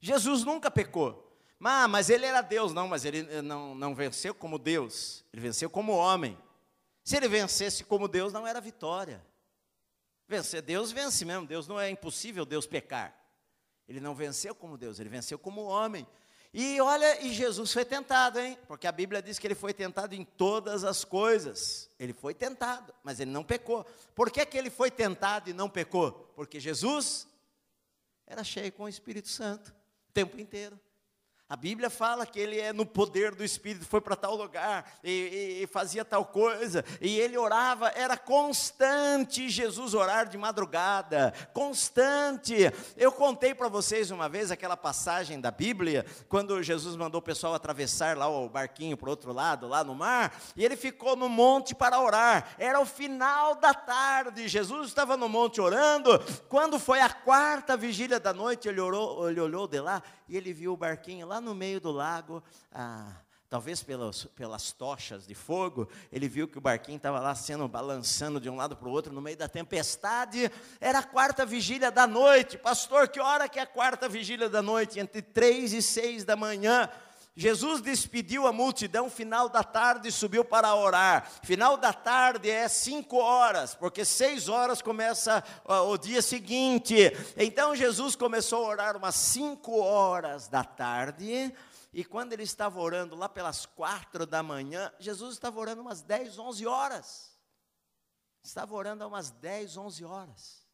Jesus 0.00 0.44
nunca 0.44 0.70
pecou. 0.70 1.24
Ah, 1.66 1.88
mas 1.88 2.10
ele 2.10 2.26
era 2.26 2.42
Deus, 2.42 2.74
não, 2.74 2.86
mas 2.86 3.06
ele 3.06 3.26
eh, 3.30 3.40
não, 3.40 3.74
não 3.74 3.94
venceu 3.94 4.34
como 4.34 4.58
Deus, 4.58 5.24
ele 5.32 5.40
venceu 5.40 5.70
como 5.70 5.92
homem. 5.92 6.38
Se 7.02 7.16
ele 7.16 7.26
vencesse 7.26 7.84
como 7.84 8.06
Deus, 8.06 8.34
não 8.34 8.46
era 8.46 8.60
vitória. 8.60 9.24
Vencer 10.28 10.60
Deus 10.60 10.92
vence 10.92 11.24
mesmo, 11.24 11.46
Deus 11.46 11.66
não 11.66 11.80
é 11.80 11.88
impossível 11.88 12.44
Deus 12.44 12.66
pecar. 12.66 13.18
Ele 13.88 13.98
não 13.98 14.14
venceu 14.14 14.54
como 14.54 14.76
Deus, 14.76 15.00
ele 15.00 15.08
venceu 15.08 15.38
como 15.38 15.62
homem. 15.62 16.06
E 16.52 16.80
olha, 16.80 17.20
e 17.22 17.32
Jesus 17.32 17.72
foi 17.72 17.84
tentado, 17.84 18.38
hein? 18.38 18.58
Porque 18.68 18.86
a 18.86 18.92
Bíblia 18.92 19.22
diz 19.22 19.38
que 19.38 19.46
ele 19.46 19.54
foi 19.54 19.72
tentado 19.72 20.14
em 20.14 20.24
todas 20.24 20.84
as 20.84 21.02
coisas. 21.02 21.90
Ele 21.98 22.12
foi 22.12 22.34
tentado, 22.34 22.94
mas 23.02 23.20
ele 23.20 23.30
não 23.30 23.42
pecou. 23.42 23.84
Por 24.14 24.30
que, 24.30 24.44
que 24.46 24.56
ele 24.56 24.70
foi 24.70 24.90
tentado 24.90 25.48
e 25.48 25.52
não 25.52 25.68
pecou? 25.68 26.12
Porque 26.36 26.60
Jesus 26.60 27.26
era 28.26 28.44
cheio 28.44 28.70
com 28.72 28.84
o 28.84 28.88
Espírito 28.88 29.28
Santo 29.28 29.74
tempo 30.14 30.40
inteiro. 30.40 30.78
A 31.46 31.56
Bíblia 31.56 31.90
fala 31.90 32.24
que 32.24 32.40
ele 32.40 32.58
é 32.58 32.72
no 32.72 32.86
poder 32.86 33.34
do 33.34 33.44
Espírito, 33.44 33.84
foi 33.84 34.00
para 34.00 34.16
tal 34.16 34.34
lugar 34.34 34.90
e, 35.04 35.10
e, 35.10 35.62
e, 35.62 35.66
fazia 35.66 36.02
tal 36.02 36.24
coisa, 36.24 36.82
e 37.02 37.20
ele 37.20 37.36
orava, 37.36 37.88
era 37.94 38.16
constante 38.16 39.50
Jesus 39.50 39.92
orar 39.92 40.26
de 40.26 40.38
madrugada, 40.38 41.34
constante. 41.52 42.54
Eu 42.96 43.12
contei 43.12 43.54
para 43.54 43.68
vocês 43.68 44.10
uma 44.10 44.26
vez 44.26 44.50
aquela 44.50 44.74
passagem 44.74 45.38
da 45.38 45.50
Bíblia, 45.50 46.06
quando 46.30 46.62
Jesus 46.62 46.96
mandou 46.96 47.18
o 47.18 47.22
pessoal 47.22 47.52
atravessar 47.52 48.16
lá 48.16 48.26
o 48.26 48.48
barquinho 48.48 48.96
para 48.96 49.08
o 49.08 49.10
outro 49.10 49.30
lado, 49.30 49.68
lá 49.68 49.84
no 49.84 49.94
mar, 49.94 50.34
e 50.56 50.64
ele 50.64 50.76
ficou 50.76 51.14
no 51.14 51.28
monte 51.28 51.74
para 51.74 52.00
orar. 52.00 52.54
Era 52.58 52.80
o 52.80 52.86
final 52.86 53.54
da 53.56 53.74
tarde, 53.74 54.48
Jesus 54.48 54.88
estava 54.88 55.14
no 55.14 55.28
monte 55.28 55.60
orando. 55.60 56.18
Quando 56.48 56.78
foi 56.78 57.02
a 57.02 57.10
quarta 57.10 57.76
vigília 57.76 58.18
da 58.18 58.32
noite, 58.32 58.66
ele, 58.66 58.80
orou, 58.80 59.28
ele 59.28 59.40
olhou 59.40 59.68
de 59.68 59.78
lá 59.78 60.02
e 60.26 60.38
ele 60.38 60.54
viu 60.54 60.72
o 60.72 60.76
barquinho 60.76 61.26
lá 61.26 61.33
no 61.40 61.54
meio 61.54 61.80
do 61.80 61.90
lago, 61.90 62.42
ah, 62.72 63.12
talvez 63.48 63.82
pelas, 63.82 64.24
pelas 64.34 64.72
tochas 64.72 65.26
de 65.26 65.34
fogo, 65.34 65.88
ele 66.10 66.28
viu 66.28 66.48
que 66.48 66.58
o 66.58 66.60
barquinho 66.60 66.96
estava 66.96 67.20
lá 67.20 67.34
sendo 67.34 67.68
balançando 67.68 68.40
de 68.40 68.50
um 68.50 68.56
lado 68.56 68.76
para 68.76 68.88
o 68.88 68.90
outro 68.90 69.12
no 69.12 69.20
meio 69.20 69.36
da 69.36 69.48
tempestade. 69.48 70.50
Era 70.80 70.98
a 70.98 71.02
quarta 71.04 71.46
vigília 71.46 71.90
da 71.90 72.06
noite. 72.06 72.58
Pastor, 72.58 73.06
que 73.06 73.20
hora 73.20 73.48
que 73.48 73.58
é 73.58 73.62
a 73.62 73.66
quarta 73.66 74.08
vigília 74.08 74.48
da 74.48 74.60
noite? 74.60 74.98
Entre 74.98 75.22
três 75.22 75.72
e 75.72 75.80
seis 75.80 76.24
da 76.24 76.34
manhã. 76.34 76.90
Jesus 77.36 77.80
despediu 77.80 78.46
a 78.46 78.52
multidão 78.52 79.10
final 79.10 79.48
da 79.48 79.64
tarde 79.64 80.08
e 80.08 80.12
subiu 80.12 80.44
para 80.44 80.72
orar. 80.74 81.28
Final 81.42 81.76
da 81.76 81.92
tarde 81.92 82.48
é 82.48 82.68
cinco 82.68 83.16
horas, 83.16 83.74
porque 83.74 84.04
seis 84.04 84.48
horas 84.48 84.80
começa 84.80 85.42
o 85.64 85.98
dia 85.98 86.22
seguinte. 86.22 86.94
Então 87.36 87.74
Jesus 87.74 88.14
começou 88.14 88.64
a 88.64 88.68
orar 88.68 88.96
umas 88.96 89.16
cinco 89.16 89.80
horas 89.80 90.46
da 90.46 90.62
tarde. 90.62 91.52
E 91.92 92.04
quando 92.04 92.32
ele 92.32 92.44
estava 92.44 92.80
orando 92.80 93.16
lá 93.16 93.28
pelas 93.28 93.66
quatro 93.66 94.26
da 94.26 94.42
manhã, 94.42 94.92
Jesus 95.00 95.34
estava 95.34 95.58
orando 95.58 95.82
umas 95.82 96.02
dez, 96.02 96.38
onze 96.38 96.64
horas. 96.66 97.36
Estava 98.44 98.74
orando 98.74 99.06
umas 99.08 99.30
dez, 99.30 99.76
onze 99.76 100.04
horas. 100.04 100.64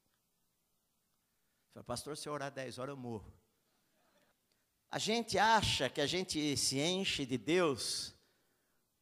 Falei, 1.73 1.85
pastor, 1.85 2.17
se 2.19 2.29
eu 2.29 2.35
orar 2.35 2.51
dez 2.51 2.79
horas, 2.79 2.95
eu 2.95 3.01
morro. 3.01 3.40
A 4.91 4.99
gente 4.99 5.39
acha 5.39 5.89
que 5.89 6.01
a 6.01 6.07
gente 6.07 6.57
se 6.57 6.81
enche 6.81 7.25
de 7.25 7.39
Deus 7.39 8.15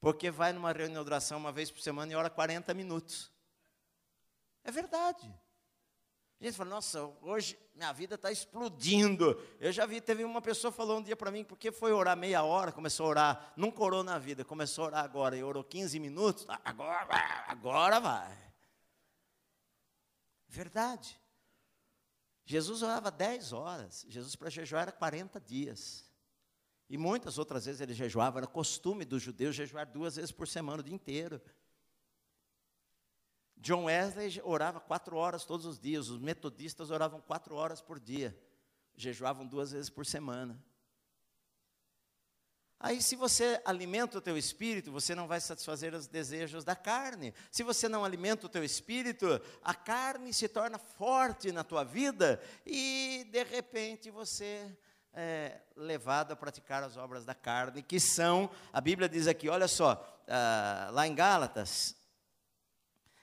porque 0.00 0.30
vai 0.30 0.52
numa 0.52 0.72
reunião 0.72 1.02
de 1.02 1.10
oração 1.10 1.38
uma 1.38 1.50
vez 1.50 1.70
por 1.70 1.80
semana 1.80 2.12
e 2.12 2.14
ora 2.14 2.30
40 2.30 2.72
minutos. 2.74 3.32
É 4.62 4.70
verdade. 4.70 5.26
A 6.40 6.44
gente 6.44 6.56
fala, 6.56 6.70
nossa, 6.70 7.02
hoje 7.20 7.58
minha 7.74 7.92
vida 7.92 8.14
está 8.14 8.30
explodindo. 8.30 9.40
Eu 9.58 9.72
já 9.72 9.86
vi, 9.86 10.00
teve 10.00 10.24
uma 10.24 10.40
pessoa 10.40 10.70
falou 10.70 10.98
um 10.98 11.02
dia 11.02 11.16
para 11.16 11.32
mim, 11.32 11.42
porque 11.42 11.72
foi 11.72 11.92
orar 11.92 12.16
meia 12.16 12.44
hora, 12.44 12.70
começou 12.70 13.06
a 13.06 13.08
orar, 13.08 13.52
nunca 13.56 13.82
orou 13.82 14.04
na 14.04 14.18
vida, 14.18 14.44
começou 14.44 14.84
a 14.84 14.86
orar 14.88 15.04
agora 15.04 15.36
e 15.36 15.42
orou 15.42 15.64
15 15.64 15.98
minutos, 15.98 16.46
agora, 16.64 17.44
agora 17.48 17.98
vai. 17.98 18.38
Verdade. 20.46 21.20
Jesus 22.48 22.80
orava 22.82 23.10
10 23.10 23.52
horas. 23.52 24.06
Jesus 24.08 24.34
para 24.34 24.48
jejuar 24.48 24.84
era 24.84 24.92
40 24.92 25.38
dias. 25.38 26.10
E 26.88 26.96
muitas 26.96 27.36
outras 27.36 27.66
vezes 27.66 27.82
ele 27.82 27.92
jejuava, 27.92 28.38
era 28.38 28.46
costume 28.46 29.04
dos 29.04 29.22
judeus 29.22 29.54
jejuar 29.54 29.86
duas 29.86 30.16
vezes 30.16 30.32
por 30.32 30.48
semana, 30.48 30.80
o 30.80 30.82
dia 30.82 30.94
inteiro. 30.94 31.42
John 33.54 33.84
Wesley 33.84 34.40
orava 34.42 34.80
quatro 34.80 35.14
horas 35.18 35.44
todos 35.44 35.66
os 35.66 35.78
dias, 35.78 36.08
os 36.08 36.18
metodistas 36.18 36.90
oravam 36.90 37.20
quatro 37.20 37.54
horas 37.54 37.82
por 37.82 38.00
dia, 38.00 38.34
jejuavam 38.96 39.46
duas 39.46 39.72
vezes 39.72 39.90
por 39.90 40.06
semana. 40.06 40.58
Aí, 42.80 43.02
se 43.02 43.16
você 43.16 43.60
alimenta 43.64 44.18
o 44.18 44.20
teu 44.20 44.38
espírito, 44.38 44.92
você 44.92 45.12
não 45.12 45.26
vai 45.26 45.40
satisfazer 45.40 45.94
os 45.94 46.06
desejos 46.06 46.62
da 46.62 46.76
carne. 46.76 47.34
Se 47.50 47.64
você 47.64 47.88
não 47.88 48.04
alimenta 48.04 48.46
o 48.46 48.48
teu 48.48 48.62
espírito, 48.62 49.40
a 49.64 49.74
carne 49.74 50.32
se 50.32 50.46
torna 50.46 50.78
forte 50.78 51.50
na 51.50 51.64
tua 51.64 51.82
vida 51.82 52.40
e, 52.64 53.26
de 53.32 53.42
repente, 53.42 54.12
você 54.12 54.64
é 55.12 55.56
levado 55.74 56.30
a 56.30 56.36
praticar 56.36 56.84
as 56.84 56.96
obras 56.96 57.24
da 57.24 57.34
carne, 57.34 57.82
que 57.82 57.98
são, 57.98 58.48
a 58.72 58.80
Bíblia 58.80 59.08
diz 59.08 59.26
aqui, 59.26 59.48
olha 59.48 59.66
só, 59.66 60.22
uh, 60.28 60.92
lá 60.92 61.04
em 61.04 61.16
Gálatas, 61.16 61.96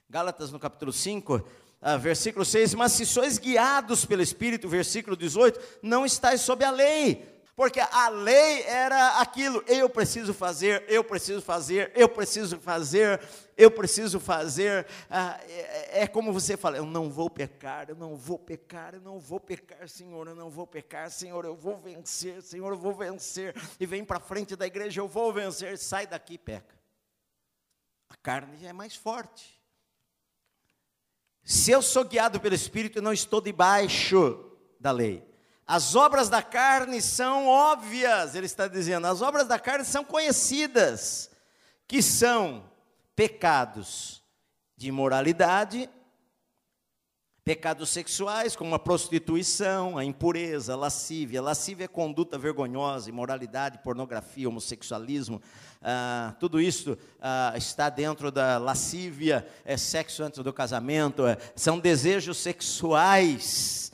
Gálatas 0.09 0.51
no 0.51 0.59
capítulo 0.59 0.91
5, 0.91 1.37
uh, 1.37 1.43
ah, 1.81 1.95
versículo 1.95 2.43
6, 2.43 2.73
mas 2.73 2.91
se 2.91 3.05
sois 3.05 3.37
guiados 3.37 4.03
pelo 4.03 4.21
Espírito, 4.21 4.67
versículo 4.67 5.15
18, 5.15 5.79
não 5.81 6.05
estáis 6.05 6.41
sob 6.41 6.65
a 6.65 6.71
lei 6.71 7.34
porque 7.55 7.79
a 7.79 8.09
lei 8.09 8.63
era 8.63 9.19
aquilo, 9.21 9.63
eu 9.65 9.89
preciso 9.89 10.33
fazer, 10.33 10.83
eu 10.89 11.05
preciso 11.05 11.41
fazer, 11.41 11.89
eu 11.95 12.09
preciso 12.09 12.59
fazer, 12.59 13.21
eu 13.55 13.71
preciso 13.71 14.19
fazer. 14.19 14.85
Ah, 15.09 15.39
é, 15.47 16.01
é, 16.01 16.07
como 16.07 16.33
você 16.33 16.57
fala, 16.57 16.75
eu 16.75 16.85
não 16.85 17.09
vou 17.09 17.29
pecar, 17.29 17.89
eu 17.89 17.95
não 17.95 18.17
vou 18.17 18.37
pecar, 18.37 18.93
eu 18.95 18.99
não 18.99 19.19
vou 19.19 19.39
pecar, 19.39 19.87
Senhor, 19.87 20.27
eu 20.27 20.35
não 20.35 20.49
vou 20.49 20.67
pecar, 20.67 21.09
Senhor, 21.09 21.45
eu 21.45 21.55
vou 21.55 21.77
vencer, 21.77 22.41
Senhor, 22.41 22.73
eu 22.73 22.77
vou 22.77 22.93
vencer. 22.93 23.55
E 23.79 23.85
vem 23.85 24.03
para 24.03 24.19
frente 24.19 24.53
da 24.57 24.67
igreja, 24.67 24.99
eu 24.99 25.07
vou 25.07 25.31
vencer, 25.31 25.77
sai 25.77 26.05
daqui, 26.05 26.37
peca. 26.37 26.75
A 28.09 28.17
carne 28.17 28.65
é 28.65 28.73
mais 28.73 28.97
forte. 28.97 29.61
Se 31.41 31.71
eu 31.71 31.81
sou 31.81 32.03
guiado 32.03 32.37
pelo 32.41 32.55
Espírito, 32.55 32.97
eu 32.97 33.01
não 33.01 33.13
estou 33.13 33.39
debaixo 33.39 34.51
da 34.77 34.91
lei. 34.91 35.34
As 35.67 35.95
obras 35.95 36.29
da 36.29 36.43
carne 36.43 37.01
são 37.01 37.47
óbvias, 37.47 38.35
ele 38.35 38.45
está 38.45 38.67
dizendo, 38.67 39.07
as 39.07 39.23
obras 39.23 39.47
da 39.47 39.57
carne 39.57 39.83
são 39.83 40.03
conhecidas, 40.03 41.31
que 41.87 42.03
são 42.03 42.63
pecados 43.15 44.21
de 44.77 44.89
imoralidade, 44.89 45.89
pecados 47.43 47.89
sexuais, 47.89 48.55
como 48.55 48.75
a 48.75 48.79
prostituição, 48.79 49.97
a 49.97 50.05
impureza, 50.05 50.73
a 50.73 50.75
lascívia. 50.75 51.41
Lascívia 51.41 51.85
é 51.85 51.87
conduta 51.87 52.37
vergonhosa, 52.37 53.09
imoralidade, 53.09 53.79
pornografia, 53.79 54.49
homossexualismo. 54.49 55.41
Ah, 55.81 56.35
tudo 56.39 56.61
isso 56.61 56.97
ah, 57.19 57.53
está 57.55 57.89
dentro 57.89 58.31
da 58.31 58.59
lascívia, 58.59 59.47
é 59.63 59.77
sexo 59.77 60.23
antes 60.23 60.43
do 60.43 60.53
casamento, 60.53 61.25
é, 61.25 61.37
são 61.55 61.79
desejos 61.79 62.37
sexuais 62.37 63.91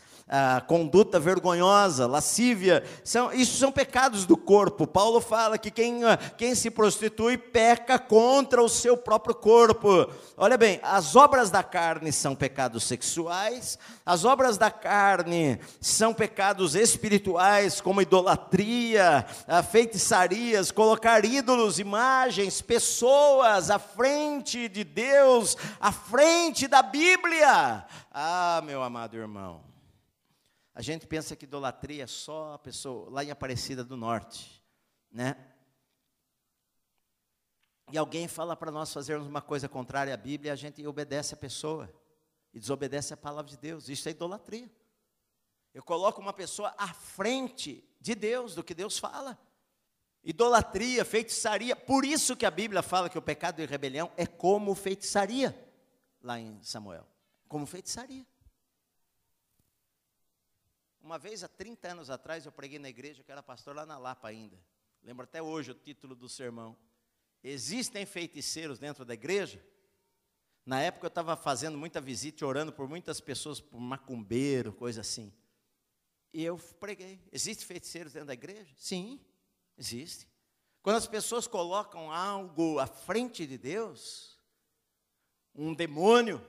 conduta 0.68 1.20
vergonhosa, 1.20 2.08
lascívia, 2.08 2.84
são, 3.04 3.34
isso 3.34 3.58
são 3.58 3.72
pecados 3.72 4.26
do 4.26 4.38
corpo. 4.38 4.88
Paulo 4.88 5.20
fala 5.20 5.58
que 5.58 5.70
quem, 5.70 6.04
ah, 6.06 6.18
quem 6.38 6.56
se 6.56 6.72
prostitui 6.72 7.38
peca 7.38 8.00
contra 8.00 8.64
o 8.64 8.70
seu 8.70 8.96
próprio 8.96 9.36
corpo. 9.36 10.10
Olha 10.38 10.58
bem, 10.58 10.80
as 10.84 11.16
obras 11.16 11.50
da 11.50 11.62
carne 11.64 12.12
são 12.12 12.34
pecados 12.34 12.84
sexuais, 12.84 13.78
as 14.06 14.24
obras 14.24 14.58
da 14.58 14.72
carne 14.72 15.60
são 15.82 16.14
pecados 16.14 16.76
espirituais, 16.76 17.82
como 17.82 18.02
idolatria, 18.02 19.26
feitiçarias, 19.70 20.72
colocar 20.72 21.26
ídolos, 21.26 21.78
imagens, 21.78 22.62
pessoas 22.62 23.70
à 23.70 23.78
frente 23.78 24.70
de 24.70 24.84
Deus, 24.84 25.58
à 25.80 25.92
frente 25.92 26.68
da 26.68 26.82
Bíblia. 26.82 27.86
Ah, 28.14 28.62
meu 28.66 28.82
amado 28.82 29.18
irmão. 29.18 29.71
A 30.74 30.82
gente 30.82 31.06
pensa 31.06 31.36
que 31.36 31.46
idolatria 31.46 32.04
é 32.04 32.08
só 32.08 32.54
a 32.54 32.60
pessoa 32.60 33.10
lá 33.10 33.24
em 33.24 33.32
Aparecida 33.32 33.84
do 33.84 33.98
Norte, 33.98 34.64
né? 35.12 35.52
e 37.92 37.98
alguém 37.98 38.28
fala 38.28 38.56
para 38.56 38.72
nós 38.72 38.94
fazermos 38.94 39.28
uma 39.28 39.42
coisa 39.42 39.68
contrária 39.68 40.14
à 40.14 40.18
Bíblia, 40.18 40.54
a 40.54 40.56
gente 40.56 40.86
obedece 40.88 41.34
a 41.34 41.38
pessoa 41.38 41.94
e 42.54 42.60
desobedece 42.60 43.14
a 43.14 43.18
palavra 43.18 43.52
de 43.52 43.58
Deus. 43.58 43.90
Isso 43.90 44.08
é 44.08 44.12
idolatria. 44.12 44.72
Eu 45.74 45.84
coloco 45.84 46.22
uma 46.22 46.32
pessoa 46.32 46.74
à 46.78 46.88
frente 46.94 47.84
de 48.00 48.16
Deus, 48.16 48.56
do 48.56 48.64
que 48.64 48.74
Deus 48.74 48.98
fala. 48.98 49.38
Idolatria, 50.24 51.04
feitiçaria. 51.04 51.76
Por 51.76 52.06
isso 52.06 52.36
que 52.36 52.46
a 52.46 52.52
Bíblia 52.52 52.82
fala 52.82 53.10
que 53.10 53.18
o 53.18 53.22
pecado 53.22 53.58
de 53.58 53.66
rebelião 53.66 54.12
é 54.16 54.26
como 54.26 54.74
feitiçaria, 54.74 55.58
lá 56.22 56.40
em 56.40 56.62
Samuel. 56.64 57.06
Como 57.48 57.66
feitiçaria. 57.66 58.26
Uma 61.02 61.18
vez, 61.18 61.44
há 61.44 61.48
30 61.48 61.88
anos 61.90 62.10
atrás, 62.10 62.46
eu 62.46 62.52
preguei 62.52 62.78
na 62.78 62.90
igreja, 62.90 63.24
que 63.24 63.32
era 63.32 63.42
pastor 63.42 63.76
lá 63.76 63.86
na 63.86 63.98
Lapa 63.98 64.28
ainda. 64.28 64.58
Lembro 65.04 65.24
até 65.24 65.42
hoje 65.42 65.72
o 65.72 65.74
título 65.74 66.16
do 66.16 66.30
sermão. 66.30 66.78
Existem 67.44 68.06
feiticeiros 68.06 68.78
dentro 68.78 69.04
da 69.04 69.14
igreja? 69.14 69.66
Na 70.64 70.80
época 70.80 71.08
eu 71.08 71.10
estava 71.10 71.36
fazendo 71.36 71.78
muita 71.78 72.00
visita, 72.00 72.46
orando 72.46 72.72
por 72.72 72.88
muitas 72.88 73.20
pessoas, 73.20 73.60
por 73.60 73.80
macumbeiro, 73.80 74.72
coisa 74.72 75.02
assim. 75.02 75.34
E 76.32 76.44
eu 76.44 76.58
preguei. 76.80 77.20
Existem 77.32 77.66
feiticeiros 77.66 78.14
dentro 78.14 78.28
da 78.28 78.34
igreja? 78.34 78.72
Sim, 78.78 79.20
existe. 79.76 80.30
Quando 80.84 80.98
as 80.98 81.08
pessoas 81.08 81.48
colocam 81.48 82.12
algo 82.12 82.78
à 82.80 82.86
frente 82.86 83.46
de 83.48 83.58
Deus, 83.58 84.40
um 85.54 85.74
demônio, 85.74 86.46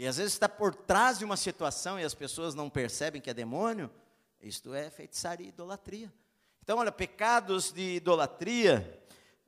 que 0.00 0.06
às 0.06 0.16
vezes 0.16 0.32
está 0.32 0.48
por 0.48 0.74
trás 0.74 1.18
de 1.18 1.26
uma 1.26 1.36
situação 1.36 2.00
e 2.00 2.04
as 2.04 2.14
pessoas 2.14 2.54
não 2.54 2.70
percebem 2.70 3.20
que 3.20 3.28
é 3.28 3.34
demônio, 3.34 3.90
isto 4.40 4.72
é 4.72 4.88
feitiçaria 4.88 5.44
e 5.44 5.50
idolatria. 5.50 6.10
Então, 6.62 6.78
olha, 6.78 6.90
pecados 6.90 7.70
de 7.70 7.96
idolatria, 7.96 8.98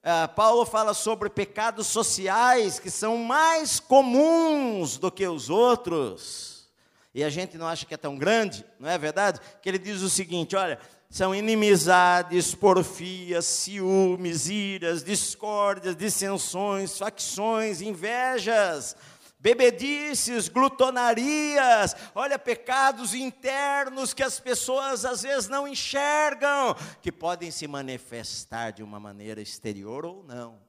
ah, 0.03 0.28
Paulo 0.28 0.66
fala 0.66 0.92
sobre 0.92 1.30
pecados 1.30 1.86
sociais 1.86 2.78
que 2.78 2.90
são 2.90 3.16
mais 3.16 3.80
comuns 3.80 4.98
do 4.98 5.11
que 5.11 5.26
os 5.26 5.48
outros. 5.48 6.70
E 7.14 7.24
a 7.24 7.30
gente 7.30 7.57
não 7.57 7.66
acha 7.66 7.86
que 7.86 7.94
é 7.94 7.96
tão 7.96 8.18
grande, 8.18 8.62
não 8.78 8.90
é 8.90 8.98
verdade? 8.98 9.40
Que 9.62 9.70
ele 9.70 9.78
diz 9.78 10.03
o 10.03 10.11
seguinte: 10.11 10.55
olha, 10.55 10.78
são 11.09 11.34
inimizades, 11.34 12.55
porfias, 12.55 13.46
ciúmes, 13.46 14.50
iras, 14.50 15.03
discórdias, 15.03 15.96
dissensões, 15.96 16.98
facções, 16.98 17.80
invejas, 17.80 18.94
bebedices, 19.43 20.49
glutonarias, 20.49 21.97
olha, 22.14 22.38
pecados 22.38 23.12
internos 23.12 24.14
que 24.14 24.22
as 24.22 24.38
pessoas 24.38 25.05
às 25.05 25.22
vezes 25.22 25.49
não 25.49 25.66
enxergam, 25.66 26.76
que 27.03 27.11
podem 27.11 27.51
se 27.51 27.66
manifestar 27.66 28.70
de 28.70 28.84
uma 28.84 29.01
maneira 29.01 29.43
exterior 29.43 30.05
ou 30.05 30.22
não. 30.22 30.62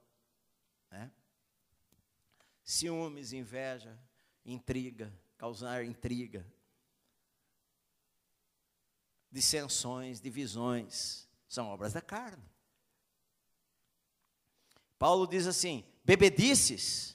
Né? 0.89 1.11
Ciúmes, 2.63 3.31
inveja, 3.31 3.95
intriga, 4.43 5.13
causar 5.37 5.85
intriga, 5.85 6.43
dissensões, 9.31 10.19
divisões, 10.19 11.29
são 11.47 11.67
obras 11.67 11.93
da 11.93 12.01
carne. 12.01 12.43
Paulo 14.97 15.27
diz 15.27 15.45
assim: 15.45 15.83
bebedices, 16.03 17.12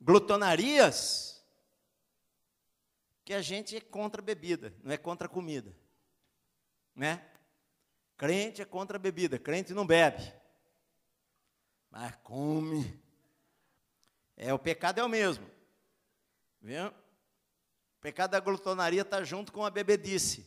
glutonarias, 0.00 1.44
que 3.24 3.34
a 3.34 3.42
gente 3.42 3.76
é 3.76 3.80
contra 3.80 4.22
bebida, 4.22 4.74
não 4.82 4.92
é 4.92 4.96
contra 4.96 5.28
comida. 5.28 5.74
Né? 6.94 7.24
Crente 8.16 8.62
é 8.62 8.64
contra 8.64 8.98
bebida, 8.98 9.38
crente 9.38 9.74
não 9.74 9.86
bebe. 9.86 10.32
Mas 11.90 12.14
come. 12.22 13.00
É, 14.36 14.52
o 14.52 14.58
pecado 14.58 15.00
é 15.00 15.04
o 15.04 15.08
mesmo. 15.08 15.48
Viu? 16.60 16.86
O 16.88 18.00
pecado 18.00 18.30
da 18.30 18.40
glutonaria 18.40 19.02
está 19.02 19.22
junto 19.24 19.52
com 19.52 19.64
a 19.64 19.70
bebedice. 19.70 20.46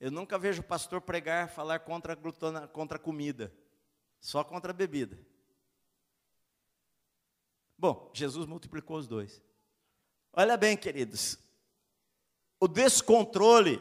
Eu 0.00 0.10
nunca 0.10 0.38
vejo 0.38 0.62
pastor 0.62 1.00
pregar, 1.00 1.48
falar 1.48 1.80
contra 1.80 2.14
glutona, 2.14 2.68
contra 2.68 2.96
a 2.96 3.00
comida, 3.00 3.52
só 4.20 4.44
contra 4.44 4.70
a 4.70 4.74
bebida. 4.74 5.18
Bom, 7.78 8.10
Jesus 8.12 8.44
multiplicou 8.44 8.96
os 8.96 9.06
dois. 9.06 9.40
Olha 10.32 10.56
bem, 10.56 10.76
queridos, 10.76 11.38
o 12.58 12.66
descontrole, 12.66 13.80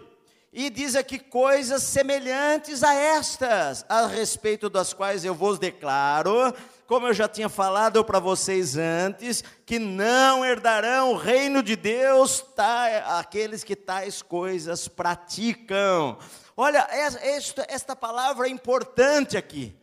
e 0.54 0.70
diz 0.70 0.96
aqui 0.96 1.18
coisas 1.18 1.82
semelhantes 1.82 2.84
a 2.84 2.94
estas, 2.94 3.84
a 3.90 4.06
respeito 4.06 4.70
das 4.70 4.94
quais 4.94 5.26
eu 5.26 5.34
vos 5.34 5.58
declaro, 5.58 6.54
como 6.86 7.08
eu 7.08 7.14
já 7.14 7.28
tinha 7.28 7.50
falado 7.50 8.06
para 8.06 8.20
vocês 8.20 8.78
antes, 8.78 9.44
que 9.66 9.80
não 9.80 10.46
herdarão 10.46 11.14
o 11.14 11.18
reino 11.18 11.64
de 11.64 11.76
Deus 11.76 12.42
tá, 12.56 13.20
aqueles 13.20 13.64
que 13.64 13.76
tais 13.76 14.22
coisas 14.22 14.88
praticam. 14.88 16.20
Olha, 16.56 16.88
esta, 16.92 17.66
esta 17.68 17.96
palavra 17.96 18.48
é 18.48 18.52
importante 18.52 19.36
aqui, 19.36 19.76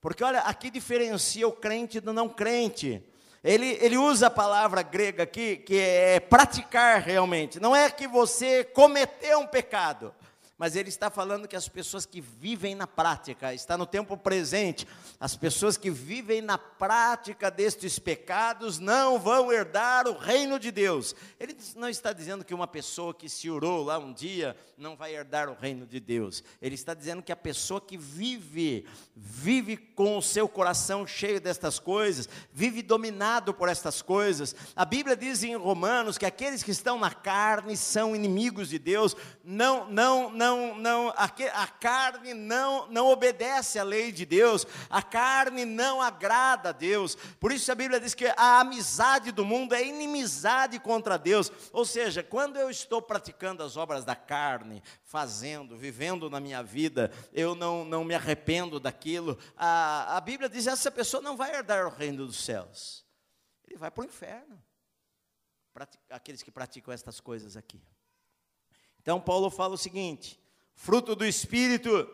porque 0.00 0.24
olha, 0.24 0.40
aqui 0.40 0.70
diferencia 0.70 1.46
o 1.46 1.52
crente 1.52 2.00
do 2.00 2.14
não 2.14 2.30
crente. 2.30 3.11
Ele, 3.44 3.76
ele 3.80 3.96
usa 3.96 4.28
a 4.28 4.30
palavra 4.30 4.82
grega 4.82 5.24
aqui, 5.24 5.56
que 5.56 5.76
é 5.76 6.20
praticar 6.20 7.00
realmente. 7.00 7.58
Não 7.58 7.74
é 7.74 7.90
que 7.90 8.06
você 8.06 8.62
cometeu 8.62 9.40
um 9.40 9.46
pecado, 9.46 10.14
mas 10.62 10.76
ele 10.76 10.90
está 10.90 11.10
falando 11.10 11.48
que 11.48 11.56
as 11.56 11.68
pessoas 11.68 12.06
que 12.06 12.20
vivem 12.20 12.76
na 12.76 12.86
prática, 12.86 13.52
está 13.52 13.76
no 13.76 13.84
tempo 13.84 14.16
presente, 14.16 14.86
as 15.18 15.34
pessoas 15.34 15.76
que 15.76 15.90
vivem 15.90 16.40
na 16.40 16.56
prática 16.56 17.50
destes 17.50 17.98
pecados 17.98 18.78
não 18.78 19.18
vão 19.18 19.52
herdar 19.52 20.06
o 20.06 20.16
reino 20.16 20.60
de 20.60 20.70
Deus. 20.70 21.16
Ele 21.40 21.56
não 21.74 21.88
está 21.88 22.12
dizendo 22.12 22.44
que 22.44 22.54
uma 22.54 22.68
pessoa 22.68 23.12
que 23.12 23.28
se 23.28 23.50
orou 23.50 23.82
lá 23.82 23.98
um 23.98 24.12
dia 24.12 24.56
não 24.78 24.94
vai 24.94 25.16
herdar 25.16 25.48
o 25.48 25.54
reino 25.54 25.84
de 25.84 25.98
Deus. 25.98 26.44
Ele 26.60 26.76
está 26.76 26.94
dizendo 26.94 27.22
que 27.22 27.32
a 27.32 27.36
pessoa 27.36 27.80
que 27.80 27.96
vive, 27.96 28.86
vive 29.16 29.76
com 29.76 30.16
o 30.16 30.22
seu 30.22 30.48
coração 30.48 31.04
cheio 31.04 31.40
destas 31.40 31.80
coisas, 31.80 32.28
vive 32.52 32.82
dominado 32.82 33.52
por 33.52 33.68
estas 33.68 34.00
coisas. 34.00 34.54
A 34.76 34.84
Bíblia 34.84 35.16
diz 35.16 35.42
em 35.42 35.56
Romanos 35.56 36.18
que 36.18 36.26
aqueles 36.26 36.62
que 36.62 36.70
estão 36.70 37.00
na 37.00 37.10
carne 37.10 37.76
são 37.76 38.14
inimigos 38.14 38.68
de 38.68 38.78
Deus, 38.78 39.16
não, 39.44 39.90
não, 39.90 40.30
não 40.30 40.51
não, 40.52 40.76
não 40.76 41.08
a, 41.10 41.24
a 41.24 41.66
carne 41.66 42.34
não, 42.34 42.86
não 42.88 43.08
obedece 43.08 43.78
à 43.78 43.82
lei 43.82 44.12
de 44.12 44.26
Deus, 44.26 44.66
a 44.90 45.02
carne 45.02 45.64
não 45.64 46.00
agrada 46.00 46.68
a 46.68 46.72
Deus. 46.72 47.14
Por 47.40 47.52
isso 47.52 47.70
a 47.72 47.74
Bíblia 47.74 48.00
diz 48.00 48.14
que 48.14 48.26
a 48.36 48.60
amizade 48.60 49.32
do 49.32 49.44
mundo 49.44 49.74
é 49.74 49.84
inimizade 49.84 50.78
contra 50.78 51.18
Deus. 51.18 51.50
Ou 51.72 51.84
seja, 51.84 52.22
quando 52.22 52.56
eu 52.56 52.70
estou 52.70 53.00
praticando 53.00 53.62
as 53.62 53.76
obras 53.76 54.04
da 54.04 54.14
carne, 54.14 54.82
fazendo, 55.04 55.76
vivendo 55.76 56.28
na 56.28 56.40
minha 56.40 56.62
vida, 56.62 57.10
eu 57.32 57.54
não, 57.54 57.84
não 57.84 58.04
me 58.04 58.14
arrependo 58.14 58.78
daquilo, 58.78 59.38
a, 59.56 60.16
a 60.16 60.20
Bíblia 60.20 60.48
diz 60.48 60.66
essa 60.66 60.90
pessoa 60.90 61.22
não 61.22 61.36
vai 61.36 61.54
herdar 61.54 61.86
o 61.86 61.90
reino 61.90 62.26
dos 62.26 62.44
céus. 62.44 63.04
Ele 63.66 63.78
vai 63.78 63.90
para 63.90 64.02
o 64.02 64.06
inferno. 64.06 64.62
Aqueles 66.10 66.42
que 66.42 66.50
praticam 66.50 66.92
estas 66.92 67.18
coisas 67.18 67.56
aqui. 67.56 67.82
Então, 69.00 69.20
Paulo 69.20 69.50
fala 69.50 69.74
o 69.74 69.78
seguinte: 69.78 70.41
Fruto 70.84 71.14
do 71.14 71.24
Espírito. 71.24 72.08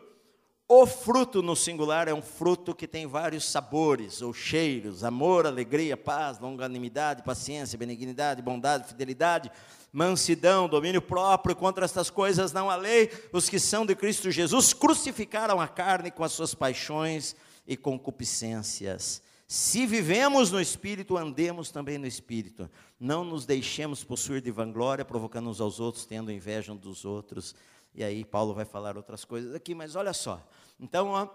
O 0.67 0.85
fruto 0.85 1.41
no 1.41 1.55
singular 1.55 2.07
é 2.07 2.13
um 2.13 2.21
fruto 2.21 2.75
que 2.75 2.87
tem 2.87 3.07
vários 3.07 3.49
sabores 3.49 4.21
ou 4.21 4.31
cheiros: 4.31 5.03
amor, 5.03 5.47
alegria, 5.47 5.97
paz, 5.97 6.37
longanimidade, 6.37 7.23
paciência, 7.23 7.79
benignidade, 7.79 8.43
bondade, 8.43 8.87
fidelidade, 8.87 9.51
mansidão, 9.91 10.69
domínio 10.69 11.01
próprio. 11.01 11.55
Contra 11.55 11.83
estas 11.83 12.11
coisas 12.11 12.53
não 12.53 12.69
há 12.69 12.75
lei. 12.75 13.11
Os 13.33 13.49
que 13.49 13.57
são 13.59 13.87
de 13.87 13.95
Cristo 13.95 14.29
Jesus 14.29 14.71
crucificaram 14.71 15.59
a 15.59 15.67
carne 15.67 16.11
com 16.11 16.23
as 16.23 16.33
suas 16.33 16.53
paixões 16.53 17.35
e 17.65 17.75
concupiscências. 17.75 19.23
Se 19.47 19.87
vivemos 19.87 20.51
no 20.51 20.61
Espírito, 20.61 21.17
andemos 21.17 21.71
também 21.71 21.97
no 21.97 22.05
Espírito. 22.05 22.69
Não 22.99 23.23
nos 23.23 23.47
deixemos 23.47 24.03
possuir 24.03 24.43
de 24.43 24.51
vanglória, 24.51 25.03
provocando 25.03 25.49
uns 25.49 25.59
aos 25.59 25.79
outros, 25.79 26.05
tendo 26.05 26.31
inveja 26.31 26.71
uns 26.71 26.79
dos 26.79 27.03
outros. 27.03 27.55
E 27.93 28.03
aí 28.03 28.23
Paulo 28.23 28.53
vai 28.53 28.65
falar 28.65 28.95
outras 28.97 29.25
coisas 29.25 29.53
aqui, 29.53 29.73
mas 29.73 29.95
olha 29.95 30.13
só. 30.13 30.45
Então, 30.79 31.09
ó, 31.09 31.27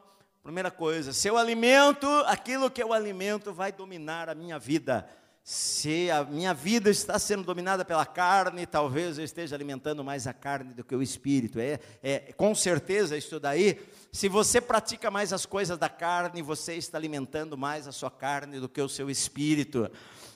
primeira 0.42 0.70
coisa, 0.70 1.12
seu 1.12 1.36
alimento, 1.36 2.06
aquilo 2.26 2.70
que 2.70 2.82
eu 2.82 2.92
alimento 2.92 3.52
vai 3.52 3.72
dominar 3.72 4.28
a 4.28 4.34
minha 4.34 4.58
vida. 4.58 5.08
Se 5.42 6.10
a 6.10 6.24
minha 6.24 6.54
vida 6.54 6.88
está 6.88 7.18
sendo 7.18 7.42
dominada 7.42 7.84
pela 7.84 8.06
carne, 8.06 8.64
talvez 8.64 9.18
eu 9.18 9.24
esteja 9.24 9.54
alimentando 9.54 10.02
mais 10.02 10.26
a 10.26 10.32
carne 10.32 10.72
do 10.72 10.82
que 10.82 10.96
o 10.96 11.02
espírito. 11.02 11.60
É, 11.60 11.78
é 12.02 12.18
com 12.32 12.54
certeza 12.54 13.14
isso 13.14 13.38
daí. 13.38 13.78
Se 14.10 14.26
você 14.26 14.58
pratica 14.58 15.10
mais 15.10 15.34
as 15.34 15.44
coisas 15.44 15.76
da 15.76 15.90
carne, 15.90 16.40
você 16.40 16.76
está 16.76 16.96
alimentando 16.96 17.58
mais 17.58 17.86
a 17.86 17.92
sua 17.92 18.10
carne 18.10 18.58
do 18.58 18.70
que 18.70 18.80
o 18.80 18.88
seu 18.88 19.10
espírito. 19.10 19.90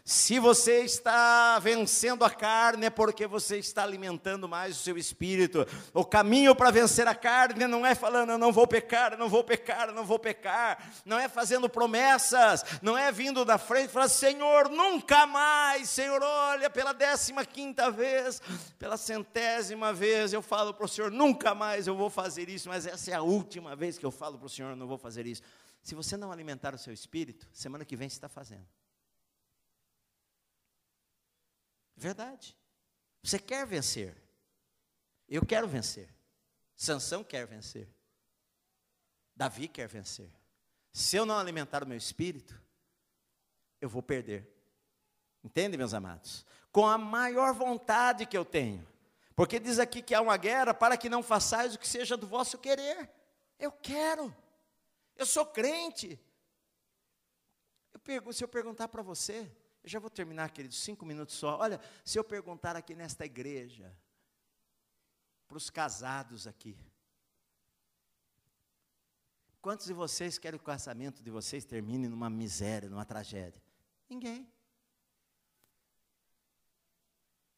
Se 0.08 0.38
você 0.38 0.84
está 0.84 1.58
vencendo 1.58 2.24
a 2.24 2.30
carne, 2.30 2.86
é 2.86 2.90
porque 2.90 3.26
você 3.26 3.58
está 3.58 3.82
alimentando 3.82 4.48
mais 4.48 4.74
o 4.74 4.82
seu 4.82 4.96
espírito. 4.96 5.66
O 5.92 6.02
caminho 6.02 6.54
para 6.56 6.70
vencer 6.70 7.06
a 7.06 7.14
carne 7.14 7.66
não 7.66 7.84
é 7.84 7.94
falando, 7.94 8.30
eu 8.30 8.38
não 8.38 8.50
vou 8.50 8.66
pecar, 8.66 9.18
não 9.18 9.28
vou 9.28 9.44
pecar, 9.44 9.92
não 9.92 10.06
vou 10.06 10.18
pecar. 10.18 10.82
Não 11.04 11.18
é 11.18 11.28
fazendo 11.28 11.68
promessas, 11.68 12.64
não 12.80 12.96
é 12.96 13.12
vindo 13.12 13.44
da 13.44 13.58
frente 13.58 13.90
e 13.90 13.92
falando, 13.92 14.08
Senhor, 14.08 14.70
nunca 14.70 15.26
mais, 15.26 15.90
Senhor, 15.90 16.22
olha, 16.22 16.70
pela 16.70 16.94
décima 16.94 17.44
quinta 17.44 17.90
vez, 17.90 18.40
pela 18.78 18.96
centésima 18.96 19.92
vez, 19.92 20.32
eu 20.32 20.40
falo 20.40 20.72
para 20.72 20.86
o 20.86 20.88
Senhor, 20.88 21.10
nunca 21.10 21.54
mais 21.54 21.86
eu 21.86 21.94
vou 21.94 22.08
fazer 22.08 22.48
isso, 22.48 22.70
mas 22.70 22.86
essa 22.86 23.10
é 23.10 23.14
a 23.14 23.20
última 23.20 23.76
vez 23.76 23.98
que 23.98 24.06
eu 24.06 24.10
falo 24.10 24.38
para 24.38 24.46
o 24.46 24.48
Senhor, 24.48 24.74
não 24.74 24.86
vou 24.86 24.96
fazer 24.96 25.26
isso. 25.26 25.42
Se 25.82 25.94
você 25.94 26.16
não 26.16 26.32
alimentar 26.32 26.74
o 26.74 26.78
seu 26.78 26.94
espírito, 26.94 27.46
semana 27.52 27.84
que 27.84 27.94
vem 27.94 28.08
você 28.08 28.16
está 28.16 28.28
fazendo. 28.30 28.77
Verdade. 31.98 32.56
Você 33.22 33.38
quer 33.38 33.66
vencer. 33.66 34.16
Eu 35.28 35.44
quero 35.44 35.66
vencer. 35.66 36.08
Sansão 36.76 37.24
quer 37.24 37.44
vencer. 37.44 37.88
Davi 39.34 39.66
quer 39.66 39.88
vencer. 39.88 40.30
Se 40.92 41.16
eu 41.16 41.26
não 41.26 41.36
alimentar 41.36 41.82
o 41.82 41.86
meu 41.86 41.98
espírito, 41.98 42.60
eu 43.80 43.88
vou 43.88 44.02
perder. 44.02 44.48
Entende, 45.42 45.76
meus 45.76 45.92
amados? 45.92 46.46
Com 46.70 46.86
a 46.86 46.96
maior 46.96 47.52
vontade 47.52 48.26
que 48.26 48.36
eu 48.36 48.44
tenho. 48.44 48.86
Porque 49.34 49.58
diz 49.58 49.78
aqui 49.78 50.00
que 50.00 50.14
há 50.14 50.20
uma 50.20 50.36
guerra 50.36 50.72
para 50.72 50.96
que 50.96 51.08
não 51.08 51.22
façais 51.22 51.74
o 51.74 51.78
que 51.78 51.86
seja 51.86 52.16
do 52.16 52.26
vosso 52.26 52.58
querer. 52.58 53.10
Eu 53.58 53.72
quero. 53.72 54.34
Eu 55.16 55.26
sou 55.26 55.44
crente. 55.44 56.18
Eu 57.92 57.98
pergunto, 57.98 58.34
se 58.34 58.44
eu 58.44 58.48
perguntar 58.48 58.86
para 58.86 59.02
você, 59.02 59.50
eu 59.88 59.92
já 59.92 59.98
vou 59.98 60.10
terminar, 60.10 60.50
queridos, 60.50 60.78
cinco 60.78 61.06
minutos 61.06 61.34
só. 61.34 61.58
Olha, 61.58 61.80
se 62.04 62.18
eu 62.18 62.22
perguntar 62.22 62.76
aqui 62.76 62.94
nesta 62.94 63.24
igreja, 63.24 63.96
para 65.48 65.56
os 65.56 65.70
casados 65.70 66.46
aqui, 66.46 66.76
quantos 69.62 69.86
de 69.86 69.94
vocês 69.94 70.36
querem 70.36 70.58
que 70.58 70.62
o 70.62 70.66
casamento 70.66 71.22
de 71.22 71.30
vocês 71.30 71.64
termine 71.64 72.06
numa 72.06 72.28
miséria, 72.28 72.90
numa 72.90 73.06
tragédia? 73.06 73.62
Ninguém. 74.10 74.46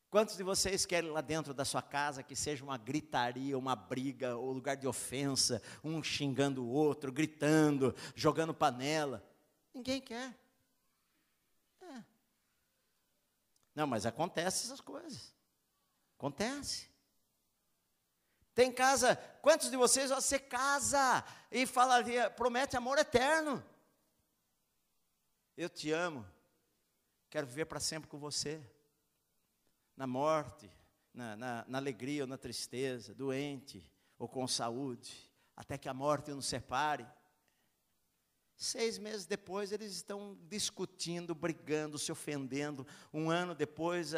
Quantos 0.08 0.36
de 0.36 0.44
vocês 0.44 0.86
querem 0.86 1.10
lá 1.10 1.20
dentro 1.20 1.52
da 1.52 1.64
sua 1.64 1.82
casa 1.82 2.22
que 2.22 2.36
seja 2.36 2.62
uma 2.62 2.78
gritaria, 2.78 3.58
uma 3.58 3.74
briga, 3.74 4.36
ou 4.36 4.52
lugar 4.52 4.76
de 4.76 4.86
ofensa, 4.86 5.60
um 5.82 6.00
xingando 6.00 6.64
o 6.64 6.68
outro, 6.68 7.10
gritando, 7.10 7.92
jogando 8.14 8.54
panela? 8.54 9.28
Ninguém 9.74 10.00
quer. 10.00 10.39
Não, 13.74 13.86
mas 13.86 14.06
acontece 14.06 14.66
essas 14.66 14.80
coisas. 14.80 15.34
Acontece. 16.18 16.90
Tem 18.54 18.72
casa, 18.72 19.16
quantos 19.40 19.70
de 19.70 19.76
vocês 19.76 20.10
você 20.10 20.38
casa 20.38 21.24
e 21.50 21.66
falaria, 21.66 22.28
promete 22.28 22.76
amor 22.76 22.98
eterno? 22.98 23.64
Eu 25.56 25.68
te 25.68 25.90
amo, 25.92 26.26
quero 27.28 27.46
viver 27.46 27.66
para 27.66 27.80
sempre 27.80 28.08
com 28.08 28.18
você, 28.18 28.60
na 29.96 30.06
morte, 30.06 30.70
na, 31.12 31.36
na, 31.36 31.64
na 31.66 31.78
alegria 31.78 32.22
ou 32.22 32.26
na 32.26 32.38
tristeza, 32.38 33.14
doente 33.14 33.90
ou 34.18 34.28
com 34.28 34.46
saúde, 34.46 35.30
até 35.56 35.78
que 35.78 35.88
a 35.88 35.94
morte 35.94 36.30
nos 36.30 36.46
separe. 36.46 37.06
Seis 38.62 38.98
meses 38.98 39.24
depois, 39.24 39.72
eles 39.72 39.90
estão 39.90 40.36
discutindo, 40.42 41.34
brigando, 41.34 41.98
se 41.98 42.12
ofendendo. 42.12 42.86
Um 43.10 43.30
ano 43.30 43.54
depois, 43.54 44.12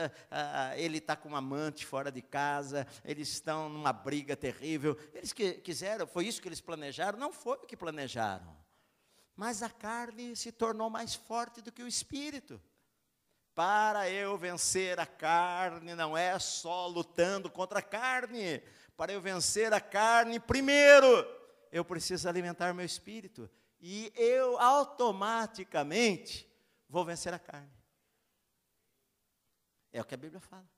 ele 0.76 0.98
está 0.98 1.14
com 1.14 1.28
uma 1.28 1.38
amante 1.38 1.86
fora 1.86 2.10
de 2.10 2.20
casa. 2.20 2.84
Eles 3.04 3.28
estão 3.28 3.68
numa 3.68 3.92
briga 3.92 4.36
terrível. 4.36 4.98
Eles 5.14 5.32
que, 5.32 5.52
quiseram, 5.52 6.08
foi 6.08 6.26
isso 6.26 6.42
que 6.42 6.48
eles 6.48 6.60
planejaram? 6.60 7.20
Não 7.20 7.32
foi 7.32 7.56
o 7.58 7.66
que 7.68 7.76
planejaram. 7.76 8.52
Mas 9.36 9.62
a 9.62 9.70
carne 9.70 10.34
se 10.34 10.50
tornou 10.50 10.90
mais 10.90 11.14
forte 11.14 11.62
do 11.62 11.70
que 11.70 11.84
o 11.84 11.86
espírito. 11.86 12.60
Para 13.54 14.10
eu 14.10 14.36
vencer 14.36 14.98
a 14.98 15.06
carne, 15.06 15.94
não 15.94 16.16
é 16.16 16.36
só 16.40 16.88
lutando 16.88 17.48
contra 17.48 17.78
a 17.78 17.82
carne. 17.82 18.60
Para 18.96 19.12
eu 19.12 19.20
vencer 19.20 19.72
a 19.72 19.80
carne, 19.80 20.40
primeiro, 20.40 21.06
eu 21.70 21.84
preciso 21.84 22.28
alimentar 22.28 22.74
meu 22.74 22.84
espírito 22.84 23.48
e 23.82 24.12
eu 24.14 24.56
automaticamente 24.60 26.48
vou 26.88 27.04
vencer 27.04 27.34
a 27.34 27.38
carne. 27.38 27.68
É 29.92 30.00
o 30.00 30.04
que 30.04 30.14
a 30.14 30.18
Bíblia 30.18 30.40
fala. 30.40 30.70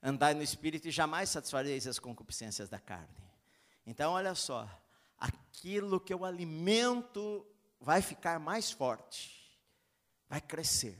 Andai 0.00 0.32
no 0.32 0.42
espírito 0.42 0.86
e 0.86 0.92
jamais 0.92 1.30
satisfareis 1.30 1.88
as 1.88 1.98
concupiscências 1.98 2.68
da 2.68 2.78
carne. 2.78 3.16
Então, 3.84 4.12
olha 4.12 4.34
só, 4.36 4.68
aquilo 5.18 6.00
que 6.00 6.14
eu 6.14 6.24
alimento 6.24 7.44
vai 7.80 8.00
ficar 8.00 8.38
mais 8.38 8.70
forte, 8.70 9.60
vai 10.28 10.40
crescer. 10.40 10.98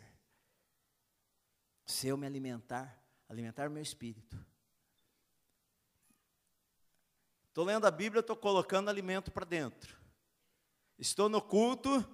Se 1.86 2.08
eu 2.08 2.16
me 2.16 2.26
alimentar, 2.26 3.00
alimentar 3.28 3.70
meu 3.70 3.82
espírito. 3.82 4.36
Estou 7.48 7.64
lendo 7.64 7.86
a 7.86 7.90
Bíblia, 7.90 8.20
estou 8.20 8.36
colocando 8.36 8.88
alimento 8.88 9.30
para 9.30 9.44
dentro. 9.44 10.03
Estou 10.98 11.28
no 11.28 11.40
culto. 11.40 12.04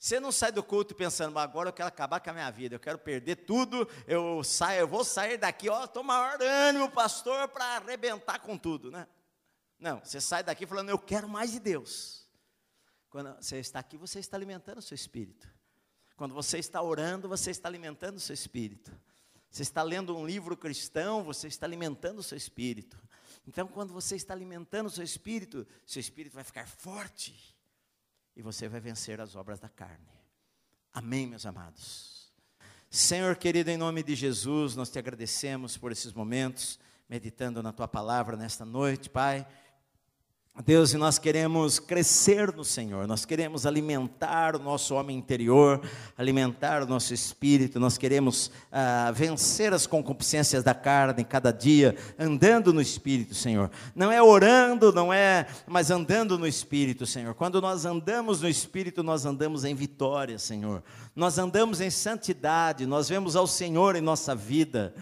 Você 0.00 0.18
não 0.18 0.32
sai 0.32 0.50
do 0.50 0.62
culto 0.62 0.94
pensando, 0.94 1.38
agora 1.38 1.68
eu 1.68 1.72
quero 1.74 1.88
acabar 1.88 2.20
com 2.20 2.30
a 2.30 2.32
minha 2.32 2.50
vida, 2.50 2.74
eu 2.74 2.80
quero 2.80 2.98
perder 2.98 3.36
tudo, 3.36 3.86
eu 4.06 4.42
saio, 4.42 4.80
eu 4.80 4.88
vou 4.88 5.04
sair 5.04 5.36
daqui, 5.36 5.68
ó, 5.68 5.84
estou 5.84 6.02
maior 6.02 6.40
ânimo, 6.40 6.90
pastor, 6.90 7.48
para 7.48 7.76
arrebentar 7.76 8.38
com 8.38 8.56
tudo, 8.56 8.90
né? 8.90 9.06
Não, 9.78 10.00
você 10.02 10.18
sai 10.18 10.42
daqui 10.42 10.64
falando, 10.64 10.88
eu 10.88 10.98
quero 10.98 11.28
mais 11.28 11.52
de 11.52 11.60
Deus. 11.60 12.26
Quando 13.10 13.34
você 13.34 13.58
está 13.58 13.78
aqui, 13.78 13.98
você 13.98 14.20
está 14.20 14.38
alimentando 14.38 14.78
o 14.78 14.82
seu 14.82 14.94
espírito. 14.94 15.46
Quando 16.16 16.32
você 16.32 16.56
está 16.56 16.80
orando, 16.80 17.28
você 17.28 17.50
está 17.50 17.68
alimentando 17.68 18.16
o 18.16 18.20
seu 18.20 18.32
espírito. 18.32 18.90
Você 19.50 19.62
está 19.62 19.82
lendo 19.82 20.16
um 20.16 20.24
livro 20.24 20.56
cristão, 20.56 21.22
você 21.22 21.46
está 21.46 21.66
alimentando 21.66 22.20
o 22.20 22.22
seu 22.22 22.38
espírito. 22.38 22.96
Então, 23.46 23.68
quando 23.68 23.92
você 23.92 24.16
está 24.16 24.32
alimentando 24.32 24.86
o 24.86 24.90
seu 24.90 25.04
espírito, 25.04 25.66
seu 25.84 26.00
espírito 26.00 26.32
vai 26.32 26.44
ficar 26.44 26.66
forte 26.66 27.59
e 28.36 28.42
você 28.42 28.68
vai 28.68 28.80
vencer 28.80 29.20
as 29.20 29.34
obras 29.34 29.58
da 29.58 29.68
carne. 29.68 30.08
Amém, 30.92 31.26
meus 31.26 31.46
amados. 31.46 32.32
Senhor 32.88 33.36
querido, 33.36 33.70
em 33.70 33.76
nome 33.76 34.02
de 34.02 34.14
Jesus, 34.16 34.74
nós 34.74 34.90
te 34.90 34.98
agradecemos 34.98 35.76
por 35.76 35.92
esses 35.92 36.12
momentos, 36.12 36.78
meditando 37.08 37.62
na 37.62 37.72
tua 37.72 37.86
palavra 37.86 38.36
nesta 38.36 38.64
noite, 38.64 39.08
Pai. 39.08 39.46
Deus, 40.64 40.92
e 40.92 40.98
nós 40.98 41.18
queremos 41.18 41.78
crescer 41.78 42.54
no 42.54 42.64
Senhor, 42.64 43.06
nós 43.06 43.24
queremos 43.24 43.64
alimentar 43.64 44.54
o 44.54 44.58
nosso 44.58 44.94
homem 44.94 45.16
interior, 45.16 45.80
alimentar 46.18 46.82
o 46.82 46.86
nosso 46.86 47.14
espírito, 47.14 47.80
nós 47.80 47.96
queremos 47.96 48.50
ah, 48.70 49.10
vencer 49.14 49.72
as 49.72 49.86
concupiscências 49.86 50.62
da 50.62 50.74
carne 50.74 51.24
cada 51.24 51.50
dia, 51.50 51.96
andando 52.18 52.74
no 52.74 52.80
espírito, 52.80 53.34
Senhor. 53.34 53.70
Não 53.94 54.12
é 54.12 54.20
orando, 54.22 54.92
não 54.92 55.10
é, 55.10 55.46
mas 55.66 55.90
andando 55.90 56.36
no 56.36 56.46
espírito, 56.46 57.06
Senhor. 57.06 57.32
Quando 57.34 57.60
nós 57.60 57.86
andamos 57.86 58.42
no 58.42 58.48
espírito, 58.48 59.02
nós 59.02 59.24
andamos 59.24 59.64
em 59.64 59.74
vitória, 59.74 60.38
Senhor. 60.38 60.82
Nós 61.16 61.38
andamos 61.38 61.80
em 61.80 61.90
santidade, 61.90 62.84
nós 62.84 63.08
vemos 63.08 63.34
ao 63.34 63.46
Senhor 63.46 63.96
em 63.96 64.02
nossa 64.02 64.34
vida. 64.34 64.94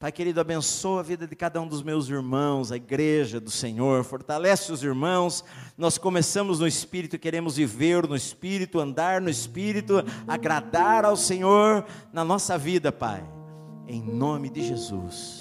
Pai 0.00 0.12
querido, 0.12 0.40
abençoa 0.40 1.00
a 1.00 1.02
vida 1.02 1.26
de 1.26 1.34
cada 1.34 1.60
um 1.60 1.66
dos 1.66 1.82
meus 1.82 2.08
irmãos, 2.08 2.70
a 2.70 2.76
igreja 2.76 3.40
do 3.40 3.50
Senhor, 3.50 4.04
fortalece 4.04 4.70
os 4.70 4.80
irmãos. 4.84 5.42
Nós 5.76 5.98
começamos 5.98 6.60
no 6.60 6.68
Espírito, 6.68 7.18
queremos 7.18 7.56
viver 7.56 8.06
no 8.06 8.14
Espírito, 8.14 8.78
andar 8.78 9.20
no 9.20 9.28
Espírito, 9.28 9.94
agradar 10.24 11.04
ao 11.04 11.16
Senhor 11.16 11.84
na 12.12 12.24
nossa 12.24 12.56
vida, 12.56 12.92
Pai. 12.92 13.28
Em 13.88 14.00
nome 14.00 14.48
de 14.50 14.62
Jesus. 14.62 15.37